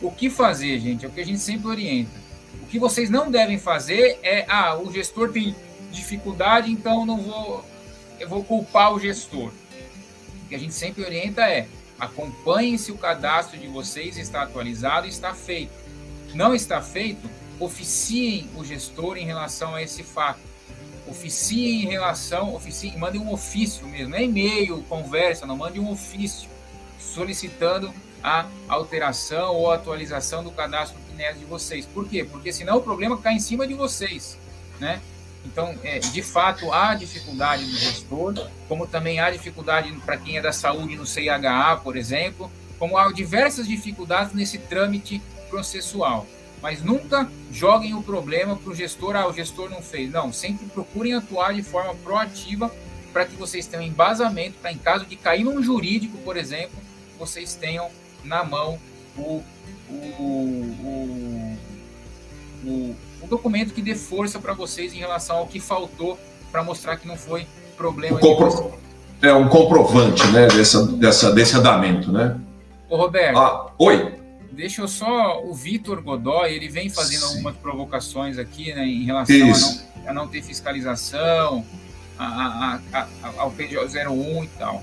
O 0.00 0.10
que 0.10 0.30
fazer, 0.30 0.78
gente? 0.78 1.04
É 1.04 1.08
o 1.08 1.10
que 1.10 1.20
a 1.20 1.26
gente 1.26 1.40
sempre 1.40 1.68
orienta. 1.68 2.24
O 2.62 2.66
que 2.66 2.78
vocês 2.78 3.10
não 3.10 3.30
devem 3.30 3.58
fazer 3.58 4.18
é, 4.22 4.44
ah, 4.48 4.76
o 4.76 4.92
gestor 4.92 5.30
tem 5.30 5.54
dificuldade, 5.90 6.70
então 6.70 7.04
não 7.04 7.18
vou, 7.18 7.64
eu 8.20 8.28
vou 8.28 8.44
culpar 8.44 8.92
o 8.92 9.00
gestor. 9.00 9.50
O 10.44 10.48
que 10.48 10.54
a 10.54 10.58
gente 10.58 10.74
sempre 10.74 11.04
orienta 11.04 11.42
é, 11.42 11.66
Acompanhem 11.98 12.76
se 12.76 12.90
o 12.92 12.98
cadastro 12.98 13.58
de 13.58 13.66
vocês 13.68 14.16
está 14.16 14.42
atualizado 14.42 15.06
e 15.06 15.10
está 15.10 15.34
feito. 15.34 15.72
Não 16.34 16.54
está 16.54 16.82
feito, 16.82 17.28
oficiem 17.60 18.50
o 18.56 18.64
gestor 18.64 19.16
em 19.16 19.24
relação 19.24 19.74
a 19.74 19.82
esse 19.82 20.02
fato. 20.02 20.40
Oficiem 21.06 21.84
em 21.84 21.88
relação, 21.88 22.54
oficiem, 22.54 22.96
mandem 22.98 23.20
um 23.20 23.32
ofício 23.32 23.86
mesmo, 23.86 24.10
não 24.10 24.18
é 24.18 24.24
e-mail, 24.24 24.82
conversa, 24.88 25.46
não, 25.46 25.56
mande 25.56 25.78
um 25.78 25.90
ofício 25.90 26.48
solicitando 26.98 27.92
a 28.22 28.46
alteração 28.68 29.54
ou 29.54 29.70
atualização 29.70 30.42
do 30.42 30.50
cadastro 30.50 30.98
PNES 31.10 31.38
de 31.38 31.44
vocês. 31.44 31.86
Por 31.86 32.08
quê? 32.08 32.24
Porque 32.24 32.52
senão 32.52 32.78
o 32.78 32.82
problema 32.82 33.18
cai 33.18 33.34
em 33.34 33.38
cima 33.38 33.66
de 33.66 33.74
vocês, 33.74 34.38
né? 34.80 35.00
Então, 35.44 35.74
é, 35.84 35.98
de 35.98 36.22
fato, 36.22 36.72
há 36.72 36.94
dificuldade 36.94 37.64
do 37.64 37.76
gestor, 37.76 38.48
como 38.68 38.86
também 38.86 39.20
há 39.20 39.30
dificuldade 39.30 39.92
para 40.04 40.16
quem 40.16 40.38
é 40.38 40.42
da 40.42 40.52
saúde 40.52 40.96
no 40.96 41.06
CIHA, 41.06 41.76
por 41.82 41.96
exemplo, 41.96 42.50
como 42.78 42.96
há 42.96 43.12
diversas 43.12 43.68
dificuldades 43.68 44.32
nesse 44.32 44.58
trâmite 44.58 45.22
processual. 45.50 46.26
Mas 46.62 46.82
nunca 46.82 47.30
joguem 47.52 47.94
o 47.94 48.02
problema 48.02 48.56
para 48.56 48.72
o 48.72 48.74
gestor, 48.74 49.16
ah, 49.16 49.28
o 49.28 49.32
gestor 49.32 49.68
não 49.68 49.82
fez. 49.82 50.10
Não, 50.10 50.32
sempre 50.32 50.66
procurem 50.66 51.12
atuar 51.12 51.54
de 51.54 51.62
forma 51.62 51.94
proativa 51.96 52.74
para 53.12 53.26
que 53.26 53.36
vocês 53.36 53.66
tenham 53.66 53.84
embasamento, 53.84 54.58
para 54.60 54.72
em 54.72 54.78
caso 54.78 55.04
de 55.04 55.14
cair 55.14 55.44
num 55.44 55.62
jurídico, 55.62 56.18
por 56.18 56.36
exemplo, 56.36 56.76
vocês 57.18 57.54
tenham 57.54 57.88
na 58.24 58.42
mão 58.42 58.80
o, 59.16 59.44
o, 59.88 59.94
o, 60.82 61.58
o, 62.64 62.96
o 63.24 63.28
documento 63.28 63.72
que 63.72 63.80
dê 63.80 63.94
força 63.94 64.38
para 64.38 64.52
vocês 64.52 64.92
em 64.92 64.98
relação 64.98 65.38
ao 65.38 65.46
que 65.46 65.58
faltou 65.58 66.18
para 66.52 66.62
mostrar 66.62 66.96
que 66.96 67.08
não 67.08 67.16
foi 67.16 67.46
problema. 67.76 68.18
Compro... 68.18 68.74
É 69.22 69.32
um 69.32 69.48
comprovante, 69.48 70.26
né, 70.28 70.46
dessa, 70.48 70.86
dessa, 70.86 71.32
desse 71.32 71.56
andamento, 71.56 72.12
né? 72.12 72.38
Ô, 72.88 72.96
Roberto. 72.96 73.38
Ah, 73.38 73.72
oi. 73.78 74.14
Deixa 74.52 74.82
eu 74.82 74.88
só. 74.88 75.42
O 75.42 75.54
Vitor 75.54 76.02
Godoy, 76.02 76.52
ele 76.52 76.68
vem 76.68 76.90
fazendo 76.90 77.22
Sim. 77.22 77.28
algumas 77.28 77.56
provocações 77.56 78.38
aqui, 78.38 78.72
né, 78.74 78.86
em 78.86 79.04
relação 79.04 79.34
a 79.34 79.46
não, 79.46 80.10
a 80.10 80.12
não, 80.12 80.28
ter 80.28 80.42
fiscalização, 80.42 81.64
a, 82.18 82.78
a, 82.92 83.06
ao 83.38 83.50
PDO 83.50 83.80
01 83.86 84.44
e 84.44 84.48
tal. 84.58 84.82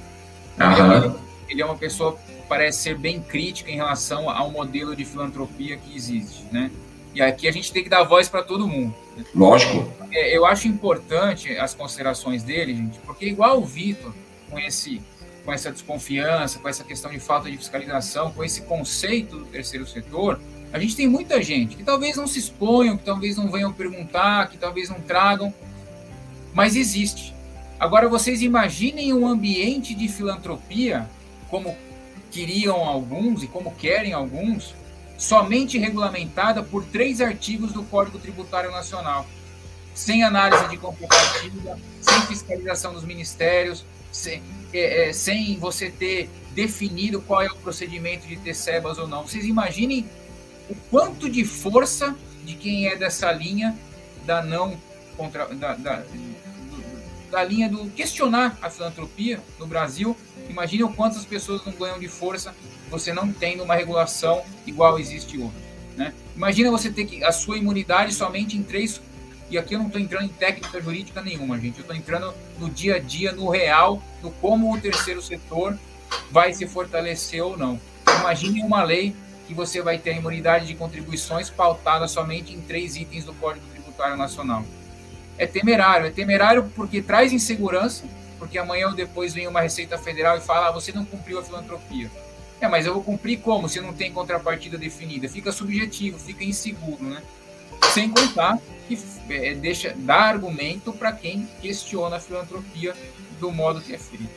Ele, 0.59 1.15
ele, 1.47 1.61
é 1.61 1.65
uma 1.65 1.77
pessoa 1.77 2.17
parece 2.49 2.79
ser 2.79 2.97
bem 2.97 3.21
crítica 3.21 3.71
em 3.71 3.75
relação 3.75 4.29
ao 4.29 4.51
modelo 4.51 4.95
de 4.95 5.05
filantropia 5.05 5.77
que 5.77 5.95
existe, 5.95 6.43
né? 6.51 6.69
E 7.14 7.22
aqui 7.22 7.47
a 7.47 7.51
gente 7.51 7.72
tem 7.72 7.84
que 7.84 7.89
dar 7.89 8.03
voz 8.03 8.30
para 8.30 8.41
todo 8.41 8.68
mundo. 8.68 8.95
Lógico. 9.36 9.91
É, 10.12 10.36
eu 10.36 10.45
acho 10.45 10.68
importante 10.68 11.55
as 11.57 11.74
considerações 11.74 12.43
dele, 12.43 12.76
gente, 12.76 12.99
porque 12.99 13.26
igual 13.26 13.59
o 13.59 13.66
Vitor, 13.66 14.14
com 14.49 14.59
esse 14.59 15.01
com 15.43 15.51
essa 15.51 15.72
desconfiança, 15.72 16.59
com 16.59 16.70
essa 16.70 16.84
questão 16.84 17.09
de 17.09 17.20
falta 17.20 17.49
de 17.49 17.57
fiscalização, 17.57 18.32
com 18.32 18.43
esse 18.43 18.62
conceito 18.62 19.38
do 19.38 19.45
terceiro 19.45 19.88
setor, 19.88 20.39
a 20.72 20.80
gente 20.80 20.95
tem 20.95 21.07
muita 21.07 21.41
gente 21.41 21.76
que 21.76 21.84
talvez 21.84 22.16
não 22.16 22.28
se 22.28 22.39
exponham, 22.39 22.95
que 22.95 23.03
talvez 23.03 23.36
não 23.38 23.49
venham 23.49 23.74
perguntar, 23.74 24.49
que 24.49 24.57
talvez 24.57 24.89
não 24.89 25.01
tragam, 25.01 25.53
mas 26.53 26.76
existe. 26.76 27.34
Agora 27.80 28.07
vocês 28.07 28.41
imaginem 28.41 29.14
um 29.14 29.28
ambiente 29.28 29.95
de 29.95 30.07
filantropia, 30.07 31.09
como 31.49 31.76
queriam 32.30 32.78
alguns 32.88 33.43
e 33.43 33.47
como 33.47 33.74
querem 33.74 34.14
alguns, 34.14 34.74
somente 35.22 35.78
regulamentada 35.78 36.63
por 36.63 36.84
três 36.84 37.22
artigos 37.22 37.72
do 37.72 37.84
Código 37.84 38.17
Tributário 38.17 38.72
Nacional, 38.72 39.28
sem 39.93 40.24
análise 40.24 40.67
de 40.67 40.78
comprovativa, 40.78 41.78
sem 42.01 42.22
fiscalização 42.22 42.91
dos 42.91 43.03
ministérios, 43.03 43.86
sem, 44.11 44.41
é, 44.74 45.09
é, 45.09 45.13
sem 45.13 45.59
você 45.59 45.91
ter 45.91 46.28
definido 46.55 47.22
qual 47.22 47.43
é 47.43 47.45
o 47.45 47.55
procedimento 47.57 48.26
de 48.26 48.36
ter 48.36 48.55
sebas 48.55 48.97
ou 48.97 49.07
não. 49.07 49.22
Vocês 49.22 49.45
imaginem 49.45 50.09
o 50.67 50.76
quanto 50.89 51.30
de 51.30 51.45
força 51.45 52.15
de 52.43 52.55
quem 52.55 52.88
é 52.88 52.95
dessa 52.95 53.32
linha 53.32 53.78
da 54.26 54.41
não 54.41 54.76
contra, 55.15 55.45
da, 55.53 55.76
da, 55.76 56.03
da 57.32 57.43
linha 57.43 57.69
do 57.69 57.89
questionar 57.91 58.57
a 58.61 58.69
filantropia 58.69 59.41
no 59.57 59.65
Brasil. 59.65 60.15
Imagine 60.49 60.84
o 60.84 60.89
quantas 60.93 61.25
pessoas 61.25 61.65
não 61.65 61.71
ganham 61.71 61.97
de 61.97 62.09
força 62.09 62.53
você 62.89 63.13
não 63.13 63.32
tendo 63.32 63.63
uma 63.63 63.73
regulação 63.73 64.43
igual 64.67 64.99
existe 64.99 65.38
hoje. 65.38 65.53
Né? 65.95 66.13
Imagina 66.36 66.69
você 66.69 66.91
ter 66.91 67.05
que, 67.05 67.23
a 67.23 67.32
sua 67.32 67.57
imunidade 67.57 68.13
somente 68.13 68.57
em 68.57 68.63
três. 68.63 69.01
E 69.49 69.57
aqui 69.57 69.75
eu 69.75 69.79
não 69.79 69.88
estou 69.88 69.99
entrando 69.99 70.25
em 70.25 70.29
técnica 70.29 70.82
jurídica 70.82 71.21
nenhuma, 71.21 71.57
gente. 71.57 71.77
Eu 71.77 71.82
estou 71.82 71.95
entrando 71.95 72.34
no 72.59 72.69
dia 72.69 72.95
a 72.95 72.99
dia, 72.99 73.32
no 73.32 73.49
real, 73.49 74.03
no 74.21 74.29
como 74.32 74.73
o 74.73 74.79
terceiro 74.79 75.21
setor 75.21 75.77
vai 76.29 76.53
se 76.53 76.67
fortalecer 76.67 77.43
ou 77.43 77.57
não. 77.57 77.79
Imagine 78.19 78.61
uma 78.61 78.84
lei 78.84 79.15
que 79.47 79.53
você 79.53 79.82
vai 79.82 79.97
ter 79.97 80.11
a 80.11 80.17
imunidade 80.17 80.67
de 80.67 80.75
contribuições 80.75 81.49
pautada 81.49 82.07
somente 82.07 82.53
em 82.53 82.61
três 82.61 82.95
itens 82.95 83.23
do 83.23 83.34
Código 83.34 83.65
Tributário 83.67 84.17
Nacional 84.17 84.65
é 85.38 85.45
temerário. 85.45 86.07
É 86.07 86.09
temerário 86.09 86.71
porque 86.75 87.01
traz 87.01 87.34
insegurança, 87.34 88.03
porque 88.38 88.57
amanhã 88.57 88.88
ou 88.88 88.93
depois 88.93 89.34
vem 89.34 89.47
uma 89.47 89.61
Receita 89.61 89.97
Federal 89.97 90.38
e 90.38 90.41
fala: 90.41 90.69
ah, 90.69 90.71
você 90.71 90.91
não 90.91 91.05
cumpriu 91.05 91.39
a 91.39 91.43
filantropia. 91.43 92.09
É, 92.59 92.67
mas 92.67 92.86
eu 92.86 92.93
vou 92.93 93.03
cumprir 93.03 93.39
como 93.39 93.67
se 93.67 93.82
não 93.82 93.91
tem 93.91 94.11
contrapartida 94.13 94.77
definida? 94.77 95.27
Fica 95.27 95.51
subjetivo, 95.51 96.19
fica 96.19 96.43
inseguro, 96.43 97.03
né? 97.03 97.21
Sem 97.91 98.09
contar 98.09 98.59
que 98.88 98.99
é, 99.29 99.55
deixa, 99.55 99.95
dá 99.97 100.17
argumento 100.17 100.93
para 100.93 101.11
quem 101.11 101.47
questiona 101.59 102.17
a 102.17 102.19
filantropia 102.19 102.93
do 103.39 103.51
modo 103.51 103.82
que 103.82 103.93
é 103.93 103.97
feito. 103.97 104.29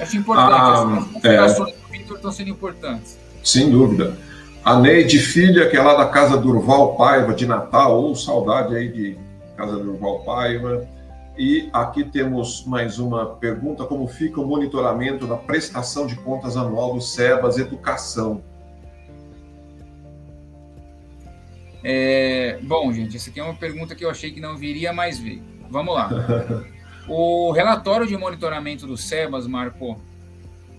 Acho 0.00 0.16
importante. 0.16 0.52
Ah, 0.52 0.98
as 0.98 1.04
considerações 1.12 1.74
é. 1.74 1.76
do 1.76 1.88
Vitor 1.88 2.16
estão 2.16 2.32
sendo 2.32 2.50
importantes. 2.50 3.18
Sem 3.44 3.70
dúvida. 3.70 4.16
A 4.64 4.78
Neide 4.78 5.18
Filha, 5.18 5.68
que 5.68 5.76
é 5.76 5.82
lá 5.82 5.94
da 5.94 6.06
casa 6.06 6.36
Durval 6.38 6.96
Paiva 6.96 7.34
de 7.34 7.46
Natal, 7.46 8.00
ou 8.00 8.14
saudade 8.14 8.74
aí 8.74 8.88
de 8.88 9.18
Casa 9.62 9.78
do 9.78 9.96
Val 9.96 10.24
Paiva. 10.24 10.88
E 11.38 11.70
aqui 11.72 12.02
temos 12.02 12.64
mais 12.66 12.98
uma 12.98 13.36
pergunta: 13.36 13.84
como 13.84 14.08
fica 14.08 14.40
o 14.40 14.46
monitoramento 14.46 15.24
da 15.24 15.36
prestação 15.36 16.04
de 16.04 16.16
contas 16.16 16.56
anual 16.56 16.94
do 16.94 17.00
SEBAS 17.00 17.58
Educação? 17.58 18.42
É, 21.84 22.58
bom, 22.62 22.92
gente, 22.92 23.16
essa 23.16 23.30
aqui 23.30 23.38
é 23.38 23.44
uma 23.44 23.54
pergunta 23.54 23.94
que 23.94 24.04
eu 24.04 24.10
achei 24.10 24.32
que 24.32 24.40
não 24.40 24.56
viria, 24.56 24.92
mais 24.92 25.20
ver. 25.20 25.40
Vamos 25.70 25.94
lá. 25.94 26.10
o 27.08 27.52
relatório 27.52 28.06
de 28.06 28.16
monitoramento 28.16 28.84
do 28.84 28.96
SEBAS, 28.96 29.46
Marco, 29.46 30.00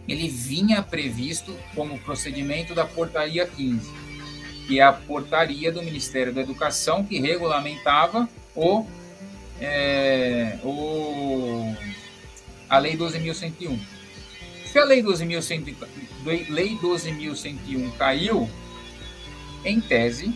ele 0.09 0.27
vinha 0.27 0.83
previsto 0.83 1.55
como 1.73 1.97
procedimento 1.99 2.75
da 2.75 2.85
portaria 2.85 3.47
15, 3.47 3.89
que 4.67 4.79
é 4.81 4.83
a 4.83 4.91
portaria 4.91 5.71
do 5.71 5.81
Ministério 5.81 6.33
da 6.33 6.41
Educação 6.41 7.05
que 7.05 7.19
regulamentava 7.19 8.27
o, 8.55 8.85
é, 9.59 10.57
o, 10.63 11.75
a 12.69 12.77
Lei 12.77 12.97
12.101. 12.97 13.79
Se 14.65 14.79
a 14.79 14.85
Lei 14.85 15.03
12.101 15.03 15.75
Lei 16.49 16.77
12.101 16.77 17.97
caiu, 17.97 18.49
em 19.65 19.79
tese, 19.79 20.33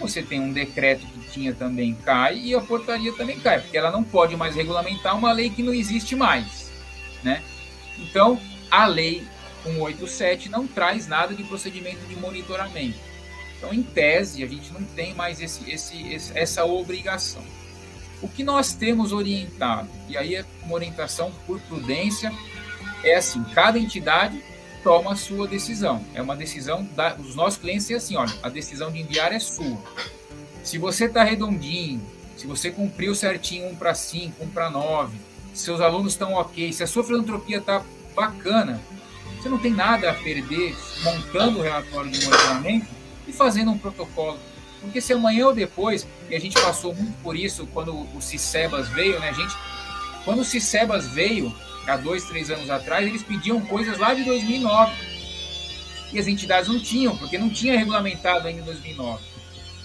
você 0.00 0.22
tem 0.22 0.40
um 0.40 0.52
decreto 0.52 1.06
que 1.06 1.30
tinha 1.30 1.54
também 1.54 1.94
cai 1.94 2.38
e 2.38 2.54
a 2.54 2.60
portaria 2.60 3.12
também 3.12 3.38
cai, 3.38 3.60
porque 3.60 3.76
ela 3.76 3.90
não 3.90 4.02
pode 4.02 4.36
mais 4.36 4.54
regulamentar 4.54 5.16
uma 5.16 5.32
lei 5.32 5.50
que 5.50 5.62
não 5.62 5.72
existe 5.72 6.16
mais, 6.16 6.70
né? 7.22 7.42
Então, 7.98 8.40
a 8.70 8.86
lei 8.86 9.24
187 9.64 10.48
não 10.48 10.66
traz 10.66 11.06
nada 11.06 11.34
de 11.34 11.44
procedimento 11.44 12.04
de 12.06 12.16
monitoramento. 12.16 12.98
Então, 13.58 13.72
em 13.72 13.82
tese, 13.82 14.42
a 14.42 14.46
gente 14.46 14.72
não 14.72 14.82
tem 14.82 15.14
mais 15.14 15.40
esse, 15.40 15.70
esse, 15.70 16.32
essa 16.34 16.64
obrigação. 16.64 17.42
O 18.20 18.28
que 18.28 18.42
nós 18.42 18.72
temos 18.72 19.12
orientado, 19.12 19.88
e 20.08 20.16
aí 20.16 20.34
é 20.34 20.44
uma 20.62 20.74
orientação 20.74 21.32
por 21.46 21.60
prudência, 21.60 22.32
é 23.02 23.16
assim: 23.16 23.42
cada 23.54 23.78
entidade 23.78 24.42
toma 24.82 25.12
a 25.12 25.16
sua 25.16 25.46
decisão. 25.46 26.04
É 26.14 26.22
uma 26.22 26.36
decisão 26.36 26.84
da, 26.94 27.10
dos 27.14 27.34
nossos 27.34 27.58
clientes 27.58 27.90
é 27.90 27.94
assim: 27.94 28.16
olha, 28.16 28.32
a 28.42 28.48
decisão 28.48 28.90
de 28.90 29.00
enviar 29.00 29.32
é 29.32 29.38
sua. 29.38 29.78
Se 30.62 30.78
você 30.78 31.04
está 31.06 31.22
redondinho, 31.22 32.00
se 32.36 32.46
você 32.46 32.70
cumpriu 32.70 33.14
certinho 33.14 33.68
1 33.70 33.76
para 33.76 33.94
5, 33.94 34.44
1 34.44 34.48
para 34.48 34.70
9, 34.70 35.16
seus 35.52 35.80
alunos 35.80 36.12
estão 36.12 36.34
ok, 36.34 36.72
se 36.72 36.82
a 36.82 36.86
sua 36.86 37.04
filantropia 37.04 37.58
está 37.58 37.82
bacana, 38.14 38.80
você 39.40 39.48
não 39.48 39.58
tem 39.58 39.72
nada 39.72 40.10
a 40.10 40.14
perder 40.14 40.76
montando 41.02 41.58
o 41.58 41.62
relatório 41.62 42.10
de 42.10 42.24
monitoramento 42.24 42.86
e 43.26 43.32
fazendo 43.32 43.70
um 43.70 43.78
protocolo. 43.78 44.38
Porque 44.80 45.00
se 45.00 45.12
amanhã 45.12 45.46
ou 45.46 45.54
depois, 45.54 46.06
e 46.28 46.34
a 46.34 46.40
gente 46.40 46.60
passou 46.60 46.94
muito 46.94 47.16
por 47.22 47.36
isso 47.36 47.66
quando 47.72 47.94
o 48.14 48.20
Cicebas 48.20 48.88
veio, 48.88 49.18
né, 49.18 49.32
gente? 49.32 49.56
Quando 50.24 50.40
o 50.40 50.44
Cicebas 50.44 51.08
veio, 51.08 51.54
há 51.86 51.96
dois, 51.96 52.24
três 52.24 52.50
anos 52.50 52.68
atrás, 52.70 53.06
eles 53.06 53.22
pediam 53.22 53.60
coisas 53.60 53.98
lá 53.98 54.14
de 54.14 54.24
2009. 54.24 54.92
E 56.12 56.18
as 56.18 56.26
entidades 56.26 56.68
não 56.68 56.80
tinham, 56.80 57.16
porque 57.16 57.38
não 57.38 57.48
tinha 57.48 57.78
regulamentado 57.78 58.46
ainda 58.46 58.60
em 58.60 58.64
2009. 58.64 59.24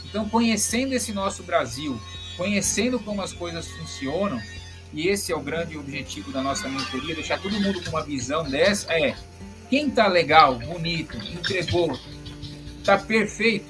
Então, 0.06 0.28
conhecendo 0.28 0.94
esse 0.94 1.14
nosso 1.14 1.44
Brasil, 1.44 2.00
conhecendo 2.36 3.00
como 3.00 3.22
as 3.22 3.32
coisas 3.32 3.68
funcionam, 3.68 4.42
e 4.94 5.08
esse 5.08 5.32
é 5.32 5.36
o 5.36 5.40
grande 5.40 5.78
objetivo 5.78 6.32
da 6.32 6.42
nossa 6.42 6.68
mentoria, 6.68 7.16
deixar 7.16 7.40
todo 7.40 7.60
mundo 7.60 7.84
com 7.84 7.92
uma 7.92 8.04
visão 8.04 8.44
dessa, 8.44 8.92
é 8.92 9.16
quem 9.70 9.90
tá 9.90 10.08
legal, 10.08 10.56
bonito, 10.56 11.16
entregou, 11.18 11.98
tá 12.90 12.98
perfeito, 12.98 13.68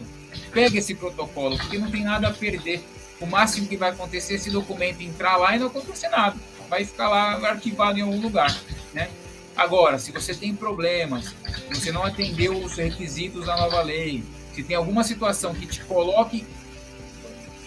pega 0.54 0.78
esse 0.78 0.96
protocolo, 0.96 1.58
porque 1.58 1.78
não 1.78 1.92
tem 1.92 2.04
nada 2.04 2.30
a 2.30 2.34
perder. 2.34 2.82
O 3.20 3.26
máximo 3.26 3.68
que 3.68 3.76
vai 3.76 3.90
acontecer 3.90 4.34
é 4.34 4.36
esse 4.38 4.50
documento 4.50 5.02
entrar 5.02 5.36
lá 5.36 5.56
e 5.56 5.60
não 5.60 5.68
acontecer 5.68 6.08
nada. 6.08 6.38
Vai 6.70 6.86
ficar 6.86 7.10
lá 7.10 7.50
arquivado 7.50 8.00
em 8.00 8.02
algum 8.02 8.22
lugar. 8.22 8.58
Né? 8.94 9.10
Agora, 9.58 10.00
se 10.00 10.12
você 10.12 10.34
tem 10.34 10.56
problemas, 10.56 11.36
você 11.70 11.92
não 11.92 12.04
atendeu 12.04 12.58
os 12.64 12.78
requisitos 12.78 13.46
da 13.46 13.58
nova 13.58 13.82
lei, 13.82 14.24
se 14.54 14.64
tem 14.64 14.76
alguma 14.76 15.04
situação 15.04 15.54
que 15.54 15.66
te 15.66 15.84
coloque 15.84 16.46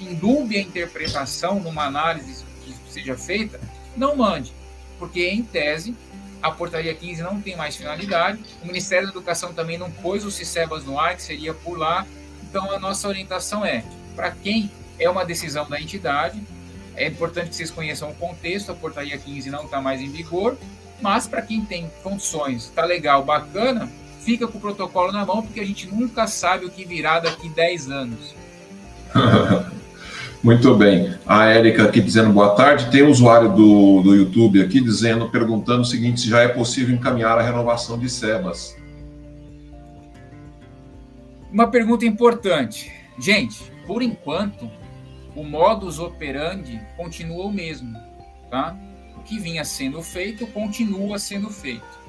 em 0.00 0.14
dúbia 0.14 0.60
interpretação 0.60 1.60
numa 1.60 1.84
análise 1.84 2.44
que 2.64 2.74
seja 2.90 3.16
feita, 3.16 3.60
não 3.96 4.16
mande, 4.16 4.52
porque 4.98 5.28
em 5.28 5.42
tese 5.42 5.94
a 6.42 6.50
portaria 6.50 6.94
15 6.94 7.22
não 7.22 7.40
tem 7.40 7.56
mais 7.56 7.76
finalidade, 7.76 8.40
o 8.62 8.66
Ministério 8.66 9.06
da 9.06 9.12
Educação 9.12 9.52
também 9.52 9.78
não 9.78 9.90
pôs 9.90 10.24
o 10.24 10.30
CICEBAS 10.30 10.84
no 10.84 10.98
ar, 10.98 11.16
que 11.16 11.22
seria 11.22 11.54
por 11.54 11.78
lá, 11.78 12.06
então 12.42 12.70
a 12.72 12.78
nossa 12.78 13.06
orientação 13.08 13.64
é, 13.64 13.84
para 14.16 14.30
quem 14.32 14.70
é 14.98 15.08
uma 15.08 15.24
decisão 15.24 15.68
da 15.68 15.80
entidade, 15.80 16.42
é 16.96 17.06
importante 17.06 17.50
que 17.50 17.56
vocês 17.56 17.70
conheçam 17.70 18.10
o 18.10 18.14
contexto, 18.14 18.72
a 18.72 18.74
portaria 18.74 19.16
15 19.16 19.50
não 19.50 19.64
está 19.64 19.80
mais 19.80 20.00
em 20.00 20.10
vigor, 20.10 20.58
mas 21.00 21.26
para 21.26 21.42
quem 21.42 21.64
tem 21.64 21.90
condições, 22.02 22.64
está 22.64 22.84
legal, 22.84 23.24
bacana, 23.24 23.88
fica 24.20 24.46
com 24.46 24.58
o 24.58 24.60
protocolo 24.60 25.12
na 25.12 25.24
mão, 25.24 25.42
porque 25.42 25.60
a 25.60 25.64
gente 25.64 25.86
nunca 25.86 26.26
sabe 26.26 26.66
o 26.66 26.70
que 26.70 26.84
virá 26.84 27.18
daqui 27.20 27.48
10 27.48 27.90
anos. 27.90 28.34
Muito 30.42 30.74
bem. 30.74 31.14
A 31.24 31.46
Érica 31.46 31.84
aqui 31.84 32.00
dizendo 32.00 32.32
boa 32.32 32.56
tarde. 32.56 32.90
Tem 32.90 33.04
um 33.04 33.10
usuário 33.10 33.50
do, 33.50 34.02
do 34.02 34.14
YouTube 34.14 34.60
aqui 34.60 34.80
dizendo, 34.80 35.28
perguntando 35.28 35.82
o 35.82 35.84
seguinte: 35.84 36.22
se 36.22 36.28
já 36.28 36.40
é 36.40 36.48
possível 36.48 36.94
encaminhar 36.94 37.38
a 37.38 37.42
renovação 37.42 37.96
de 37.96 38.10
SEBAS. 38.10 38.76
Uma 41.52 41.68
pergunta 41.68 42.04
importante. 42.04 42.90
Gente, 43.18 43.70
por 43.86 44.02
enquanto, 44.02 44.68
o 45.36 45.44
modus 45.44 46.00
operandi 46.00 46.80
continua 46.96 47.46
o 47.46 47.52
mesmo, 47.52 47.96
tá? 48.50 48.76
O 49.16 49.22
que 49.22 49.38
vinha 49.38 49.64
sendo 49.64 50.02
feito 50.02 50.44
continua 50.48 51.20
sendo 51.20 51.50
feito. 51.50 52.01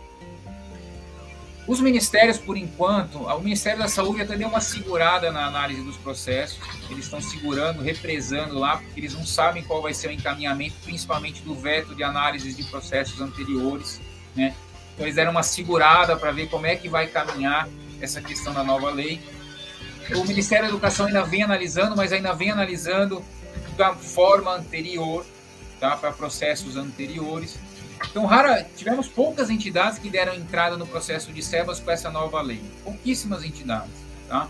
Os 1.66 1.80
ministérios, 1.80 2.38
por 2.38 2.58
enquanto, 2.58 3.20
o 3.20 3.40
Ministério 3.40 3.80
da 3.80 3.88
Saúde 3.88 4.22
até 4.22 4.36
deu 4.36 4.50
uma 4.50 4.60
segurada 4.60 5.32
na 5.32 5.46
análise 5.46 5.82
dos 5.82 5.96
processos. 5.96 6.60
Eles 6.90 7.06
estão 7.06 7.22
segurando, 7.22 7.82
represando 7.82 8.60
lá, 8.60 8.78
porque 8.78 9.00
eles 9.00 9.14
não 9.14 9.26
sabem 9.26 9.64
qual 9.64 9.82
vai 9.82 9.94
ser 9.94 10.10
o 10.10 10.12
encaminhamento, 10.12 10.76
principalmente 10.84 11.42
do 11.42 11.56
veto 11.56 11.96
de 11.96 12.04
análises 12.04 12.58
de 12.58 12.64
processos 12.64 13.22
anteriores, 13.22 14.02
né? 14.36 14.54
Então 14.94 15.06
eles 15.06 15.16
deram 15.16 15.32
uma 15.32 15.42
segurada 15.42 16.18
para 16.18 16.32
ver 16.32 16.50
como 16.50 16.66
é 16.66 16.76
que 16.76 16.90
vai 16.90 17.08
caminhar 17.08 17.68
essa 18.02 18.22
questão 18.22 18.54
da 18.54 18.64
nova 18.64 18.92
lei. 18.92 19.22
O 20.16 20.26
Ministério 20.26 20.66
da 20.66 20.70
Educação 20.70 21.06
ainda 21.06 21.24
vem 21.24 21.44
analisando, 21.44 21.96
mas 21.96 22.12
ainda 22.12 22.34
vem 22.34 22.52
analisando 22.52 23.24
da 23.78 23.96
forma 23.96 24.54
anterior, 24.54 25.26
tá? 25.80 25.96
Para 25.96 26.12
processos 26.12 26.76
anteriores. 26.76 27.58
Então, 28.10 28.26
rara, 28.26 28.68
tivemos 28.76 29.08
poucas 29.08 29.50
entidades 29.50 29.98
que 29.98 30.10
deram 30.10 30.34
entrada 30.34 30.78
no 30.78 30.86
processo 30.86 31.32
de 31.32 31.42
SEBAS 31.42 31.80
com 31.80 31.92
essa 31.92 32.10
nova 32.10 32.42
lei. 32.42 32.62
Pouquíssimas 32.84 33.44
entidades. 33.44 33.92
Tá? 34.28 34.48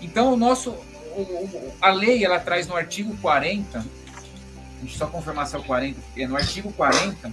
Então, 0.00 0.32
o 0.32 0.36
nosso, 0.36 0.70
o, 0.70 1.72
a 1.80 1.90
lei 1.90 2.24
ela 2.24 2.38
traz 2.38 2.66
no 2.66 2.76
artigo 2.76 3.16
40, 3.18 3.84
deixa 4.80 4.94
eu 4.94 4.98
só 4.98 5.06
confirmar 5.06 5.46
se 5.46 5.56
é 5.56 5.58
o 5.58 5.62
40, 5.62 6.00
é 6.16 6.26
no 6.26 6.36
artigo 6.36 6.72
40, 6.72 7.32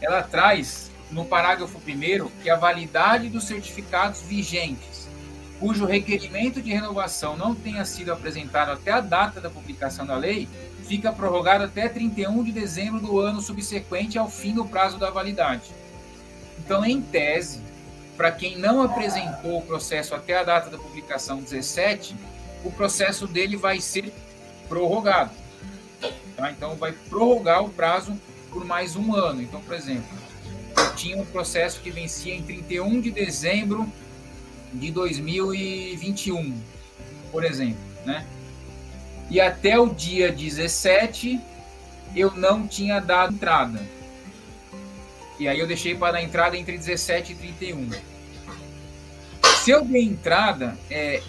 ela 0.00 0.22
traz 0.22 0.90
no 1.10 1.24
parágrafo 1.24 1.78
1 1.78 2.28
que 2.42 2.50
a 2.50 2.56
validade 2.56 3.28
dos 3.28 3.44
certificados 3.44 4.22
vigentes, 4.22 5.08
cujo 5.58 5.86
requerimento 5.86 6.62
de 6.62 6.70
renovação 6.70 7.36
não 7.36 7.54
tenha 7.54 7.84
sido 7.84 8.12
apresentado 8.12 8.70
até 8.70 8.92
a 8.92 9.00
data 9.00 9.40
da 9.40 9.50
publicação 9.50 10.06
da 10.06 10.16
lei, 10.16 10.48
fica 10.88 11.12
prorrogado 11.12 11.64
até 11.64 11.86
31 11.86 12.42
de 12.42 12.50
dezembro 12.50 12.98
do 12.98 13.20
ano 13.20 13.42
subsequente 13.42 14.18
ao 14.18 14.30
fim 14.30 14.54
do 14.54 14.64
prazo 14.64 14.96
da 14.96 15.10
validade. 15.10 15.70
Então, 16.58 16.82
em 16.82 17.02
tese, 17.02 17.60
para 18.16 18.32
quem 18.32 18.56
não 18.56 18.80
apresentou 18.82 19.58
o 19.58 19.62
processo 19.62 20.14
até 20.14 20.38
a 20.38 20.42
data 20.42 20.70
da 20.70 20.78
publicação 20.78 21.42
17, 21.42 22.16
o 22.64 22.72
processo 22.72 23.26
dele 23.26 23.54
vai 23.54 23.82
ser 23.82 24.12
prorrogado. 24.66 25.30
Tá? 26.34 26.50
Então, 26.50 26.74
vai 26.74 26.92
prorrogar 27.10 27.62
o 27.62 27.68
prazo 27.68 28.18
por 28.50 28.64
mais 28.64 28.96
um 28.96 29.14
ano. 29.14 29.42
Então, 29.42 29.60
por 29.60 29.74
exemplo, 29.74 30.08
eu 30.74 30.94
tinha 30.94 31.18
um 31.18 31.26
processo 31.26 31.80
que 31.82 31.90
vencia 31.90 32.34
em 32.34 32.42
31 32.42 33.00
de 33.02 33.10
dezembro 33.10 33.86
de 34.72 34.90
2021, 34.90 36.58
por 37.30 37.44
exemplo, 37.44 37.78
né? 38.06 38.26
E 39.30 39.40
até 39.40 39.78
o 39.78 39.88
dia 39.88 40.32
17 40.32 41.40
eu 42.16 42.32
não 42.32 42.66
tinha 42.66 43.00
dado 43.00 43.34
entrada. 43.34 43.80
E 45.38 45.46
aí 45.46 45.58
eu 45.58 45.66
deixei 45.66 45.94
para 45.94 46.12
dar 46.12 46.22
entrada 46.22 46.56
entre 46.56 46.76
17 46.76 47.32
e 47.32 47.34
31. 47.36 47.90
Se 49.62 49.70
eu 49.70 49.84
der 49.84 50.00
entrada, 50.00 50.76
é, 50.90 51.22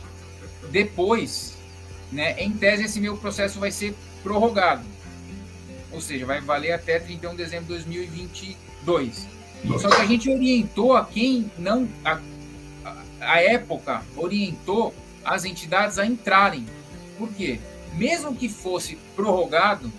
depois, 0.72 1.58
né, 2.12 2.36
em 2.41 2.52
tese, 2.52 2.86
esse 2.86 3.00
meu 3.00 3.18
processo 3.18 3.60
vai 3.60 3.72
ser 3.72 3.95
prorrogado. 4.24 4.84
Ou 5.91 6.02
seja, 6.02 6.26
vai 6.26 6.41
valer 6.41 6.72
até 6.72 7.00
31 7.00 7.32
de 7.32 7.38
dezembro 7.38 7.66
de 7.66 7.84
2022. 7.86 9.28
Só 9.80 9.89
que 9.89 10.02
a 10.02 10.06
gente 10.06 10.30
orientou 10.30 10.95
a 10.95 11.06
quem 11.06 11.52
não. 11.58 11.88
A, 12.06 12.20
a 13.20 13.41
época 13.41 14.04
orientou 14.16 14.93
as 15.24 15.45
entidades 15.45 16.00
a 16.00 16.06
entrarem. 16.06 16.66
Por 17.18 17.30
quê? 17.34 17.60
Mesmo 17.94 18.36
que 18.36 18.50
fosse 18.50 18.98
prorrogado, 19.16 19.92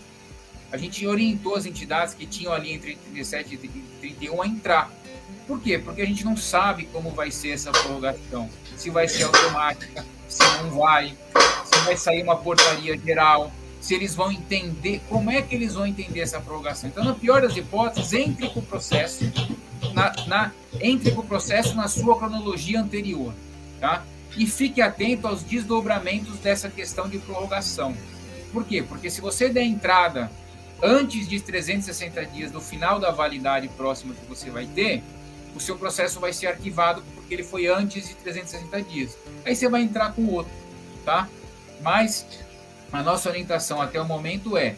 a 0.73 0.77
gente 0.77 1.07
orientou 1.07 1.57
as 1.57 1.67
entidades 1.67 2.15
que 2.15 2.27
tinham 2.27 2.53
ali 2.53 2.73
entre 2.73 2.97
37 2.97 3.55
e 3.55 3.69
31 4.01 4.43
a 4.43 4.47
entrar. 4.47 4.93
Por 5.47 5.61
quê? 5.61 5.79
Porque 5.79 6.01
a 6.01 6.07
gente 6.07 6.25
não 6.25 6.37
sabe 6.37 6.85
como 6.93 7.11
vai 7.11 7.31
ser 7.31 7.51
essa 7.51 7.73
prorrogação. 7.73 8.49
Se 8.77 8.89
vai 8.89 9.09
ser 9.09 9.25
automática, 9.25 10.07
se 10.29 10.43
não 10.63 10.71
vai, 10.71 11.17
se 11.65 11.81
vai 11.85 11.97
sair 11.97 12.23
uma 12.23 12.37
portaria 12.37 12.97
geral, 12.97 13.51
se 13.81 13.95
eles 13.95 14.15
vão 14.15 14.31
entender, 14.31 15.01
como 15.09 15.31
é 15.31 15.43
que 15.43 15.55
eles 15.55 15.75
vão 15.75 15.87
entender 15.87 16.21
essa 16.21 16.41
prorrogação. 16.41 16.89
Então, 16.89 17.03
na 17.03 17.15
pior 17.15 17.43
das 17.43 17.57
hipóteses, 17.57 18.13
entre 18.13 18.49
com 18.51 18.61
o 18.61 18.63
processo, 18.63 19.25
na, 19.93 20.13
na, 20.27 20.53
entre 20.81 21.11
com 21.13 21.23
o 21.23 21.27
processo 21.27 21.75
na 21.75 21.89
sua 21.89 22.17
cronologia 22.17 22.81
anterior. 22.81 23.35
Tá? 23.81 24.05
E 24.37 24.47
fique 24.47 24.81
atento 24.81 25.27
aos 25.27 25.43
desdobramentos 25.43 26.39
dessa 26.39 26.69
questão 26.69 27.09
de 27.09 27.19
prorrogação. 27.19 27.97
Por 28.53 28.65
quê? 28.65 28.83
Porque 28.83 29.11
se 29.11 29.21
você 29.21 29.49
der 29.49 29.65
entrada 29.65 30.31
antes 30.83 31.29
de 31.29 31.41
360 31.41 32.25
dias 32.27 32.51
do 32.51 32.61
final 32.61 32.99
da 32.99 33.11
validade 33.11 33.69
próxima 33.69 34.15
que 34.15 34.25
você 34.27 34.51
vai 34.51 34.67
ter, 34.67 35.03
o 35.55 35.61
seu 35.61 35.77
processo 35.77 36.21
vai 36.21 36.33
ser 36.33 36.47
arquivado 36.47 37.03
porque 37.15 37.35
ele 37.35 37.43
foi 37.43 37.67
antes 37.67 38.09
de 38.09 38.15
360 38.15 38.83
dias. 38.83 39.17
Aí 39.45 39.55
você 39.55 39.69
vai 39.69 39.83
entrar 39.83 40.13
com 40.13 40.27
outro, 40.27 40.53
tá? 41.05 41.29
Mas 41.83 42.27
a 42.93 43.03
nossa 43.03 43.29
orientação 43.29 43.81
até 43.81 44.01
o 44.01 44.05
momento 44.05 44.57
é 44.57 44.77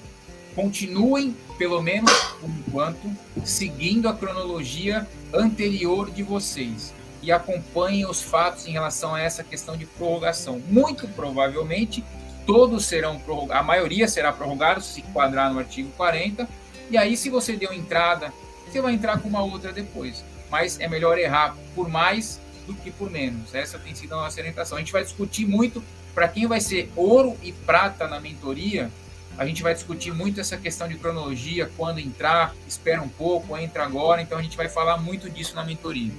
continuem, 0.54 1.34
pelo 1.56 1.80
menos 1.80 2.12
por 2.40 2.50
enquanto, 2.50 3.16
seguindo 3.44 4.08
a 4.08 4.14
cronologia 4.14 5.06
anterior 5.32 6.10
de 6.10 6.22
vocês 6.22 6.92
e 7.22 7.30
acompanhem 7.30 8.04
os 8.04 8.20
fatos 8.20 8.66
em 8.66 8.72
relação 8.72 9.14
a 9.14 9.20
essa 9.20 9.44
questão 9.44 9.76
de 9.76 9.86
prorrogação. 9.86 10.60
Muito 10.68 11.06
provavelmente, 11.08 12.04
todos 12.44 12.84
serão 12.84 13.18
prorrogados, 13.20 13.62
a 13.62 13.62
maioria 13.62 14.08
será 14.08 14.32
prorrogada 14.32 14.80
se 14.80 15.00
enquadrar 15.00 15.52
no 15.52 15.60
artigo 15.60 15.90
40, 15.96 16.48
e 16.90 16.98
aí, 16.98 17.16
se 17.16 17.30
você 17.30 17.56
deu 17.56 17.72
entrada, 17.72 18.30
você 18.66 18.78
vai 18.80 18.92
entrar 18.92 19.18
com 19.18 19.26
uma 19.26 19.42
outra 19.42 19.72
depois. 19.72 20.22
Mas 20.50 20.78
é 20.78 20.86
melhor 20.86 21.18
errar 21.18 21.56
por 21.74 21.88
mais 21.88 22.38
do 22.66 22.74
que 22.74 22.90
por 22.90 23.10
menos. 23.10 23.54
Essa 23.54 23.78
tem 23.78 23.94
sido 23.94 24.12
a 24.12 24.16
nossa 24.16 24.38
orientação. 24.38 24.76
A 24.76 24.80
gente 24.80 24.92
vai 24.92 25.02
discutir 25.02 25.46
muito 25.46 25.82
para 26.14 26.28
quem 26.28 26.46
vai 26.46 26.60
ser 26.60 26.92
ouro 26.94 27.34
e 27.42 27.50
prata 27.50 28.06
na 28.06 28.20
mentoria. 28.20 28.90
A 29.38 29.46
gente 29.46 29.62
vai 29.62 29.72
discutir 29.72 30.12
muito 30.12 30.38
essa 30.38 30.58
questão 30.58 30.86
de 30.86 30.96
cronologia, 30.96 31.70
quando 31.78 31.98
entrar, 31.98 32.54
espera 32.68 33.00
um 33.00 33.08
pouco, 33.08 33.56
entra 33.56 33.84
agora. 33.84 34.20
Então 34.20 34.36
a 34.36 34.42
gente 34.42 34.58
vai 34.58 34.68
falar 34.68 34.98
muito 34.98 35.30
disso 35.30 35.54
na 35.54 35.64
mentoria 35.64 36.12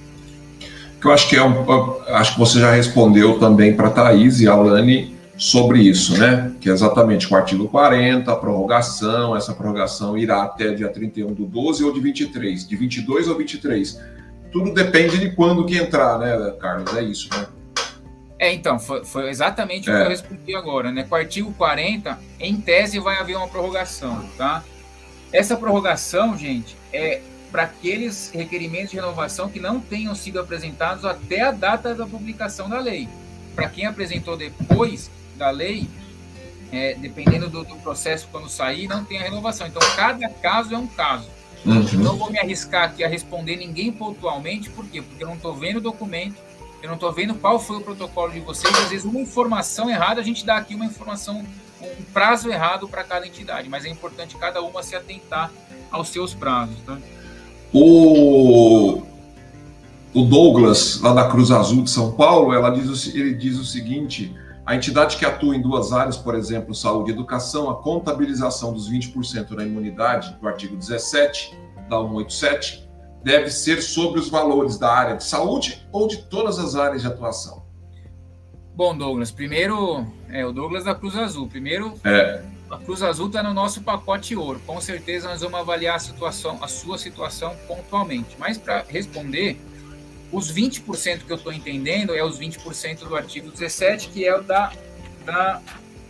que 1.04 1.08
eu 1.08 1.12
acho 1.12 1.28
que 1.28 1.36
é 1.36 1.44
um, 1.44 2.00
acho 2.14 2.32
que 2.32 2.38
você 2.38 2.58
já 2.58 2.70
respondeu 2.70 3.38
também 3.38 3.76
para 3.76 3.88
a 3.88 3.90
Thaís 3.90 4.40
e 4.40 4.48
a 4.48 4.52
Alane 4.52 5.14
sobre 5.36 5.80
isso, 5.80 6.18
né? 6.18 6.50
Que 6.58 6.70
é 6.70 6.72
exatamente 6.72 7.30
o 7.30 7.36
artigo 7.36 7.68
40, 7.68 8.32
a 8.32 8.36
prorrogação, 8.36 9.36
essa 9.36 9.52
prorrogação 9.52 10.16
irá 10.16 10.44
até 10.44 10.72
dia 10.72 10.88
31 10.88 11.34
do 11.34 11.44
12 11.44 11.84
ou 11.84 11.92
de 11.92 12.00
23, 12.00 12.66
de 12.66 12.74
22 12.74 13.28
ou 13.28 13.36
23. 13.36 14.00
Tudo 14.50 14.72
depende 14.72 15.18
de 15.18 15.32
quando 15.32 15.66
que 15.66 15.76
entrar, 15.76 16.18
né, 16.18 16.54
Carlos? 16.58 16.96
É 16.96 17.02
isso, 17.02 17.28
né? 17.36 17.48
É, 18.38 18.54
então, 18.54 18.78
foi, 18.78 19.04
foi 19.04 19.28
exatamente 19.28 19.90
é. 19.90 19.92
o 19.92 19.96
que 19.96 20.02
eu 20.04 20.08
respondi 20.08 20.56
agora, 20.56 20.90
né? 20.90 21.02
Com 21.02 21.16
o 21.16 21.18
artigo 21.18 21.52
40, 21.52 22.18
em 22.40 22.56
tese 22.56 22.98
vai 22.98 23.18
haver 23.18 23.36
uma 23.36 23.48
prorrogação, 23.48 24.24
tá? 24.38 24.64
Essa 25.30 25.54
prorrogação, 25.54 26.34
gente, 26.38 26.74
é 26.90 27.20
para 27.54 27.62
aqueles 27.62 28.32
requerimentos 28.34 28.90
de 28.90 28.96
renovação 28.96 29.48
que 29.48 29.60
não 29.60 29.78
tenham 29.78 30.12
sido 30.12 30.40
apresentados 30.40 31.04
até 31.04 31.42
a 31.42 31.52
data 31.52 31.94
da 31.94 32.04
publicação 32.04 32.68
da 32.68 32.80
lei. 32.80 33.08
Para 33.54 33.68
quem 33.68 33.86
apresentou 33.86 34.36
depois 34.36 35.08
da 35.36 35.50
lei, 35.50 35.88
é, 36.72 36.94
dependendo 36.94 37.48
do, 37.48 37.62
do, 37.62 37.76
processo 37.76 38.26
quando 38.32 38.48
sair, 38.48 38.88
não 38.88 39.04
tem 39.04 39.20
a 39.20 39.22
renovação. 39.22 39.68
Então, 39.68 39.80
cada 39.94 40.28
caso 40.28 40.74
é 40.74 40.76
um 40.76 40.88
caso. 40.88 41.30
Uhum. 41.64 41.84
Não 42.02 42.16
vou 42.16 42.28
me 42.28 42.40
arriscar 42.40 42.86
aqui 42.86 43.04
a 43.04 43.08
responder 43.08 43.54
ninguém 43.54 43.92
pontualmente, 43.92 44.68
por 44.70 44.84
quê? 44.88 45.00
Porque 45.00 45.22
eu 45.22 45.28
não 45.28 45.36
estou 45.36 45.54
vendo 45.54 45.76
o 45.76 45.80
documento, 45.80 46.34
eu 46.82 46.88
não 46.88 46.96
estou 46.96 47.12
vendo 47.12 47.36
qual 47.36 47.60
foi 47.60 47.76
o 47.76 47.80
protocolo 47.82 48.32
de 48.32 48.40
vocês. 48.40 48.74
Às 48.74 48.88
vezes, 48.88 49.04
uma 49.04 49.20
informação 49.20 49.88
errada, 49.88 50.20
a 50.20 50.24
gente 50.24 50.44
dá 50.44 50.56
aqui 50.56 50.74
uma 50.74 50.86
informação 50.86 51.46
um 51.80 52.04
prazo 52.12 52.50
errado 52.50 52.88
para 52.88 53.04
cada 53.04 53.28
entidade, 53.28 53.68
mas 53.68 53.84
é 53.84 53.88
importante 53.88 54.36
cada 54.38 54.60
uma 54.60 54.82
se 54.82 54.96
atentar 54.96 55.52
aos 55.92 56.08
seus 56.08 56.34
prazos. 56.34 56.80
Tá? 56.84 56.98
O, 57.74 59.02
o 60.14 60.22
Douglas, 60.22 61.00
lá 61.00 61.12
da 61.12 61.28
Cruz 61.28 61.50
Azul 61.50 61.82
de 61.82 61.90
São 61.90 62.12
Paulo, 62.12 62.54
ela 62.54 62.70
diz, 62.70 63.12
ele 63.12 63.34
diz 63.34 63.58
o 63.58 63.64
seguinte: 63.64 64.32
a 64.64 64.76
entidade 64.76 65.16
que 65.16 65.24
atua 65.24 65.56
em 65.56 65.60
duas 65.60 65.92
áreas, 65.92 66.16
por 66.16 66.36
exemplo, 66.36 66.72
saúde 66.72 67.10
e 67.10 67.12
educação, 67.12 67.68
a 67.68 67.74
contabilização 67.82 68.72
dos 68.72 68.88
20% 68.88 69.50
na 69.50 69.64
imunidade, 69.64 70.36
do 70.40 70.46
artigo 70.46 70.76
17 70.76 71.58
da 71.90 71.98
187, 71.98 72.88
deve 73.24 73.50
ser 73.50 73.82
sobre 73.82 74.20
os 74.20 74.28
valores 74.28 74.78
da 74.78 74.92
área 74.92 75.16
de 75.16 75.24
saúde 75.24 75.84
ou 75.90 76.06
de 76.06 76.18
todas 76.28 76.60
as 76.60 76.76
áreas 76.76 77.02
de 77.02 77.08
atuação? 77.08 77.64
Bom, 78.76 78.96
Douglas, 78.96 79.32
primeiro, 79.32 80.06
é 80.28 80.46
o 80.46 80.52
Douglas 80.52 80.84
da 80.84 80.94
Cruz 80.94 81.16
Azul. 81.16 81.48
Primeiro, 81.48 81.92
é. 82.04 82.53
A 82.70 82.78
Cruz 82.78 83.02
Azul 83.02 83.26
está 83.26 83.42
no 83.42 83.52
nosso 83.52 83.82
pacote 83.82 84.34
ouro. 84.34 84.60
Com 84.66 84.80
certeza 84.80 85.28
nós 85.28 85.40
vamos 85.40 85.58
avaliar 85.58 85.96
a 85.96 85.98
situação, 85.98 86.58
a 86.62 86.68
sua 86.68 86.98
situação 86.98 87.54
pontualmente. 87.68 88.36
Mas 88.38 88.58
para 88.58 88.84
responder, 88.88 89.58
os 90.32 90.52
20% 90.52 91.24
que 91.24 91.32
eu 91.32 91.36
estou 91.36 91.52
entendendo 91.52 92.14
é 92.14 92.24
os 92.24 92.38
20% 92.38 93.06
do 93.06 93.16
artigo 93.16 93.50
17, 93.50 94.08
que 94.08 94.24
é 94.24 94.36
o 94.36 94.42
da. 94.42 94.72
da 95.24 95.60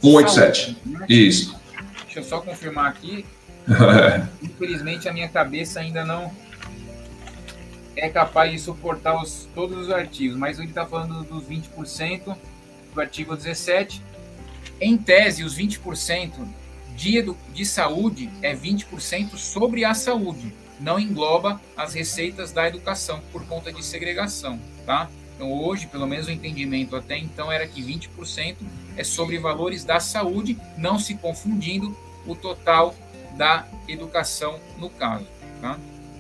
187. 0.00 0.64
Saúde, 0.64 0.80
né? 0.86 1.07
Isso. 1.09 1.57
Deixa 2.05 2.20
eu 2.20 2.24
só 2.24 2.40
confirmar 2.40 2.90
aqui. 2.90 3.24
Infelizmente 4.42 5.09
a 5.09 5.12
minha 5.12 5.28
cabeça 5.28 5.80
ainda 5.80 6.05
não 6.05 6.30
é 7.96 8.09
capaz 8.09 8.52
de 8.52 8.59
suportar 8.59 9.20
os, 9.20 9.48
todos 9.55 9.78
os 9.78 9.90
artigos, 9.90 10.36
mas 10.36 10.59
ele 10.59 10.68
está 10.68 10.84
falando 10.84 11.24
dos 11.24 11.44
20% 11.44 12.36
do 12.94 13.00
artigo 13.00 13.36
17. 13.36 14.02
Em 14.81 14.97
tese, 14.97 15.45
os 15.45 15.57
20% 15.57 16.31
de, 16.97 17.35
de 17.53 17.64
saúde 17.64 18.31
é 18.43 18.55
20% 18.55 19.37
sobre 19.37 19.85
a 19.85 19.95
saúde 19.95 20.53
não 20.81 20.99
engloba 20.99 21.61
as 21.77 21.95
receitas 21.95 22.53
da 22.53 22.66
educação 22.66 23.20
por 23.33 23.45
conta 23.47 23.72
de 23.72 23.85
segregação, 23.85 24.59
tá? 24.85 25.09
Então, 25.35 25.53
hoje, 25.53 25.87
pelo 25.87 26.07
menos 26.07 26.27
o 26.27 26.31
entendimento 26.31 26.95
até 26.95 27.18
então 27.18 27.51
era 27.51 27.66
que 27.66 27.83
20% 27.83 28.57
é 28.97 29.03
sobre 29.03 29.39
valores 29.39 29.85
da 29.85 29.99
saúde, 29.99 30.57
não 30.79 30.99
se 30.99 31.14
confundindo 31.14 31.97
o 32.27 32.35
total 32.35 32.95
da 33.37 33.64
educação 33.89 34.57
no 34.79 34.89
caso, 34.89 35.27
tá? 35.61 35.77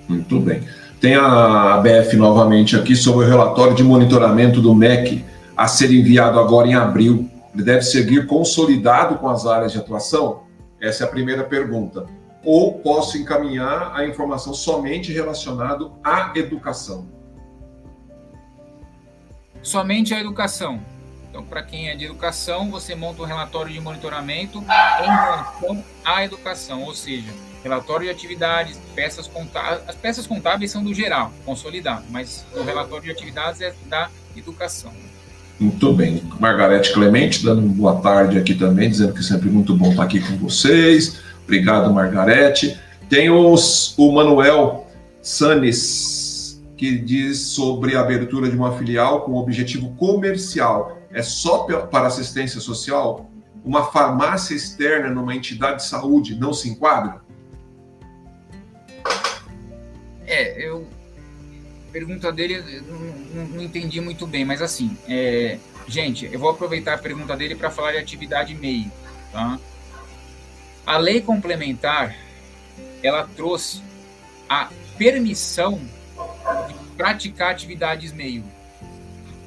Muito 0.08 0.40
bem. 0.40 0.62
Tem 1.00 1.14
a 1.14 1.74
ABF 1.74 2.16
novamente 2.16 2.76
aqui 2.76 2.96
sobre 2.96 3.24
o 3.24 3.28
relatório 3.28 3.74
de 3.74 3.84
monitoramento 3.84 4.60
do 4.60 4.74
MEC 4.74 5.24
a 5.56 5.68
ser 5.68 5.92
enviado 5.92 6.38
agora 6.38 6.66
em 6.66 6.74
abril. 6.74 7.28
Ele 7.54 7.62
deve 7.62 7.82
seguir 7.82 8.26
consolidado 8.26 9.16
com 9.18 9.28
as 9.28 9.46
áreas 9.46 9.72
de 9.72 9.78
atuação? 9.78 10.44
Essa 10.80 11.04
é 11.04 11.06
a 11.06 11.10
primeira 11.10 11.44
pergunta 11.44 12.06
ou 12.44 12.78
posso 12.80 13.16
encaminhar 13.16 13.92
a 13.94 14.06
informação 14.06 14.52
somente 14.52 15.12
relacionado 15.12 15.92
à 16.04 16.32
educação? 16.36 17.08
Somente 19.62 20.14
à 20.14 20.20
educação. 20.20 20.80
Então, 21.30 21.44
para 21.44 21.62
quem 21.62 21.88
é 21.88 21.96
de 21.96 22.04
educação, 22.04 22.70
você 22.70 22.94
monta 22.94 23.22
um 23.22 23.24
relatório 23.24 23.72
de 23.72 23.80
monitoramento 23.80 24.58
em 24.58 25.06
relação 25.06 25.84
à 26.04 26.22
educação, 26.22 26.84
ou 26.84 26.94
seja, 26.94 27.32
relatório 27.62 28.04
de 28.06 28.10
atividades, 28.10 28.78
peças 28.94 29.26
contábeis. 29.26 29.88
As 29.88 29.96
peças 29.96 30.26
contábeis 30.26 30.70
são 30.70 30.84
do 30.84 30.94
geral, 30.94 31.32
consolidado, 31.44 32.04
mas 32.10 32.44
o 32.54 32.62
relatório 32.62 33.04
de 33.04 33.10
atividades 33.10 33.60
é 33.62 33.74
da 33.86 34.10
educação. 34.36 34.92
Muito 35.58 35.92
bem. 35.92 36.22
Margarete 36.40 36.92
Clemente, 36.92 37.44
dando 37.44 37.62
boa 37.62 38.00
tarde 38.00 38.38
aqui 38.38 38.54
também, 38.54 38.90
dizendo 38.90 39.14
que 39.14 39.22
sempre 39.22 39.48
muito 39.48 39.76
bom 39.76 39.90
estar 39.90 40.02
aqui 40.02 40.20
com 40.20 40.36
vocês. 40.36 41.20
Obrigado, 41.44 41.92
Margarete. 41.92 42.78
Tem 43.08 43.30
os, 43.30 43.94
o 43.96 44.12
Manuel 44.12 44.86
Sanes, 45.22 46.60
que 46.76 46.98
diz 46.98 47.38
sobre 47.38 47.96
a 47.96 48.00
abertura 48.00 48.50
de 48.50 48.56
uma 48.56 48.76
filial 48.76 49.22
com 49.22 49.34
objetivo 49.34 49.94
comercial. 49.96 50.98
É 51.12 51.22
só 51.22 51.58
para 51.90 52.08
assistência 52.08 52.60
social? 52.60 53.30
Uma 53.64 53.84
farmácia 53.84 54.54
externa 54.54 55.08
numa 55.08 55.34
entidade 55.34 55.76
de 55.76 55.86
saúde 55.86 56.34
não 56.34 56.52
se 56.52 56.68
enquadra? 56.68 57.22
É, 60.26 60.66
eu. 60.66 60.73
Pergunta 61.94 62.32
dele, 62.32 62.82
não, 63.32 63.44
não 63.46 63.62
entendi 63.62 64.00
muito 64.00 64.26
bem, 64.26 64.44
mas 64.44 64.60
assim, 64.60 64.98
é, 65.08 65.60
gente, 65.86 66.28
eu 66.32 66.40
vou 66.40 66.50
aproveitar 66.50 66.94
a 66.94 66.98
pergunta 66.98 67.36
dele 67.36 67.54
para 67.54 67.70
falar 67.70 67.92
de 67.92 67.98
atividade 67.98 68.52
meio, 68.52 68.90
tá? 69.30 69.60
A 70.84 70.98
lei 70.98 71.20
complementar, 71.20 72.16
ela 73.00 73.22
trouxe 73.36 73.80
a 74.48 74.70
permissão 74.98 75.80
de 76.66 76.74
praticar 76.96 77.52
atividades 77.52 78.12
meio. 78.12 78.42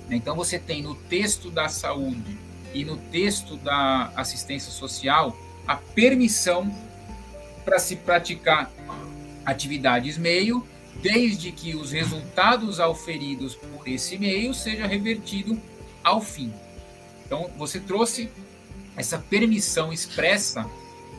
Então 0.09 0.33
você 0.33 0.57
tem 0.57 0.81
no 0.81 0.95
texto 0.95 1.51
da 1.51 1.67
saúde 1.67 2.39
e 2.73 2.85
no 2.85 2.95
texto 2.95 3.57
da 3.57 4.09
assistência 4.15 4.71
social 4.71 5.35
a 5.67 5.75
permissão 5.75 6.73
para 7.65 7.77
se 7.77 7.97
praticar 7.97 8.71
atividades 9.45 10.17
meio, 10.17 10.65
desde 11.01 11.51
que 11.51 11.75
os 11.75 11.91
resultados 11.91 12.79
auferidos 12.79 13.55
por 13.55 13.87
esse 13.87 14.17
meio 14.17 14.53
seja 14.53 14.87
revertido 14.87 15.59
ao 16.03 16.21
fim. 16.21 16.53
Então 17.25 17.51
você 17.57 17.79
trouxe 17.79 18.29
essa 18.95 19.17
permissão 19.17 19.93
expressa 19.93 20.65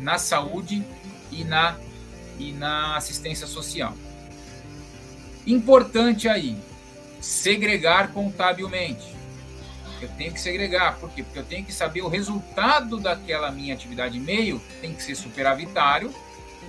na 0.00 0.18
saúde 0.18 0.84
e 1.30 1.44
na, 1.44 1.76
e 2.38 2.52
na 2.52 2.96
assistência 2.96 3.46
social. 3.46 3.94
Importante 5.46 6.28
aí, 6.28 6.56
segregar 7.20 8.12
contabilmente. 8.12 9.16
Eu 10.00 10.08
tenho 10.10 10.32
que 10.32 10.40
segregar, 10.40 10.98
por 10.98 11.10
quê? 11.10 11.22
Porque 11.22 11.38
eu 11.38 11.44
tenho 11.44 11.64
que 11.64 11.72
saber 11.72 12.02
o 12.02 12.08
resultado 12.08 12.98
daquela 12.98 13.50
minha 13.50 13.74
atividade 13.74 14.18
meio, 14.18 14.60
tem 14.80 14.94
que 14.94 15.02
ser 15.02 15.16
superavitário, 15.16 16.14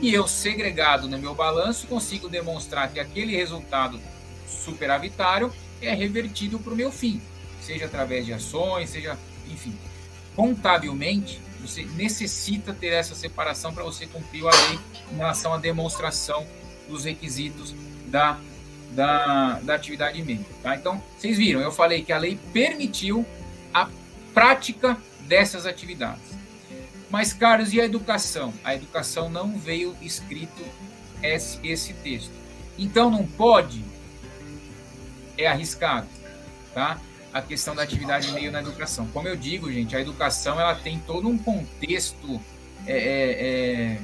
e 0.01 0.13
eu, 0.13 0.27
segregado 0.27 1.07
no 1.07 1.17
meu 1.17 1.35
balanço, 1.35 1.87
consigo 1.87 2.29
demonstrar 2.29 2.89
que 2.91 2.99
aquele 2.99 3.35
resultado 3.35 3.99
superavitário 4.47 5.53
é 5.81 5.93
revertido 5.93 6.59
para 6.59 6.73
o 6.73 6.75
meu 6.75 6.91
fim, 6.91 7.21
seja 7.61 7.85
através 7.85 8.25
de 8.25 8.33
ações, 8.33 8.89
seja, 8.89 9.17
enfim. 9.49 9.75
Contabilmente, 10.35 11.41
você 11.61 11.83
necessita 11.95 12.73
ter 12.73 12.93
essa 12.93 13.13
separação 13.13 13.73
para 13.73 13.83
você 13.83 14.05
cumprir 14.07 14.45
a 14.45 14.51
lei 14.51 14.79
em 15.11 15.17
relação 15.17 15.53
à 15.53 15.57
demonstração 15.57 16.45
dos 16.87 17.03
requisitos 17.03 17.75
da, 18.07 18.39
da, 18.91 19.59
da 19.59 19.75
atividade 19.75 20.21
médica. 20.21 20.49
Tá? 20.63 20.75
Então, 20.75 21.03
vocês 21.17 21.37
viram, 21.37 21.59
eu 21.59 21.71
falei 21.71 22.03
que 22.03 22.13
a 22.13 22.17
lei 22.17 22.39
permitiu 22.53 23.25
a 23.73 23.89
prática 24.33 24.97
dessas 25.21 25.65
atividades. 25.65 26.28
Mas, 27.09 27.33
Carlos, 27.33 27.73
e 27.73 27.81
a 27.81 27.85
educação? 27.85 28.53
A 28.63 28.75
educação 28.75 29.29
não 29.29 29.57
veio 29.57 29.95
escrito 30.01 30.63
esse, 31.23 31.59
esse 31.63 31.93
texto. 31.93 32.31
Então, 32.77 33.09
não 33.09 33.25
pode? 33.25 33.83
É 35.37 35.47
arriscado, 35.47 36.07
tá? 36.73 36.99
a 37.33 37.41
questão 37.41 37.75
da 37.75 37.83
atividade 37.83 38.31
meio 38.31 38.51
na 38.51 38.59
educação. 38.59 39.07
Como 39.07 39.27
eu 39.27 39.35
digo, 39.35 39.71
gente, 39.71 39.95
a 39.95 40.01
educação 40.01 40.59
ela 40.59 40.75
tem 40.75 40.99
todo 40.99 41.27
um 41.27 41.37
contexto 41.37 42.41
é, 42.85 42.97
é, 42.97 43.41
é 43.41 43.97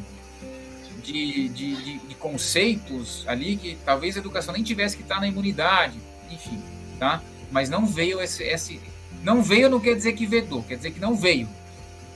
de, 1.04 1.50
de, 1.50 1.76
de, 1.76 2.00
de, 2.00 2.16
conceitos 2.16 3.24
ali 3.28 3.58
que 3.58 3.78
talvez 3.86 4.16
a 4.16 4.20
educação 4.20 4.54
nem 4.54 4.64
tivesse 4.64 4.98
que 4.98 5.04
estar 5.04 5.20
na 5.20 5.28
imunidade, 5.28 6.00
enfim, 6.32 6.62
tá? 7.00 7.22
Mas 7.52 7.70
não 7.70 7.86
veio 7.86 8.20
esse, 8.20 8.44
esse 8.44 8.82
não 9.24 9.42
veio 9.42 9.70
não 9.70 9.80
quer 9.80 9.96
dizer 9.96 10.14
que 10.14 10.26
vedou, 10.26 10.64
quer 10.64 10.78
dizer 10.78 10.92
que 10.92 11.00
não 11.00 11.16
veio, 11.16 11.48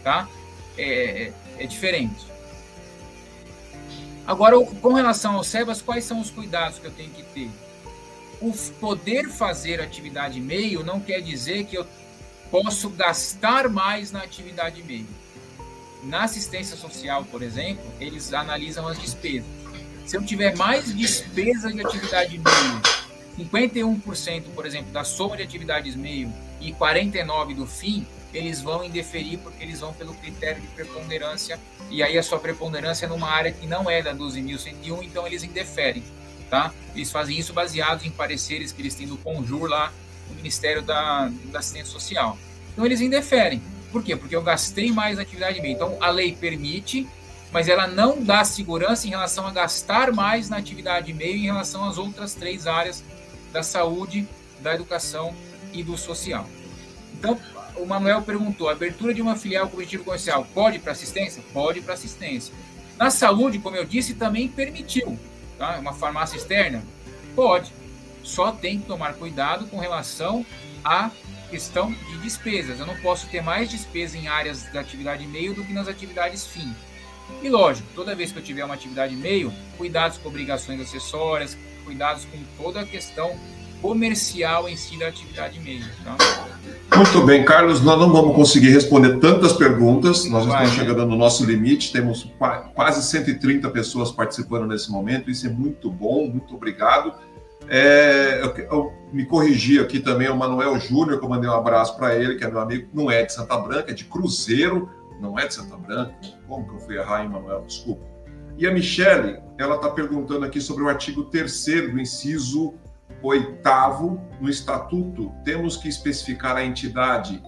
tá? 0.03 0.27
É, 0.79 1.23
é, 1.23 1.33
é 1.59 1.67
diferente. 1.67 2.27
Agora, 4.25 4.59
com 4.59 4.93
relação 4.93 5.35
ao 5.35 5.43
SEBAS, 5.43 5.81
quais 5.81 6.03
são 6.03 6.19
os 6.19 6.29
cuidados 6.29 6.79
que 6.79 6.85
eu 6.85 6.91
tenho 6.91 7.09
que 7.09 7.23
ter? 7.23 7.49
o 8.41 8.53
poder 8.79 9.29
fazer 9.29 9.81
atividade 9.81 10.39
meio 10.39 10.83
não 10.83 10.99
quer 10.99 11.21
dizer 11.21 11.65
que 11.65 11.77
eu 11.77 11.85
posso 12.49 12.89
gastar 12.89 13.69
mais 13.69 14.11
na 14.11 14.21
atividade 14.21 14.81
meio. 14.83 15.07
Na 16.03 16.23
assistência 16.23 16.77
social, 16.77 17.25
por 17.25 17.41
exemplo, 17.41 17.83
eles 17.99 18.33
analisam 18.33 18.87
as 18.87 18.97
despesas. 18.97 19.49
Se 20.05 20.15
eu 20.15 20.23
tiver 20.23 20.55
mais 20.55 20.93
despesa 20.95 21.71
de 21.71 21.85
atividade 21.85 22.37
meio, 22.37 23.47
51%, 23.51 24.43
por 24.55 24.65
exemplo, 24.65 24.91
da 24.91 25.03
soma 25.03 25.37
de 25.37 25.43
atividades 25.43 25.95
meio 25.95 26.33
e 26.61 26.71
49% 26.71 27.55
do 27.55 27.67
fim, 27.67 28.07
eles 28.33 28.61
vão 28.61 28.83
indeferir 28.83 29.39
porque 29.39 29.63
eles 29.63 29.79
vão 29.79 29.93
pelo 29.93 30.13
critério 30.13 30.61
de 30.61 30.67
preponderância 30.67 31.59
e 31.89 32.03
aí 32.03 32.17
a 32.17 32.23
sua 32.23 32.39
preponderância 32.39 33.05
é 33.05 33.09
numa 33.09 33.29
área 33.29 33.51
que 33.51 33.65
não 33.65 33.89
é 33.89 34.01
da 34.01 34.13
12.101, 34.13 35.03
então 35.03 35.25
eles 35.25 35.43
indeferem 35.43 36.03
tá? 36.49 36.73
Eles 36.95 37.11
fazem 37.11 37.37
isso 37.37 37.53
baseados 37.53 38.05
em 38.05 38.11
pareceres 38.11 38.71
que 38.71 38.81
eles 38.81 38.95
têm 38.95 39.07
do 39.07 39.17
Conjur 39.17 39.69
lá 39.69 39.93
no 40.27 40.35
Ministério 40.35 40.81
da, 40.81 41.31
da 41.45 41.59
Assistência 41.59 41.91
Social. 41.91 42.37
Então 42.73 42.85
eles 42.85 42.99
indeferem. 42.99 43.61
Por 43.91 44.03
quê? 44.03 44.15
Porque 44.15 44.35
eu 44.35 44.41
gastei 44.41 44.91
mais 44.91 45.15
na 45.17 45.23
atividade 45.23 45.61
meio. 45.61 45.73
Então, 45.73 45.97
a 45.99 46.09
lei 46.09 46.35
permite, 46.35 47.07
mas 47.51 47.67
ela 47.67 47.87
não 47.87 48.21
dá 48.23 48.43
segurança 48.43 49.07
em 49.07 49.09
relação 49.09 49.47
a 49.47 49.51
gastar 49.51 50.11
mais 50.11 50.49
na 50.49 50.57
atividade 50.57 51.13
meio 51.13 51.37
em 51.37 51.45
relação 51.45 51.87
às 51.87 51.97
outras 51.97 52.33
três 52.33 52.67
áreas 52.67 53.03
da 53.51 53.63
saúde, 53.63 54.27
da 54.61 54.75
educação 54.75 55.33
e 55.73 55.81
do 55.81 55.97
social. 55.97 56.47
Então, 57.13 57.39
o 57.79 57.85
Manuel 57.85 58.21
perguntou: 58.21 58.69
abertura 58.69 59.13
de 59.13 59.21
uma 59.21 59.35
filial 59.35 59.67
com 59.67 59.75
objetivo 59.75 60.03
comercial 60.03 60.45
pode 60.53 60.79
para 60.79 60.91
assistência? 60.91 61.43
Pode 61.53 61.81
para 61.81 61.93
assistência. 61.93 62.53
Na 62.97 63.09
saúde, 63.09 63.59
como 63.59 63.75
eu 63.75 63.85
disse, 63.85 64.13
também 64.13 64.47
permitiu. 64.47 65.17
Tá? 65.57 65.77
Uma 65.79 65.93
farmácia 65.93 66.37
externa? 66.37 66.83
Pode. 67.35 67.71
Só 68.23 68.51
tem 68.51 68.79
que 68.79 68.85
tomar 68.85 69.13
cuidado 69.13 69.67
com 69.67 69.79
relação 69.79 70.45
à 70.83 71.09
questão 71.49 71.91
de 71.91 72.17
despesas. 72.19 72.79
Eu 72.79 72.85
não 72.85 72.95
posso 72.97 73.27
ter 73.27 73.41
mais 73.41 73.69
despesa 73.69 74.17
em 74.17 74.27
áreas 74.27 74.63
da 74.71 74.81
atividade 74.81 75.25
meio 75.25 75.53
do 75.53 75.63
que 75.63 75.73
nas 75.73 75.87
atividades 75.87 76.45
fim. 76.45 76.75
E 77.41 77.49
lógico, 77.49 77.87
toda 77.95 78.15
vez 78.15 78.31
que 78.31 78.39
eu 78.39 78.43
tiver 78.43 78.63
uma 78.65 78.73
atividade 78.73 79.15
meio, 79.15 79.53
cuidados 79.77 80.17
com 80.17 80.29
obrigações 80.29 80.81
acessórias, 80.81 81.57
cuidados 81.85 82.25
com 82.25 82.37
toda 82.61 82.81
a 82.81 82.85
questão 82.85 83.37
comercial 83.81 84.67
em 84.67 84.75
si 84.75 84.97
da 84.97 85.07
atividade 85.07 85.59
meio. 85.59 85.83
Tá? 86.03 86.17
Muito 86.95 87.21
bem, 87.25 87.45
Carlos, 87.45 87.81
nós 87.81 87.99
não 87.99 88.11
vamos 88.11 88.35
conseguir 88.35 88.69
responder 88.69 89.19
tantas 89.19 89.53
perguntas, 89.53 90.25
nós 90.25 90.45
estamos 90.45 90.71
chegando 90.71 91.05
no 91.05 91.15
nosso 91.15 91.45
limite, 91.45 91.91
temos 91.91 92.31
quase 92.73 93.03
130 93.03 93.69
pessoas 93.69 94.11
participando 94.11 94.67
nesse 94.67 94.91
momento, 94.91 95.29
isso 95.29 95.47
é 95.47 95.49
muito 95.49 95.89
bom, 95.89 96.27
muito 96.27 96.55
obrigado. 96.55 97.13
É, 97.67 98.41
eu, 98.41 98.65
eu, 98.65 98.93
me 99.13 99.25
corrigi 99.25 99.79
aqui 99.79 99.99
também 99.99 100.27
o 100.27 100.35
Manuel 100.35 100.79
Júnior, 100.79 101.19
que 101.19 101.25
eu 101.25 101.29
mandei 101.29 101.47
um 101.49 101.53
abraço 101.53 101.95
para 101.95 102.15
ele, 102.15 102.35
que 102.35 102.43
é 102.43 102.49
meu 102.49 102.59
amigo, 102.59 102.89
não 102.93 103.11
é 103.11 103.23
de 103.23 103.31
Santa 103.31 103.57
Branca, 103.57 103.91
é 103.91 103.93
de 103.93 104.05
Cruzeiro, 104.05 104.89
não 105.21 105.37
é 105.37 105.45
de 105.45 105.53
Santa 105.53 105.77
Branca. 105.77 106.15
Como 106.47 106.67
que 106.67 106.73
eu 106.73 106.79
fui 106.79 106.97
errar, 106.97 107.23
hein, 107.23 107.29
Manuel? 107.29 107.63
Desculpa. 107.67 108.03
E 108.57 108.65
a 108.65 108.73
Michele, 108.73 109.39
ela 109.57 109.75
está 109.75 109.89
perguntando 109.89 110.45
aqui 110.45 110.59
sobre 110.59 110.83
o 110.83 110.89
artigo 110.89 111.25
3 111.25 111.65
do 111.91 111.99
inciso 111.99 112.73
8 113.21 113.61
no 114.39 114.49
Estatuto. 114.49 115.31
Temos 115.43 115.77
que 115.77 115.87
especificar 115.87 116.55
a 116.55 116.63
entidade 116.63 117.41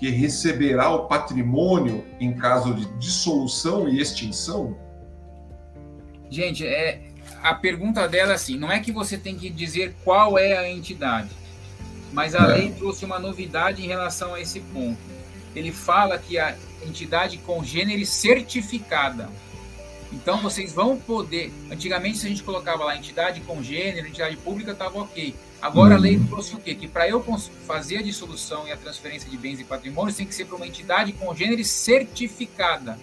que 0.00 0.08
receberá 0.08 0.88
o 0.90 1.06
patrimônio 1.06 2.06
em 2.18 2.32
caso 2.32 2.72
de 2.72 2.86
dissolução 2.98 3.86
e 3.86 4.00
extinção? 4.00 4.74
Gente, 6.30 6.66
é, 6.66 7.02
a 7.42 7.54
pergunta 7.54 8.08
dela 8.08 8.32
é 8.32 8.34
assim: 8.34 8.56
não 8.56 8.72
é 8.72 8.80
que 8.80 8.90
você 8.90 9.18
tem 9.18 9.36
que 9.36 9.50
dizer 9.50 9.94
qual 10.02 10.38
é 10.38 10.56
a 10.56 10.70
entidade, 10.70 11.28
mas 12.12 12.34
a 12.34 12.44
é. 12.44 12.54
lei 12.54 12.70
trouxe 12.72 13.04
uma 13.04 13.18
novidade 13.18 13.84
em 13.84 13.88
relação 13.88 14.34
a 14.34 14.40
esse 14.40 14.60
ponto. 14.60 14.98
Ele 15.54 15.70
fala 15.70 16.18
que 16.18 16.38
a 16.38 16.56
entidade 16.82 17.36
congênere 17.38 18.06
certificada. 18.06 19.28
Então 20.12 20.40
vocês 20.40 20.72
vão 20.72 20.96
poder. 20.96 21.52
Antigamente, 21.70 22.18
se 22.18 22.26
a 22.26 22.28
gente 22.28 22.42
colocava 22.42 22.84
lá 22.84 22.96
entidade 22.96 23.40
congênere, 23.40 24.08
entidade 24.08 24.36
pública, 24.36 24.72
estava 24.72 24.98
ok. 24.98 25.34
Agora 25.62 25.94
a 25.94 25.98
lei 25.98 26.16
uhum. 26.16 26.26
trouxe 26.26 26.54
o 26.54 26.58
quê? 26.58 26.74
Que 26.74 26.88
para 26.88 27.08
eu 27.08 27.22
fazer 27.66 27.98
a 27.98 28.02
dissolução 28.02 28.66
e 28.66 28.72
a 28.72 28.76
transferência 28.76 29.28
de 29.28 29.36
bens 29.36 29.60
e 29.60 29.64
patrimônios 29.64 30.16
tem 30.16 30.26
que 30.26 30.34
ser 30.34 30.46
para 30.46 30.56
uma 30.56 30.66
entidade 30.66 31.12
congênere 31.12 31.64
certificada. 31.64 32.98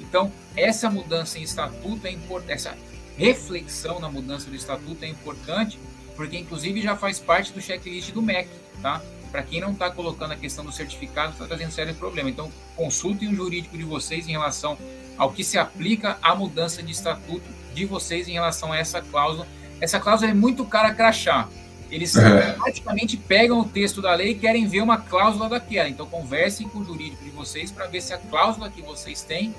Então, 0.00 0.32
essa 0.56 0.88
mudança 0.88 1.38
em 1.38 1.42
estatuto 1.42 2.06
é 2.06 2.10
importante. 2.10 2.52
Essa 2.52 2.76
reflexão 3.18 3.98
na 3.98 4.08
mudança 4.08 4.48
do 4.48 4.54
estatuto 4.54 5.04
é 5.04 5.08
importante, 5.08 5.78
porque 6.14 6.38
inclusive 6.38 6.80
já 6.80 6.96
faz 6.96 7.18
parte 7.18 7.52
do 7.52 7.60
checklist 7.60 8.12
do 8.12 8.22
MEC, 8.22 8.48
tá? 8.80 9.02
Para 9.32 9.42
quem 9.42 9.60
não 9.60 9.72
está 9.72 9.90
colocando 9.90 10.32
a 10.32 10.36
questão 10.36 10.64
do 10.64 10.70
certificado, 10.70 11.32
está 11.32 11.46
trazendo 11.46 11.72
sério 11.72 11.94
problema. 11.94 12.30
Então, 12.30 12.50
consultem 12.76 13.28
o 13.28 13.34
jurídico 13.34 13.76
de 13.76 13.84
vocês 13.84 14.28
em 14.28 14.32
relação 14.32 14.78
ao 15.16 15.32
que 15.32 15.42
se 15.44 15.58
aplica 15.58 16.18
à 16.22 16.34
mudança 16.34 16.82
de 16.82 16.92
estatuto 16.92 17.46
de 17.74 17.84
vocês 17.84 18.28
em 18.28 18.32
relação 18.32 18.72
a 18.72 18.78
essa 18.78 19.00
cláusula. 19.00 19.46
Essa 19.80 20.00
cláusula 20.00 20.30
é 20.30 20.34
muito 20.34 20.64
cara 20.64 20.94
crachá. 20.94 21.48
Eles 21.90 22.16
é. 22.16 22.52
praticamente 22.54 23.16
pegam 23.16 23.60
o 23.60 23.64
texto 23.64 24.02
da 24.02 24.14
lei 24.14 24.30
e 24.30 24.34
querem 24.34 24.66
ver 24.66 24.80
uma 24.80 24.98
cláusula 24.98 25.48
daquela. 25.48 25.88
Então, 25.88 26.06
conversem 26.06 26.68
com 26.68 26.80
o 26.80 26.84
jurídico 26.84 27.22
de 27.22 27.30
vocês 27.30 27.70
para 27.70 27.86
ver 27.86 28.00
se 28.00 28.12
a 28.12 28.18
cláusula 28.18 28.70
que 28.70 28.82
vocês 28.82 29.22
têm 29.22 29.54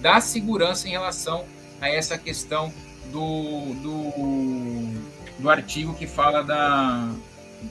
dá 0.00 0.20
segurança 0.20 0.88
em 0.88 0.92
relação 0.92 1.44
a 1.80 1.88
essa 1.88 2.18
questão 2.18 2.72
do, 3.12 3.74
do, 3.74 4.94
do 5.38 5.50
artigo 5.50 5.94
que 5.94 6.06
fala 6.06 6.42
da 6.42 7.08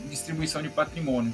distribuição 0.09 0.61
de 0.61 0.69
patrimônio, 0.69 1.33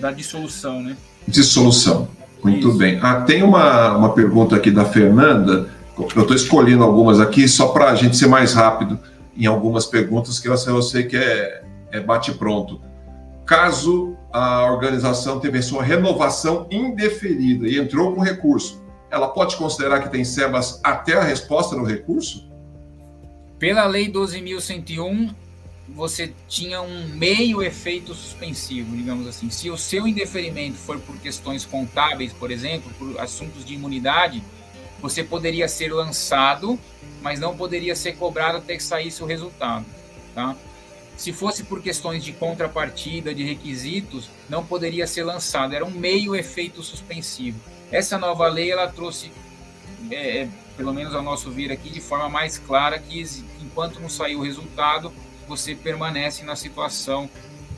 da 0.00 0.10
dissolução, 0.10 0.82
né? 0.82 0.96
Dissolução. 1.26 2.08
Muito 2.42 2.68
Isso. 2.68 2.78
bem. 2.78 2.98
Ah, 3.02 3.22
tem 3.22 3.42
uma, 3.42 3.96
uma 3.96 4.12
pergunta 4.12 4.56
aqui 4.56 4.70
da 4.70 4.84
Fernanda. 4.84 5.68
Eu 5.98 6.22
estou 6.22 6.36
escolhendo 6.36 6.84
algumas 6.84 7.20
aqui 7.20 7.48
só 7.48 7.68
para 7.68 7.90
a 7.90 7.94
gente 7.94 8.16
ser 8.16 8.28
mais 8.28 8.52
rápido 8.52 8.98
em 9.36 9.46
algumas 9.46 9.86
perguntas 9.86 10.38
que 10.38 10.48
eu 10.48 10.82
sei 10.82 11.04
que 11.04 11.16
é, 11.16 11.62
é 11.92 12.00
bate-pronto. 12.00 12.80
Caso 13.44 14.16
a 14.32 14.70
organização 14.70 15.38
teve 15.38 15.62
sua 15.62 15.82
renovação 15.82 16.66
indeferida 16.70 17.66
e 17.66 17.78
entrou 17.78 18.14
com 18.14 18.20
recurso, 18.20 18.82
ela 19.10 19.28
pode 19.28 19.56
considerar 19.56 20.00
que 20.00 20.10
tem 20.10 20.24
SEBAS 20.24 20.80
até 20.82 21.14
a 21.14 21.22
resposta 21.22 21.76
no 21.76 21.84
recurso? 21.84 22.50
Pela 23.58 23.86
Lei 23.86 24.12
12.101, 24.12 25.34
você 25.88 26.32
tinha 26.48 26.82
um 26.82 27.08
meio 27.08 27.62
efeito 27.62 28.14
suspensivo, 28.14 28.96
digamos 28.96 29.26
assim. 29.26 29.50
Se 29.50 29.70
o 29.70 29.78
seu 29.78 30.06
indeferimento 30.06 30.76
for 30.76 30.98
por 31.00 31.16
questões 31.18 31.64
contábeis, 31.64 32.32
por 32.32 32.50
exemplo, 32.50 32.90
por 32.98 33.18
assuntos 33.20 33.64
de 33.64 33.74
imunidade, 33.74 34.42
você 35.00 35.22
poderia 35.22 35.68
ser 35.68 35.92
lançado, 35.92 36.78
mas 37.22 37.38
não 37.38 37.56
poderia 37.56 37.94
ser 37.94 38.16
cobrado 38.16 38.58
até 38.58 38.76
que 38.76 38.82
saísse 38.82 39.22
o 39.22 39.26
resultado, 39.26 39.84
tá? 40.34 40.56
Se 41.16 41.32
fosse 41.32 41.64
por 41.64 41.80
questões 41.80 42.22
de 42.22 42.32
contrapartida, 42.32 43.34
de 43.34 43.42
requisitos, 43.42 44.28
não 44.50 44.66
poderia 44.66 45.06
ser 45.06 45.24
lançado. 45.24 45.74
Era 45.74 45.84
um 45.84 45.90
meio 45.90 46.34
efeito 46.34 46.82
suspensivo. 46.82 47.58
Essa 47.90 48.18
nova 48.18 48.46
lei 48.48 48.70
ela 48.70 48.86
trouxe 48.88 49.30
é, 50.10 50.42
é 50.42 50.48
pelo 50.76 50.92
menos 50.92 51.14
ao 51.14 51.22
nosso 51.22 51.50
ver 51.50 51.72
aqui, 51.72 51.88
de 51.88 52.00
forma 52.00 52.28
mais 52.28 52.58
clara 52.58 52.98
que 52.98 53.24
enquanto 53.62 53.98
não 53.98 54.10
sair 54.10 54.36
o 54.36 54.42
resultado, 54.42 55.10
você 55.46 55.74
permanece 55.74 56.44
na 56.44 56.56
situação 56.56 57.28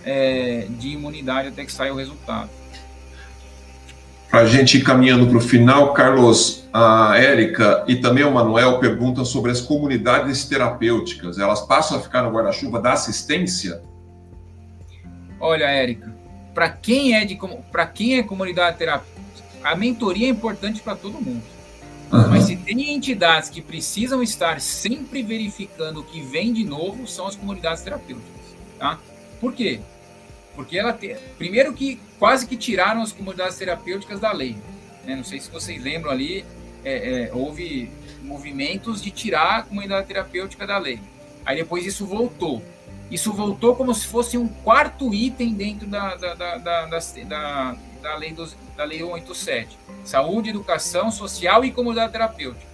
é, 0.04 0.66
de 0.70 0.88
imunidade 0.88 1.48
até 1.48 1.64
que 1.64 1.72
saia 1.72 1.92
o 1.92 1.96
resultado. 1.96 2.50
Para 4.30 4.40
a 4.40 4.46
gente 4.46 4.76
ir 4.76 4.82
caminhando 4.82 5.26
para 5.26 5.38
o 5.38 5.40
final, 5.40 5.94
Carlos, 5.94 6.68
a 6.72 7.16
Érica 7.16 7.84
e 7.88 7.96
também 7.96 8.24
o 8.24 8.30
Manuel 8.30 8.78
perguntam 8.78 9.24
sobre 9.24 9.50
as 9.50 9.60
comunidades 9.60 10.44
terapêuticas. 10.44 11.38
Elas 11.38 11.62
passam 11.62 11.98
a 11.98 12.00
ficar 12.00 12.22
no 12.22 12.30
guarda-chuva 12.30 12.78
da 12.80 12.92
assistência? 12.92 13.80
Olha, 15.40 15.64
Érica, 15.64 16.14
para 16.52 16.68
quem 16.68 17.14
é 17.14 17.24
de 17.24 17.38
para 17.72 17.86
quem 17.86 18.18
é 18.18 18.22
comunidade 18.22 18.76
terapêutica, 18.76 19.48
a 19.64 19.74
mentoria 19.74 20.26
é 20.26 20.30
importante 20.30 20.82
para 20.82 20.94
todo 20.94 21.20
mundo. 21.20 21.42
Mas 22.10 22.44
se 22.44 22.56
tem 22.56 22.94
entidades 22.94 23.50
que 23.50 23.60
precisam 23.60 24.22
estar 24.22 24.60
sempre 24.60 25.22
verificando 25.22 26.00
o 26.00 26.04
que 26.04 26.22
vem 26.22 26.52
de 26.52 26.64
novo, 26.64 27.06
são 27.06 27.26
as 27.26 27.36
comunidades 27.36 27.82
terapêuticas. 27.82 28.32
Tá? 28.78 28.98
Por 29.40 29.52
quê? 29.52 29.80
Porque 30.54 30.78
ela 30.78 30.92
tem. 30.92 31.16
Primeiro 31.36 31.72
que 31.72 32.00
quase 32.18 32.46
que 32.46 32.56
tiraram 32.56 33.02
as 33.02 33.12
comunidades 33.12 33.56
terapêuticas 33.56 34.18
da 34.20 34.32
lei. 34.32 34.56
Né? 35.04 35.16
Não 35.16 35.24
sei 35.24 35.38
se 35.38 35.50
vocês 35.50 35.82
lembram 35.82 36.10
ali, 36.10 36.44
é, 36.84 37.24
é, 37.24 37.30
houve 37.32 37.90
movimentos 38.22 39.02
de 39.02 39.10
tirar 39.10 39.58
a 39.58 39.62
comunidade 39.62 40.06
terapêutica 40.06 40.66
da 40.66 40.78
lei. 40.78 41.00
Aí 41.44 41.56
depois 41.56 41.84
isso 41.86 42.06
voltou. 42.06 42.62
Isso 43.10 43.32
voltou 43.32 43.74
como 43.74 43.94
se 43.94 44.06
fosse 44.06 44.36
um 44.36 44.48
quarto 44.48 45.14
item 45.14 45.54
dentro 45.54 45.86
da, 45.86 46.14
da, 46.14 46.34
da, 46.34 46.56
da, 46.58 46.86
da, 46.86 47.76
da 48.02 48.16
lei, 48.16 48.34
da 48.76 48.84
lei 48.84 48.98
187 48.98 49.78
saúde, 50.08 50.50
educação 50.50 51.10
social 51.10 51.64
e 51.64 51.70
comunidade 51.70 52.12
terapêutica. 52.12 52.66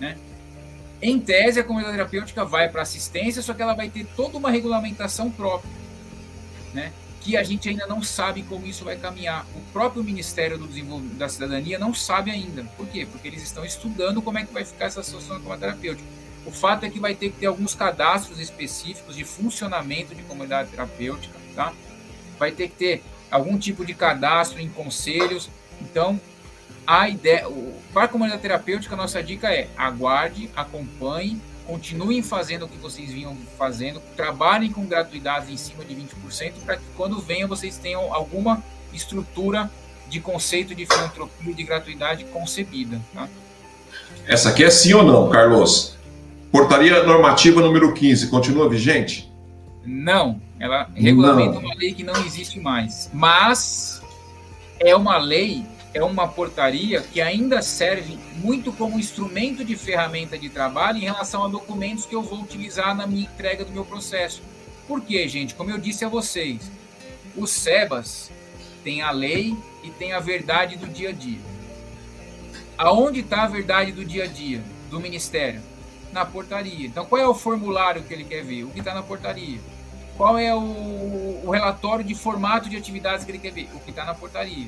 Né? 0.00 0.16
Em 1.00 1.20
tese, 1.20 1.60
a 1.60 1.64
comunidade 1.64 1.96
terapêutica 1.96 2.44
vai 2.44 2.68
para 2.68 2.82
assistência, 2.82 3.42
só 3.42 3.54
que 3.54 3.62
ela 3.62 3.74
vai 3.74 3.88
ter 3.88 4.06
toda 4.16 4.36
uma 4.36 4.50
regulamentação 4.50 5.30
própria, 5.30 5.70
né? 6.72 6.92
que 7.20 7.36
a 7.36 7.42
gente 7.42 7.68
ainda 7.68 7.86
não 7.86 8.02
sabe 8.02 8.42
como 8.44 8.66
isso 8.66 8.84
vai 8.84 8.96
caminhar. 8.96 9.44
O 9.54 9.60
próprio 9.72 10.02
Ministério 10.02 10.56
do 10.56 10.66
Desenvolvimento 10.66 11.18
da 11.18 11.28
Cidadania 11.28 11.78
não 11.78 11.92
sabe 11.92 12.30
ainda. 12.30 12.64
Por 12.76 12.86
quê? 12.86 13.06
Porque 13.10 13.28
eles 13.28 13.42
estão 13.42 13.64
estudando 13.64 14.22
como 14.22 14.38
é 14.38 14.46
que 14.46 14.52
vai 14.52 14.64
ficar 14.64 14.86
essa 14.86 15.02
situação 15.02 15.36
da 15.36 15.42
comunidade 15.42 15.72
terapêutica. 15.72 16.08
O 16.46 16.50
fato 16.50 16.86
é 16.86 16.90
que 16.90 16.98
vai 16.98 17.14
ter 17.14 17.30
que 17.30 17.38
ter 17.38 17.46
alguns 17.46 17.74
cadastros 17.74 18.38
específicos 18.40 19.16
de 19.16 19.24
funcionamento 19.24 20.14
de 20.14 20.22
comunidade 20.22 20.70
terapêutica, 20.70 21.34
tá? 21.54 21.74
Vai 22.38 22.52
ter 22.52 22.68
que 22.68 22.76
ter 22.76 23.02
algum 23.30 23.58
tipo 23.58 23.84
de 23.84 23.94
cadastro 23.94 24.60
em 24.60 24.68
conselhos. 24.68 25.48
Então, 25.80 26.20
a 26.86 27.08
ideia, 27.08 27.46
para 27.92 28.04
a 28.04 28.08
comunidade 28.08 28.42
terapêutica, 28.42 28.94
a 28.94 28.96
nossa 28.98 29.22
dica 29.22 29.52
é 29.52 29.68
aguarde, 29.76 30.50
acompanhe, 30.56 31.40
continuem 31.66 32.22
fazendo 32.22 32.64
o 32.64 32.68
que 32.68 32.78
vocês 32.78 33.12
vinham 33.12 33.36
fazendo, 33.58 34.00
trabalhem 34.16 34.72
com 34.72 34.86
gratuidades 34.86 35.50
em 35.50 35.56
cima 35.56 35.84
de 35.84 35.94
20% 35.94 36.52
para 36.64 36.76
que 36.78 36.84
quando 36.96 37.20
venham 37.20 37.46
vocês 37.46 37.76
tenham 37.76 38.12
alguma 38.14 38.62
estrutura 38.92 39.70
de 40.08 40.18
conceito 40.18 40.74
de 40.74 40.86
filantropia 40.86 41.52
e 41.52 41.54
de 41.54 41.62
gratuidade 41.62 42.24
concebida. 42.24 42.98
Tá? 43.12 43.28
Essa 44.26 44.48
aqui 44.48 44.64
é 44.64 44.70
sim 44.70 44.94
ou 44.94 45.02
não, 45.02 45.28
Carlos? 45.28 45.96
Portaria 46.50 47.02
normativa 47.02 47.60
número 47.60 47.92
15, 47.92 48.28
continua 48.28 48.68
vigente? 48.68 49.30
Não, 49.84 50.40
ela 50.60 50.90
regulamenta 50.94 51.54
não. 51.54 51.60
uma 51.60 51.74
lei 51.74 51.94
que 51.94 52.02
não 52.02 52.14
existe 52.24 52.58
mais. 52.60 53.10
Mas 53.12 54.02
é 54.80 54.94
uma 54.94 55.18
lei, 55.18 55.64
é 55.94 56.02
uma 56.02 56.28
portaria 56.28 57.00
que 57.00 57.20
ainda 57.20 57.62
serve 57.62 58.18
muito 58.36 58.72
como 58.72 58.98
instrumento 58.98 59.64
de 59.64 59.76
ferramenta 59.76 60.38
de 60.38 60.48
trabalho 60.48 60.98
em 60.98 61.04
relação 61.04 61.44
a 61.44 61.48
documentos 61.48 62.06
que 62.06 62.14
eu 62.14 62.22
vou 62.22 62.40
utilizar 62.40 62.96
na 62.96 63.06
minha 63.06 63.22
entrega 63.22 63.64
do 63.64 63.72
meu 63.72 63.84
processo. 63.84 64.42
Por 64.86 65.00
quê, 65.02 65.28
gente? 65.28 65.54
Como 65.54 65.70
eu 65.70 65.78
disse 65.78 66.04
a 66.04 66.08
vocês, 66.08 66.70
o 67.36 67.46
SEBAS 67.46 68.30
tem 68.82 69.02
a 69.02 69.10
lei 69.10 69.56
e 69.84 69.90
tem 69.90 70.12
a 70.12 70.20
verdade 70.20 70.76
do 70.76 70.86
dia 70.86 71.10
a 71.10 71.12
dia. 71.12 71.40
Aonde 72.76 73.20
está 73.20 73.42
a 73.42 73.48
verdade 73.48 73.92
do 73.92 74.04
dia 74.04 74.24
a 74.24 74.26
dia 74.26 74.62
do 74.90 75.00
Ministério? 75.00 75.60
Na 76.12 76.24
portaria. 76.24 76.86
Então, 76.86 77.04
qual 77.04 77.20
é 77.20 77.26
o 77.26 77.34
formulário 77.34 78.02
que 78.02 78.14
ele 78.14 78.24
quer 78.24 78.42
ver? 78.42 78.64
O 78.64 78.70
que 78.70 78.78
está 78.78 78.94
na 78.94 79.02
portaria. 79.02 79.58
Qual 80.18 80.36
é 80.36 80.52
o, 80.52 80.58
o, 81.44 81.50
relatório 81.52 82.04
de 82.04 82.12
formato 82.12 82.68
de 82.68 82.76
atividades 82.76 83.24
que 83.24 83.30
ele 83.30 83.38
quer 83.38 83.52
ver? 83.52 83.68
O 83.72 83.78
que 83.78 83.90
está 83.90 84.04
na 84.04 84.16
portaria. 84.16 84.66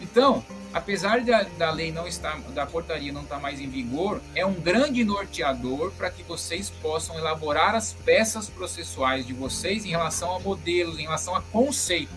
Então, 0.00 0.42
apesar 0.72 1.20
da, 1.20 1.42
da 1.42 1.70
lei 1.70 1.92
não 1.92 2.08
estar, 2.08 2.40
da 2.54 2.64
portaria 2.64 3.12
não 3.12 3.20
estar 3.20 3.38
mais 3.38 3.60
em 3.60 3.68
vigor, 3.68 4.22
é 4.34 4.46
um 4.46 4.54
grande 4.54 5.04
norteador 5.04 5.92
para 5.92 6.08
que 6.10 6.22
vocês 6.22 6.70
possam 6.70 7.18
elaborar 7.18 7.74
as 7.74 7.92
peças 7.92 8.48
processuais 8.48 9.26
de 9.26 9.34
vocês 9.34 9.84
em 9.84 9.90
relação 9.90 10.34
a 10.34 10.40
modelos, 10.40 10.98
em 10.98 11.02
relação 11.02 11.36
a 11.36 11.42
conceitos. 11.42 12.16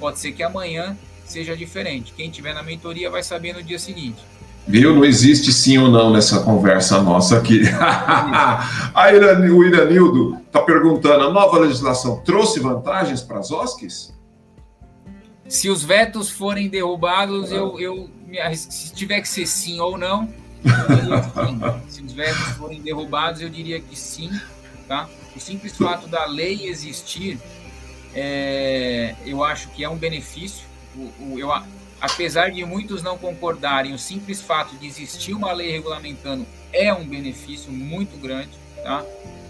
Pode 0.00 0.18
ser 0.18 0.32
que 0.32 0.42
amanhã 0.42 0.98
seja 1.24 1.56
diferente. 1.56 2.12
Quem 2.16 2.30
tiver 2.30 2.52
na 2.52 2.64
mentoria 2.64 3.08
vai 3.08 3.22
saber 3.22 3.52
no 3.52 3.62
dia 3.62 3.78
seguinte. 3.78 4.20
Viu? 4.68 4.94
Não 4.94 5.02
existe 5.02 5.50
sim 5.50 5.78
ou 5.78 5.90
não 5.90 6.12
nessa 6.12 6.40
conversa 6.40 7.02
nossa 7.02 7.38
aqui. 7.38 7.62
a 8.94 9.12
Irani, 9.12 9.50
o 9.50 9.64
Iranildo 9.64 10.36
está 10.46 10.60
perguntando: 10.60 11.24
a 11.24 11.32
nova 11.32 11.58
legislação 11.58 12.20
trouxe 12.20 12.60
vantagens 12.60 13.22
para 13.22 13.38
as 13.38 13.50
OSCs? 13.50 14.12
Se 15.48 15.70
os 15.70 15.82
vetos 15.82 16.28
forem 16.28 16.68
derrubados, 16.68 17.50
eu, 17.50 18.10
se 18.54 18.92
tiver 18.92 19.22
que 19.22 19.28
ser 19.28 19.46
sim 19.46 19.80
ou 19.80 19.96
não, 19.96 20.28
se 21.88 22.02
os 22.02 22.12
vetos 22.12 22.48
forem 22.58 22.82
derrubados, 22.82 23.40
eu 23.40 23.48
diria 23.48 23.80
que 23.80 23.98
sim. 23.98 24.30
Tá? 24.86 25.08
O 25.34 25.40
simples 25.40 25.74
fato 25.76 26.06
da 26.08 26.26
lei 26.26 26.66
existir, 26.66 27.38
é, 28.14 29.14
eu 29.24 29.42
acho 29.42 29.68
que 29.68 29.82
é 29.82 29.88
um 29.88 29.96
benefício. 29.96 30.66
O, 30.94 31.34
o, 31.34 31.38
eu, 31.38 31.50
apesar 32.00 32.50
de 32.50 32.64
muitos 32.64 33.02
não 33.02 33.18
concordarem, 33.18 33.92
o 33.92 33.98
simples 33.98 34.40
fato 34.40 34.76
de 34.76 34.86
existir 34.86 35.34
uma 35.34 35.52
lei 35.52 35.70
regulamentando 35.70 36.46
é 36.72 36.92
um 36.92 37.06
benefício 37.06 37.72
muito 37.72 38.16
grande. 38.20 38.50
Tá? 38.82 39.04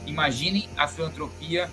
Imaginem 0.06 0.68
a 0.76 0.88
filantropia 0.88 1.70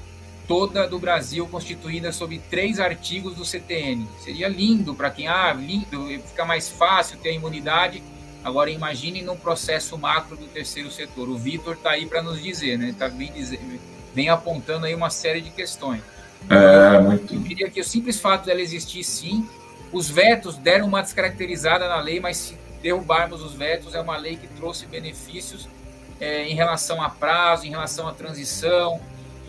toda 0.47 0.87
do 0.87 0.99
Brasil 0.99 1.47
constituída 1.47 2.11
sob 2.11 2.37
três 2.49 2.79
artigos 2.79 3.35
do 3.35 3.45
CTN. 3.45 4.07
Seria 4.19 4.47
lindo 4.47 4.93
para 4.93 5.09
quem, 5.09 5.27
ah, 5.27 5.53
lindo, 5.53 6.07
fica 6.27 6.45
mais 6.45 6.69
fácil 6.69 7.17
ter 7.17 7.29
a 7.29 7.33
imunidade. 7.33 8.03
Agora 8.43 8.69
imagine 8.69 9.23
no 9.23 9.35
processo 9.35 9.97
macro 9.97 10.37
do 10.37 10.45
terceiro 10.45 10.91
setor. 10.91 11.29
O 11.29 11.37
Vitor 11.37 11.73
está 11.73 11.91
aí 11.91 12.05
para 12.05 12.21
nos 12.21 12.41
dizer, 12.41 12.77
né? 12.77 12.89
Está 12.89 13.09
bem, 13.09 13.33
bem 14.13 14.29
apontando 14.29 14.85
aí 14.85 14.93
uma 14.93 15.09
série 15.09 15.41
de 15.41 15.49
questões. 15.49 16.01
É, 16.47 16.99
muito. 16.99 17.33
Eu 17.33 17.39
diria 17.39 17.69
que 17.71 17.81
o 17.81 17.83
simples 17.83 18.19
fato 18.19 18.45
dela 18.45 18.61
existir, 18.61 19.03
sim, 19.03 19.49
os 19.95 20.09
vetos 20.09 20.57
deram 20.57 20.87
uma 20.87 21.01
descaracterizada 21.01 21.87
na 21.87 22.01
lei, 22.01 22.19
mas 22.19 22.35
se 22.35 22.57
derrubarmos 22.81 23.41
os 23.41 23.53
vetos, 23.53 23.95
é 23.95 24.01
uma 24.01 24.17
lei 24.17 24.35
que 24.35 24.45
trouxe 24.45 24.85
benefícios 24.85 25.69
é, 26.19 26.45
em 26.49 26.53
relação 26.53 27.01
a 27.01 27.09
prazo, 27.09 27.65
em 27.65 27.69
relação 27.69 28.05
à 28.05 28.13
transição. 28.13 28.99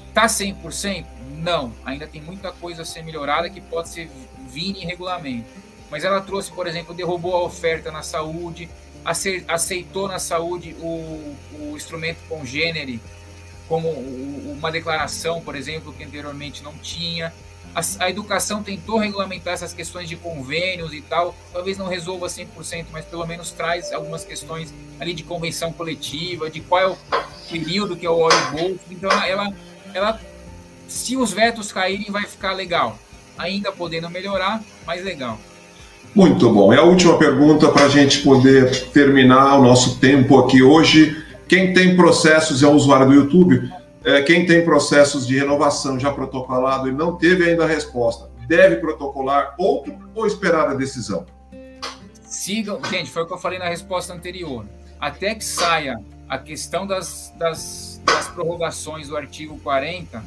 Está 0.08 0.26
100%? 0.26 1.04
Não, 1.38 1.72
ainda 1.84 2.06
tem 2.06 2.22
muita 2.22 2.52
coisa 2.52 2.82
a 2.82 2.84
ser 2.84 3.02
melhorada 3.02 3.50
que 3.50 3.60
pode 3.60 3.88
ser 3.88 4.08
vir 4.48 4.76
em 4.76 4.86
regulamento. 4.86 5.50
Mas 5.90 6.04
ela 6.04 6.20
trouxe, 6.20 6.52
por 6.52 6.68
exemplo, 6.68 6.94
derrubou 6.94 7.34
a 7.34 7.42
oferta 7.42 7.90
na 7.90 8.02
saúde, 8.02 8.68
aceitou 9.48 10.06
na 10.06 10.20
saúde 10.20 10.76
o, 10.78 11.36
o 11.58 11.76
instrumento 11.76 12.18
congênere 12.28 13.00
como 13.68 13.88
uma 13.90 14.70
declaração, 14.70 15.40
por 15.40 15.56
exemplo, 15.56 15.92
que 15.92 16.04
anteriormente 16.04 16.62
não 16.62 16.72
tinha 16.78 17.32
a, 17.76 18.04
a, 18.06 18.10
educação 18.10 18.62
tentou 18.62 18.96
regulamentar 18.96 19.52
essas 19.52 19.74
questões 19.74 20.08
de 20.08 20.16
convênios 20.16 20.94
e 20.94 21.02
tal, 21.02 21.34
talvez 21.52 21.76
não 21.76 21.86
resolva 21.86 22.26
100%, 22.26 22.86
mas 22.90 23.04
pelo 23.04 23.26
menos 23.26 23.50
traz 23.50 23.92
algumas 23.92 24.24
questões 24.24 24.72
ali 24.98 25.12
de 25.12 25.22
convenção 25.22 25.70
coletiva, 25.70 26.48
de 26.48 26.60
qual 26.60 26.80
é 26.80 26.86
o 26.88 26.96
período 27.50 27.94
que 27.94 28.06
é 28.06 28.10
o 28.10 28.18
óleo 28.18 28.50
bolso. 28.50 28.80
Então, 28.90 29.10
ela, 29.22 29.52
ela, 29.92 30.18
se 30.88 31.18
os 31.18 31.34
vetos 31.34 31.70
caírem, 31.70 32.10
vai 32.10 32.24
ficar 32.24 32.52
legal. 32.52 32.98
Ainda 33.36 33.70
podendo 33.70 34.08
melhorar, 34.08 34.62
mas 34.86 35.04
legal. 35.04 35.38
Muito 36.14 36.50
bom. 36.50 36.72
E 36.72 36.78
a 36.78 36.82
última 36.82 37.18
pergunta 37.18 37.68
para 37.68 37.84
a 37.84 37.88
gente 37.90 38.20
poder 38.20 38.88
terminar 38.88 39.58
o 39.58 39.62
nosso 39.62 39.98
tempo 39.98 40.38
aqui 40.38 40.62
hoje. 40.62 41.22
Quem 41.46 41.74
tem 41.74 41.94
processos 41.94 42.62
é 42.62 42.66
usuário 42.66 43.06
do 43.08 43.14
YouTube, 43.14 43.70
é, 44.06 44.22
quem 44.22 44.46
tem 44.46 44.64
processos 44.64 45.26
de 45.26 45.36
renovação 45.36 45.98
já 45.98 46.12
protocolado 46.12 46.88
e 46.88 46.92
não 46.92 47.16
teve 47.16 47.42
ainda 47.42 47.64
a 47.64 47.66
resposta, 47.66 48.30
deve 48.46 48.76
protocolar 48.76 49.56
outro 49.58 49.98
ou 50.14 50.28
esperar 50.28 50.68
a 50.68 50.74
decisão? 50.74 51.26
Sigam, 52.22 52.80
gente, 52.88 53.10
foi 53.10 53.24
o 53.24 53.26
que 53.26 53.32
eu 53.32 53.38
falei 53.38 53.58
na 53.58 53.68
resposta 53.68 54.14
anterior. 54.14 54.64
Até 55.00 55.34
que 55.34 55.44
saia 55.44 56.00
a 56.28 56.38
questão 56.38 56.86
das, 56.86 57.34
das, 57.36 58.00
das 58.04 58.28
prorrogações 58.28 59.08
do 59.08 59.16
artigo 59.16 59.58
40, 59.58 60.22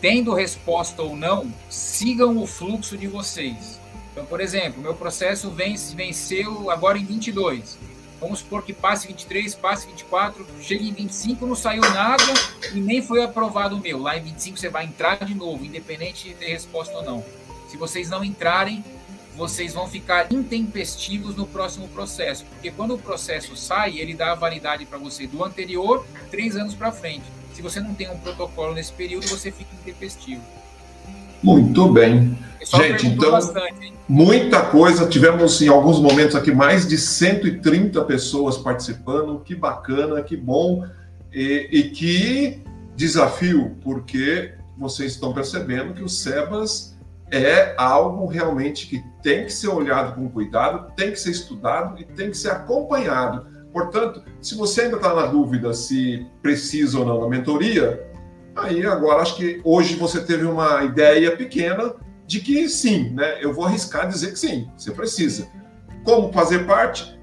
tendo 0.00 0.32
resposta 0.32 1.02
ou 1.02 1.16
não, 1.16 1.52
sigam 1.68 2.40
o 2.40 2.46
fluxo 2.46 2.96
de 2.96 3.08
vocês. 3.08 3.80
Então, 4.12 4.24
por 4.24 4.40
exemplo, 4.40 4.80
meu 4.80 4.94
processo 4.94 5.50
vence, 5.50 5.96
venceu 5.96 6.70
agora 6.70 6.96
em 6.96 7.04
22 7.04 7.89
Vamos 8.20 8.40
supor 8.40 8.62
que 8.62 8.72
passe 8.72 9.08
23, 9.08 9.54
passe 9.54 9.86
24, 9.86 10.46
chegue 10.60 10.88
em 10.88 10.92
25, 10.92 11.46
não 11.46 11.54
saiu 11.54 11.80
nada 11.80 12.22
e 12.74 12.78
nem 12.78 13.00
foi 13.00 13.22
aprovado 13.22 13.76
o 13.76 13.80
meu. 13.80 13.98
Lá 13.98 14.16
em 14.18 14.22
25 14.22 14.58
você 14.58 14.68
vai 14.68 14.84
entrar 14.84 15.24
de 15.24 15.34
novo, 15.34 15.64
independente 15.64 16.28
de 16.28 16.34
ter 16.34 16.48
resposta 16.48 16.94
ou 16.98 17.02
não. 17.02 17.24
Se 17.68 17.78
vocês 17.78 18.10
não 18.10 18.22
entrarem, 18.22 18.84
vocês 19.34 19.72
vão 19.72 19.88
ficar 19.88 20.30
intempestivos 20.30 21.34
no 21.34 21.46
próximo 21.46 21.88
processo, 21.88 22.44
porque 22.44 22.70
quando 22.70 22.94
o 22.94 22.98
processo 22.98 23.56
sai, 23.56 23.98
ele 23.98 24.12
dá 24.12 24.32
a 24.32 24.34
validade 24.34 24.84
para 24.84 24.98
você 24.98 25.26
do 25.26 25.42
anterior, 25.42 26.06
três 26.30 26.56
anos 26.56 26.74
para 26.74 26.92
frente. 26.92 27.24
Se 27.54 27.62
você 27.62 27.80
não 27.80 27.94
tem 27.94 28.10
um 28.10 28.18
protocolo 28.18 28.74
nesse 28.74 28.92
período, 28.92 29.26
você 29.28 29.50
fica 29.50 29.74
intempestivo. 29.74 30.42
Muito 31.42 31.88
bem. 31.92 32.38
Gente, 32.62 33.06
então, 33.06 33.32
bastante, 33.32 33.92
muita 34.08 34.62
coisa. 34.62 35.08
Tivemos 35.08 35.60
em 35.62 35.68
alguns 35.68 35.98
momentos 35.98 36.36
aqui 36.36 36.52
mais 36.52 36.86
de 36.86 36.98
130 36.98 38.04
pessoas 38.04 38.58
participando. 38.58 39.40
Que 39.40 39.54
bacana, 39.54 40.22
que 40.22 40.36
bom. 40.36 40.84
E, 41.32 41.68
e 41.70 41.82
que 41.90 42.62
desafio, 42.94 43.76
porque 43.82 44.52
vocês 44.76 45.12
estão 45.12 45.32
percebendo 45.32 45.94
que 45.94 46.02
o 46.02 46.08
SEBAS 46.08 46.98
é 47.30 47.74
algo 47.78 48.26
realmente 48.26 48.86
que 48.86 49.02
tem 49.22 49.44
que 49.44 49.52
ser 49.52 49.68
olhado 49.68 50.14
com 50.14 50.28
cuidado, 50.28 50.92
tem 50.96 51.12
que 51.12 51.20
ser 51.20 51.30
estudado 51.30 52.00
e 52.00 52.04
tem 52.04 52.30
que 52.30 52.36
ser 52.36 52.50
acompanhado. 52.50 53.46
Portanto, 53.72 54.22
se 54.40 54.56
você 54.56 54.82
ainda 54.82 54.96
está 54.96 55.14
na 55.14 55.26
dúvida 55.26 55.72
se 55.72 56.26
precisa 56.42 56.98
ou 56.98 57.06
não 57.06 57.20
da 57.20 57.28
mentoria, 57.28 58.09
Aí 58.60 58.84
agora 58.86 59.22
acho 59.22 59.36
que 59.36 59.60
hoje 59.64 59.96
você 59.96 60.22
teve 60.22 60.44
uma 60.44 60.84
ideia 60.84 61.34
pequena 61.34 61.94
de 62.26 62.40
que 62.40 62.68
sim, 62.68 63.10
né? 63.10 63.42
Eu 63.42 63.54
vou 63.54 63.64
arriscar 63.64 64.06
dizer 64.06 64.32
que 64.32 64.38
sim, 64.38 64.70
você 64.76 64.92
precisa. 64.92 65.48
Como 66.04 66.32
fazer 66.32 66.66
parte? 66.66 67.18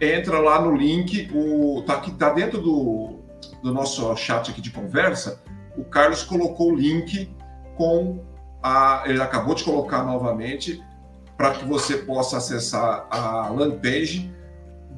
Entra 0.00 0.38
lá 0.38 0.60
no 0.60 0.76
link, 0.76 1.30
o 1.34 1.82
tá 1.86 1.94
aqui 1.94 2.12
tá 2.12 2.30
dentro 2.30 2.60
do, 2.60 3.20
do 3.62 3.72
nosso 3.72 4.14
chat 4.16 4.50
aqui 4.50 4.60
de 4.60 4.70
conversa. 4.70 5.42
O 5.76 5.84
Carlos 5.84 6.22
colocou 6.22 6.72
o 6.72 6.76
link 6.76 7.34
com 7.76 8.22
a, 8.62 9.02
ele 9.06 9.22
acabou 9.22 9.54
de 9.54 9.64
colocar 9.64 10.04
novamente 10.04 10.82
para 11.36 11.52
que 11.52 11.64
você 11.64 11.96
possa 11.96 12.36
acessar 12.36 13.06
a 13.10 13.48
landing 13.48 13.78
page 13.78 14.34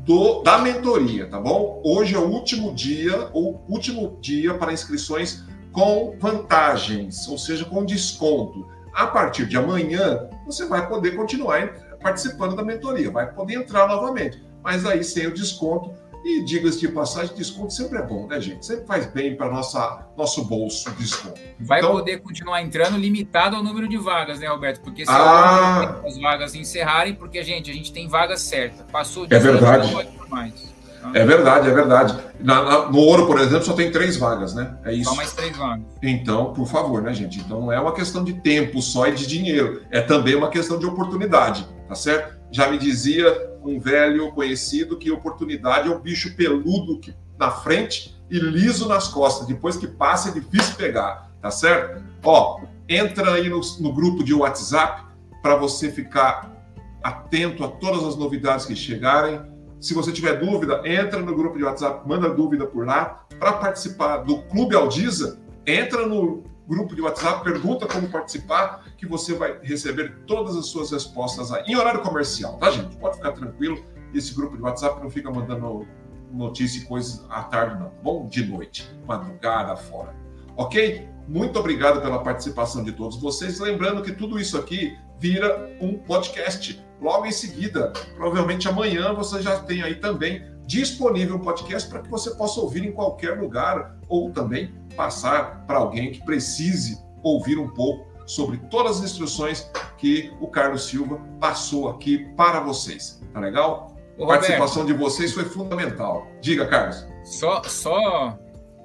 do, 0.05 0.43
da 0.43 0.59
mentoria, 0.59 1.27
tá 1.27 1.41
bom? 1.41 1.81
Hoje 1.85 2.15
é 2.15 2.19
o 2.19 2.29
último 2.29 2.75
dia, 2.75 3.31
o 3.33 3.61
último 3.69 4.19
dia 4.21 4.55
para 4.55 4.73
inscrições 4.73 5.45
com 5.75 6.17
vantagens, 6.21 7.29
ou 7.29 7.37
seja, 7.37 7.65
com 7.65 7.85
desconto. 7.85 8.67
A 8.95 9.09
partir 9.09 9.45
de 9.47 9.57
amanhã, 9.57 10.31
você 10.47 10.67
vai 10.67 10.89
poder 10.89 11.17
continuar 11.17 11.75
participando 12.01 12.55
da 12.55 12.63
mentoria, 12.63 13.11
vai 13.11 13.31
poder 13.33 13.55
entrar 13.55 13.89
novamente, 13.89 14.41
mas 14.63 14.87
aí 14.87 15.03
sem 15.03 15.27
o 15.27 15.35
desconto 15.35 15.93
E 16.25 16.43
diga-se 16.43 16.81
de 16.81 16.89
passagem, 16.89 17.35
desconto 17.37 17.73
sempre 17.73 17.99
é 17.99 18.03
bom, 18.03 18.27
né, 18.27 18.41
gente? 18.41 18.65
Sempre 18.65 18.87
faz 18.87 19.05
bem 19.07 19.37
para 19.37 19.51
nosso 19.51 20.45
bolso 20.45 20.91
desconto. 20.93 21.39
Vai 21.61 21.81
então, 21.81 21.93
poder 21.93 22.23
continuar 22.23 22.63
entrando 22.63 22.97
limitado 22.97 23.57
ao 23.57 23.63
número 23.63 23.87
de 23.87 23.99
vagas, 23.99 24.39
né, 24.39 24.47
Roberto? 24.47 24.81
Porque 24.81 25.05
se 25.05 25.13
ah, 25.13 26.01
as 26.07 26.19
vagas 26.19 26.55
encerrarem, 26.55 27.15
porque, 27.15 27.43
gente, 27.43 27.71
a 27.71 27.75
gente 27.75 27.93
tem 27.93 28.09
vaga 28.09 28.39
certa. 28.39 28.85
Passou 28.85 29.27
de 29.27 29.35
é 29.35 29.39
verdade. 29.39 29.87
não 29.87 29.93
pode 29.93 30.31
mais. 30.31 30.74
É 31.13 31.25
verdade, 31.25 31.69
é 31.69 31.75
verdade. 31.75 32.17
Na, 32.41 32.63
na, 32.63 32.91
no 32.91 32.99
ouro, 32.99 33.27
por 33.27 33.39
exemplo, 33.39 33.65
só 33.65 33.75
tem 33.75 33.91
três 33.91 34.17
vagas, 34.17 34.55
né? 34.55 34.77
É 34.85 34.93
isso. 34.93 35.11
Só 35.11 35.17
mais 35.17 35.33
três 35.33 35.57
vagas. 35.57 35.85
Então, 36.03 36.53
por 36.53 36.67
favor, 36.67 37.03
né, 37.03 37.13
gente? 37.13 37.41
Então 37.41 37.61
não 37.61 37.73
é 37.73 37.79
uma 37.79 37.93
questão 37.93 38.25
de 38.25 38.33
tempo 38.35 38.81
só 38.81 39.07
e 39.09 39.13
de 39.13 39.27
dinheiro. 39.27 39.83
É 39.91 40.01
também 40.01 40.35
uma 40.35 40.49
questão 40.49 40.79
de 40.79 40.87
oportunidade, 40.87 41.67
tá 41.89 41.95
certo? 41.95 42.35
Já 42.51 42.71
me 42.71 42.79
dizia 42.79 43.55
um 43.63 43.79
velho 43.79 44.33
conhecido 44.33 44.97
que 44.97 45.11
oportunidade 45.11 45.89
é 45.89 45.91
um 45.91 46.01
bicho 46.01 46.35
peludo 46.37 47.01
que, 47.01 47.15
na 47.39 47.51
frente 47.51 48.17
e 48.31 48.39
liso 48.39 48.89
nas 48.89 49.09
costas. 49.09 49.47
Depois 49.47 49.77
que 49.77 49.87
passa, 49.87 50.29
é 50.29 50.33
difícil 50.33 50.75
pegar, 50.77 51.31
tá 51.41 51.51
certo? 51.51 52.03
Ó, 52.23 52.61
entra 52.89 53.33
aí 53.33 53.49
no, 53.49 53.61
no 53.81 53.93
grupo 53.93 54.23
de 54.23 54.35
WhatsApp 54.35 55.03
para 55.43 55.57
você 55.57 55.91
ficar 55.91 56.55
atento 57.03 57.63
a 57.65 57.69
todas 57.69 58.03
as 58.05 58.17
novidades 58.17 58.65
que 58.65 58.75
chegarem 58.75 59.41
se 59.85 59.93
você 59.93 60.11
tiver 60.11 60.41
dúvida, 60.41 60.81
entra 60.83 61.21
no 61.21 61.37
grupo 61.37 61.59
de 61.59 61.65
WhatsApp, 61.65 62.09
manda 62.09 62.31
dúvida 62.31 62.67
por 62.67 62.87
lá. 62.87 63.27
Para 63.39 63.53
participar 63.53 64.17
do 64.19 64.41
Clube 64.45 64.75
Aldiza, 64.75 65.39
entra 65.67 66.07
no 66.07 66.43
grupo 66.67 66.95
de 66.95 67.03
WhatsApp, 67.03 67.45
pergunta 67.45 67.87
como 67.87 68.09
participar, 68.09 68.87
que 68.97 69.07
você 69.07 69.35
vai 69.35 69.59
receber 69.63 70.21
todas 70.27 70.57
as 70.57 70.69
suas 70.69 70.91
respostas 70.91 71.53
aí, 71.53 71.65
em 71.67 71.77
horário 71.77 72.01
comercial, 72.01 72.57
tá, 72.57 72.71
gente? 72.71 72.97
Pode 72.97 73.17
ficar 73.17 73.33
tranquilo. 73.33 73.79
Esse 74.15 74.35
grupo 74.35 74.57
de 74.57 74.63
WhatsApp 74.63 75.03
não 75.03 75.11
fica 75.11 75.31
mandando 75.31 75.87
notícia 76.33 76.81
e 76.81 76.87
coisas 76.87 77.23
à 77.29 77.43
tarde, 77.43 77.79
não. 77.79 77.93
Bom, 78.03 78.27
de 78.27 78.43
noite, 78.47 78.91
madrugada 79.07 79.77
fora. 79.77 80.17
Ok? 80.57 81.07
Muito 81.29 81.59
obrigado 81.59 82.01
pela 82.01 82.23
participação 82.23 82.83
de 82.83 82.93
todos 82.93 83.21
vocês. 83.21 83.61
Lembrando 83.61 84.03
que 84.03 84.13
tudo 84.13 84.41
isso 84.41 84.57
aqui 84.57 84.97
vira 85.19 85.77
um 85.79 85.99
podcast 85.99 86.83
logo 87.05 87.27
em 87.27 87.33
seguida. 87.33 87.93
Provavelmente 88.17 88.67
amanhã 88.67 89.13
você 89.13 89.43
já 89.43 89.61
tem 89.61 89.83
aí 89.83 89.97
também 89.97 90.43
disponível 90.67 91.37
um 91.37 91.41
podcast 91.41 91.89
para 91.89 92.01
que 92.01 92.09
você 92.09 92.31
possa 92.31 92.59
ouvir 92.61 92.83
em 92.83 92.93
qualquer 92.93 93.39
lugar 93.39 93.97
ou 94.09 94.31
também 94.31 94.75
passar 94.97 95.67
para 95.67 95.77
alguém 95.77 96.13
que 96.13 96.25
precise 96.25 96.99
ouvir 97.23 97.59
um 97.59 97.69
pouco 97.69 98.07
sobre 98.27 98.57
todas 98.71 98.99
as 98.99 99.05
instruções 99.05 99.71
que 99.99 100.33
o 100.41 100.49
Carlos 100.49 100.87
Silva 100.87 101.21
passou 101.39 101.91
aqui 101.91 102.27
para 102.35 102.61
vocês. 102.61 103.21
Tá 103.35 103.41
legal? 103.41 103.95
Ô, 104.17 104.25
a 104.25 104.29
participação 104.29 104.87
de 104.87 104.95
vocês 104.95 105.33
foi 105.33 105.45
fundamental. 105.45 106.27
Diga, 106.41 106.67
Carlos. 106.67 107.07
Só, 107.23 107.63
só 107.65 108.39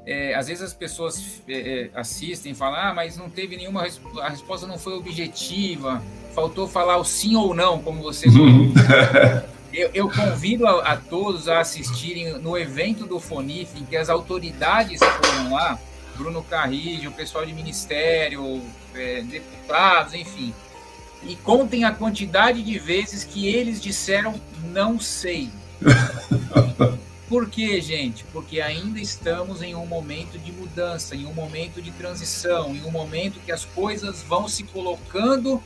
é, 0.06 0.34
às 0.36 0.48
vezes 0.48 0.64
as 0.64 0.74
pessoas 0.74 1.42
é, 1.48 1.84
é 1.84 1.90
assistem 1.94 2.52
e 2.52 2.56
falam, 2.56 2.80
ah, 2.80 2.94
mas 2.94 3.16
não 3.16 3.30
teve 3.30 3.56
nenhuma, 3.56 3.86
a 4.22 4.30
resposta 4.30 4.68
não 4.68 4.78
foi 4.78 4.94
objetiva, 4.94 6.02
faltou 6.40 6.70
falar 6.70 6.96
o 6.98 7.04
sim 7.04 7.36
ou 7.36 7.54
não, 7.54 7.80
como 7.80 8.02
você 8.02 8.28
eu, 9.74 9.90
eu, 9.94 10.10
convido 10.10 10.66
a, 10.66 10.94
a, 10.94 10.96
todos 10.96 11.50
a 11.50 11.60
assistirem 11.60 12.40
no 12.40 12.58
evento 12.58 13.06
do 13.06 13.20
Fonif, 13.20 13.78
em 13.78 13.84
que 13.84 13.98
as 13.98 14.10
autoridades 14.10 15.00
foram 15.00 15.54
lá, 15.54 15.78
Bruno 16.16 16.42
Carrillo, 16.42 17.10
o 17.10 17.14
pessoal 17.14 17.46
de 17.46 17.52
ministério, 17.52 18.62
é, 18.96 19.22
deputados, 19.22 20.14
enfim, 20.14 20.54
e 21.24 21.36
contem 21.36 21.84
a 21.84 21.92
quantidade 21.92 22.64
de 22.64 22.80
vezes 22.80 23.26
que 23.26 23.48
eles 23.48 23.82
disseram 23.82 24.40
não 24.72 24.98
sei. 24.98 25.50
Por 27.28 27.50
quê, 27.50 27.80
gente? 27.82 28.24
Porque 28.32 28.62
ainda 28.62 29.00
estamos 29.00 29.62
em 29.62 29.76
um 29.76 29.86
momento 29.86 30.40
de 30.40 30.54
mudança, 30.54 31.16
em 31.16 31.26
um 31.28 31.34
momento 31.34 31.82
de 31.82 31.92
transição, 31.92 32.74
em 32.74 32.84
um 32.84 32.92
momento 32.92 33.42
que 33.46 33.52
as 33.52 33.66
coisas 33.66 34.24
vão 34.24 34.48
se 34.48 34.64
colocando 34.64 35.62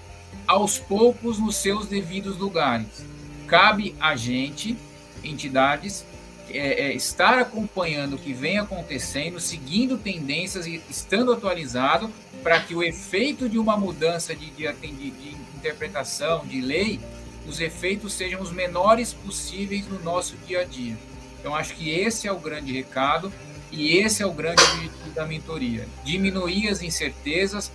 aos 0.48 0.78
poucos 0.78 1.40
nos 1.40 1.56
seus 1.56 1.88
devidos 1.88 2.38
lugares. 2.38 3.06
Cabe 3.48 3.96
a 4.00 4.16
gente, 4.16 4.78
entidades, 5.24 6.06
é, 6.50 6.88
é, 6.88 6.94
estar 6.94 7.40
acompanhando 7.40 8.16
o 8.16 8.20
que 8.20 8.34
vem 8.34 8.58
acontecendo, 8.58 9.40
seguindo 9.40 9.98
tendências 9.98 10.68
e 10.68 10.82
estando 10.90 11.32
atualizado 11.32 12.12
para 12.42 12.60
que 12.60 12.76
o 12.76 12.84
efeito 12.84 13.48
de 13.48 13.58
uma 13.58 13.78
mudança 13.78 14.36
de, 14.36 14.50
de, 14.52 14.72
de, 14.74 15.12
de 15.12 15.38
interpretação, 15.56 16.46
de 16.46 16.62
lei, 16.62 17.00
os 17.48 17.60
efeitos 17.60 18.14
sejam 18.14 18.42
os 18.42 18.52
menores 18.52 19.14
possíveis 19.14 19.88
no 19.88 20.00
nosso 20.02 20.36
dia 20.48 20.62
a 20.62 20.64
dia. 20.64 20.98
Então, 21.40 21.56
acho 21.56 21.76
que 21.76 21.90
esse 21.90 22.28
é 22.28 22.32
o 22.32 22.40
grande 22.40 22.72
recado 22.72 23.32
e 23.72 23.98
esse 23.98 24.22
é 24.22 24.26
o 24.26 24.32
grande 24.32 24.62
objetivo 24.64 25.10
da 25.14 25.26
mentoria: 25.26 25.88
diminuir 26.04 26.70
as 26.70 26.82
incertezas, 26.82 27.72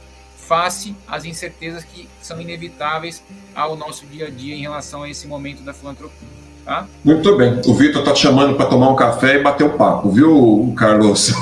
face 0.49 0.96
às 1.07 1.26
incertezas 1.26 1.84
que 1.84 2.09
são 2.22 2.40
inevitáveis 2.40 3.22
ao 3.55 3.76
nosso 3.76 4.07
dia 4.07 4.28
a 4.28 4.30
dia 4.30 4.55
em 4.55 4.62
relação 4.62 5.03
a 5.03 5.11
esse 5.11 5.28
momento 5.28 5.62
da 5.62 5.74
filantropia. 5.74 6.38
Tá? 6.64 6.86
Muito 7.05 7.36
bem. 7.36 7.61
O 7.66 7.74
Vitor 7.74 8.01
está 8.01 8.12
te 8.12 8.20
chamando 8.20 8.57
para 8.57 8.66
tomar 8.66 8.88
um 8.88 8.96
café 8.96 9.36
e 9.36 9.42
bater 9.42 9.64
o 9.64 9.74
um 9.74 9.76
papo, 9.76 10.11
viu, 10.11 10.74
Carlos? 10.76 11.32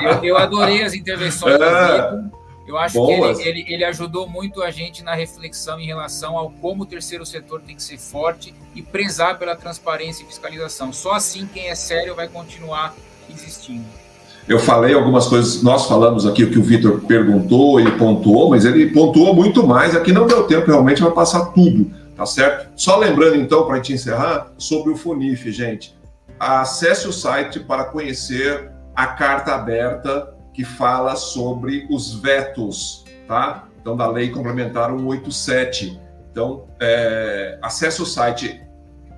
Eu, 0.00 0.24
eu 0.24 0.36
adorei 0.36 0.82
as 0.82 0.94
intervenções 0.94 1.54
é. 1.58 1.58
do 1.58 1.64
Vitor. 1.64 2.42
Eu 2.66 2.78
acho 2.78 2.94
Boas. 2.94 3.38
que 3.38 3.48
ele, 3.48 3.60
ele, 3.60 3.74
ele, 3.74 3.84
ajudou 3.84 4.28
muito 4.28 4.62
a 4.62 4.70
gente 4.70 5.02
na 5.02 5.14
reflexão 5.14 5.80
em 5.80 5.86
relação 5.86 6.38
ao 6.38 6.48
como 6.48 6.84
o 6.84 6.86
terceiro 6.86 7.26
setor 7.26 7.60
tem 7.60 7.74
que 7.74 7.82
ser 7.82 7.98
forte 7.98 8.54
e 8.74 8.80
prezar 8.80 9.38
pela 9.38 9.56
transparência 9.56 10.22
e 10.22 10.26
fiscalização. 10.26 10.92
Só 10.92 11.12
assim 11.12 11.46
quem 11.52 11.68
é 11.68 11.74
sério 11.74 12.14
vai 12.14 12.28
continuar 12.28 12.94
existindo. 13.28 13.84
Eu 14.48 14.58
falei 14.58 14.92
algumas 14.92 15.26
coisas, 15.28 15.62
nós 15.62 15.86
falamos 15.86 16.26
aqui 16.26 16.42
o 16.42 16.50
que 16.50 16.58
o 16.58 16.62
Vitor 16.62 17.00
perguntou 17.02 17.80
e 17.80 17.90
pontuou, 17.92 18.50
mas 18.50 18.64
ele 18.64 18.90
pontuou 18.90 19.34
muito 19.34 19.66
mais. 19.66 19.94
Aqui 19.94 20.12
não 20.12 20.26
deu 20.26 20.44
tempo, 20.44 20.66
realmente 20.66 21.00
vai 21.00 21.12
passar 21.12 21.46
tudo, 21.46 21.90
tá 22.16 22.26
certo? 22.26 22.68
Só 22.74 22.98
lembrando 22.98 23.36
então, 23.36 23.64
para 23.64 23.74
a 23.74 23.76
gente 23.76 23.92
encerrar, 23.92 24.52
sobre 24.58 24.92
o 24.92 24.96
FUNIF, 24.96 25.50
gente. 25.52 25.96
Acesse 26.40 27.06
o 27.06 27.12
site 27.12 27.60
para 27.60 27.84
conhecer 27.84 28.72
a 28.96 29.06
carta 29.06 29.54
aberta 29.54 30.34
que 30.52 30.64
fala 30.64 31.14
sobre 31.14 31.86
os 31.88 32.14
vetos, 32.14 33.04
tá? 33.28 33.68
Então, 33.80 33.96
da 33.96 34.08
Lei 34.08 34.30
Complementar 34.30 34.90
187. 34.90 36.00
Então, 36.30 36.64
é, 36.80 37.58
acesse 37.62 38.02
o 38.02 38.06
site 38.06 38.60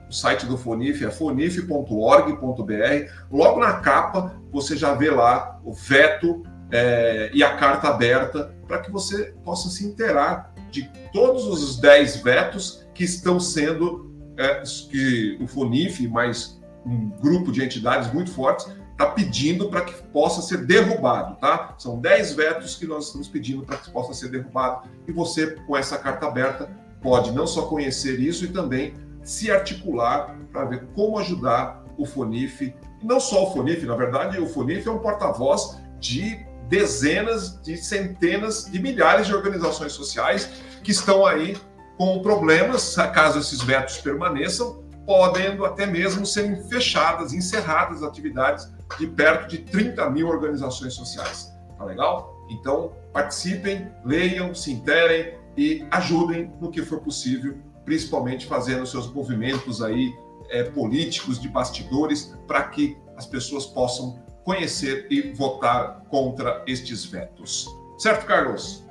o 0.08 0.12
site 0.12 0.46
do 0.46 0.56
Fonif 0.56 1.04
é 1.04 1.10
fonif.org.br. 1.10 3.10
Logo 3.30 3.60
na 3.60 3.74
capa, 3.74 4.34
você 4.52 4.76
já 4.76 4.94
vê 4.94 5.10
lá 5.10 5.60
o 5.64 5.72
veto 5.72 6.42
é, 6.70 7.30
e 7.32 7.42
a 7.42 7.56
carta 7.56 7.88
aberta 7.88 8.54
para 8.66 8.78
que 8.78 8.90
você 8.90 9.34
possa 9.44 9.68
se 9.68 9.86
inteirar 9.86 10.52
de 10.70 10.90
todos 11.12 11.46
os 11.46 11.78
10 11.78 12.16
vetos 12.16 12.86
que 12.94 13.04
estão 13.04 13.38
sendo, 13.38 14.12
é, 14.36 14.62
que 14.90 15.38
o 15.40 15.46
Fonif, 15.46 16.06
mais 16.08 16.60
um 16.84 17.10
grupo 17.20 17.52
de 17.52 17.62
entidades 17.62 18.12
muito 18.12 18.30
fortes, 18.30 18.66
está 18.92 19.06
pedindo 19.06 19.68
para 19.68 19.82
que 19.82 19.94
possa 20.08 20.40
ser 20.40 20.64
derrubado, 20.64 21.36
tá? 21.36 21.74
São 21.78 21.98
10 21.98 22.34
vetos 22.34 22.76
que 22.76 22.86
nós 22.86 23.06
estamos 23.06 23.28
pedindo 23.28 23.64
para 23.64 23.76
que 23.76 23.90
possa 23.90 24.14
ser 24.14 24.28
derrubado. 24.28 24.88
E 25.06 25.12
você, 25.12 25.52
com 25.66 25.76
essa 25.76 25.98
carta 25.98 26.26
aberta, 26.26 26.70
pode 27.02 27.32
não 27.32 27.46
só 27.46 27.62
conhecer 27.62 28.20
isso 28.20 28.44
e 28.44 28.48
também 28.48 28.94
se 29.24 29.50
articular 29.50 30.36
para 30.52 30.66
ver 30.66 30.86
como 30.94 31.18
ajudar 31.18 31.82
o 31.96 32.06
Fonif, 32.06 32.74
não 33.02 33.18
só 33.18 33.44
o 33.44 33.52
Fonif, 33.52 33.84
na 33.86 33.96
verdade, 33.96 34.38
o 34.38 34.46
Fonif 34.46 34.86
é 34.86 34.90
um 34.90 34.98
porta-voz 34.98 35.78
de 35.98 36.44
dezenas, 36.68 37.60
de 37.62 37.76
centenas, 37.76 38.70
de 38.70 38.80
milhares 38.80 39.26
de 39.26 39.34
organizações 39.34 39.92
sociais 39.92 40.50
que 40.82 40.90
estão 40.90 41.26
aí 41.26 41.56
com 41.96 42.20
problemas, 42.20 42.96
caso 43.14 43.38
esses 43.38 43.62
vetos 43.62 43.98
permaneçam, 43.98 44.82
podendo 45.06 45.64
até 45.64 45.86
mesmo 45.86 46.24
serem 46.24 46.62
fechadas, 46.68 47.32
encerradas 47.32 48.02
atividades 48.02 48.72
de 48.98 49.06
perto 49.06 49.48
de 49.48 49.58
30 49.58 50.08
mil 50.10 50.28
organizações 50.28 50.94
sociais. 50.94 51.52
Tá 51.76 51.84
legal? 51.84 52.34
Então, 52.50 52.92
participem, 53.12 53.90
leiam, 54.04 54.54
se 54.54 54.72
interem 54.72 55.38
e 55.56 55.86
ajudem 55.90 56.52
no 56.60 56.70
que 56.70 56.82
for 56.82 57.00
possível 57.00 57.56
principalmente 57.84 58.46
fazendo 58.46 58.86
seus 58.86 59.12
movimentos 59.12 59.82
aí 59.82 60.14
é, 60.50 60.64
políticos 60.64 61.40
de 61.40 61.48
bastidores 61.48 62.34
para 62.46 62.64
que 62.64 62.96
as 63.16 63.26
pessoas 63.26 63.66
possam 63.66 64.22
conhecer 64.44 65.06
e 65.10 65.32
votar 65.32 66.02
contra 66.08 66.62
estes 66.66 67.04
vetos. 67.04 67.66
Certo, 67.98 68.26
Carlos? 68.26 68.84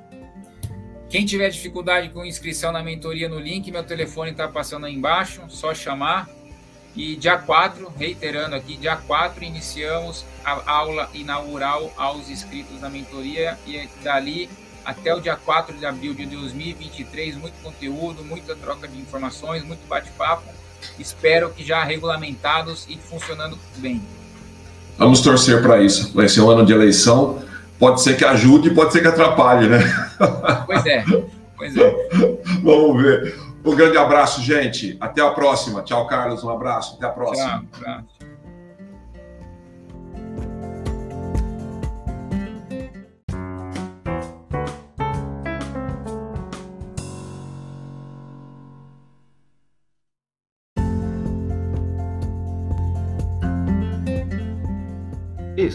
Quem 1.08 1.24
tiver 1.24 1.48
dificuldade 1.48 2.08
com 2.08 2.24
inscrição 2.24 2.72
na 2.72 2.82
mentoria 2.82 3.28
no 3.28 3.38
link, 3.38 3.70
meu 3.70 3.84
telefone 3.84 4.32
está 4.32 4.48
passando 4.48 4.86
aí 4.86 4.94
embaixo, 4.94 5.42
só 5.48 5.72
chamar. 5.72 6.28
E 6.96 7.16
dia 7.16 7.36
4, 7.36 7.92
reiterando 7.96 8.54
aqui, 8.54 8.76
dia 8.76 8.96
4 8.96 9.44
iniciamos 9.44 10.24
a 10.44 10.70
aula 10.70 11.10
inaugural 11.12 11.92
aos 11.96 12.28
inscritos 12.28 12.80
da 12.80 12.88
mentoria 12.88 13.58
e 13.66 13.88
dali 14.02 14.48
até 14.84 15.14
o 15.14 15.20
dia 15.20 15.36
4 15.36 15.76
de 15.76 15.86
abril 15.86 16.14
de 16.14 16.26
2023. 16.26 17.36
Muito 17.36 17.54
conteúdo, 17.62 18.24
muita 18.24 18.54
troca 18.54 18.86
de 18.86 18.98
informações, 18.98 19.64
muito 19.64 19.86
bate-papo. 19.88 20.44
espero 20.98 21.50
que 21.50 21.64
já 21.64 21.82
regulamentados 21.82 22.86
e 22.88 22.96
funcionando 22.98 23.58
bem. 23.76 24.02
Vamos 24.98 25.20
torcer 25.20 25.62
para 25.62 25.82
isso. 25.82 26.12
Vai 26.14 26.28
ser 26.28 26.40
um 26.40 26.50
ano 26.50 26.64
de 26.64 26.72
eleição. 26.72 27.42
Pode 27.78 28.00
ser 28.00 28.16
que 28.16 28.24
ajude, 28.24 28.70
pode 28.70 28.92
ser 28.92 29.00
que 29.00 29.08
atrapalhe, 29.08 29.68
né? 29.68 29.80
Pois 30.66 30.86
é, 30.86 31.04
pois 31.56 31.76
é. 31.76 32.08
Vamos 32.62 33.02
ver. 33.02 33.36
Um 33.64 33.74
grande 33.74 33.96
abraço, 33.96 34.42
gente. 34.42 34.96
Até 35.00 35.22
a 35.22 35.30
próxima. 35.30 35.82
Tchau, 35.82 36.06
Carlos. 36.06 36.44
Um 36.44 36.50
abraço. 36.50 36.96
Até 36.96 37.06
a 37.06 37.10
próxima. 37.10 37.48
Tchau, 37.48 37.80
abraço. 37.80 38.13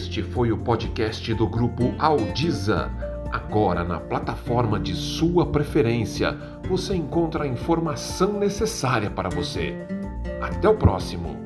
Este 0.00 0.22
foi 0.22 0.50
o 0.50 0.56
podcast 0.56 1.34
do 1.34 1.46
grupo 1.46 1.94
Aldiza. 1.98 2.90
Agora, 3.30 3.84
na 3.84 4.00
plataforma 4.00 4.80
de 4.80 4.94
sua 4.94 5.44
preferência, 5.44 6.32
você 6.66 6.96
encontra 6.96 7.44
a 7.44 7.46
informação 7.46 8.32
necessária 8.32 9.10
para 9.10 9.28
você. 9.28 9.76
Até 10.40 10.70
o 10.70 10.74
próximo! 10.74 11.36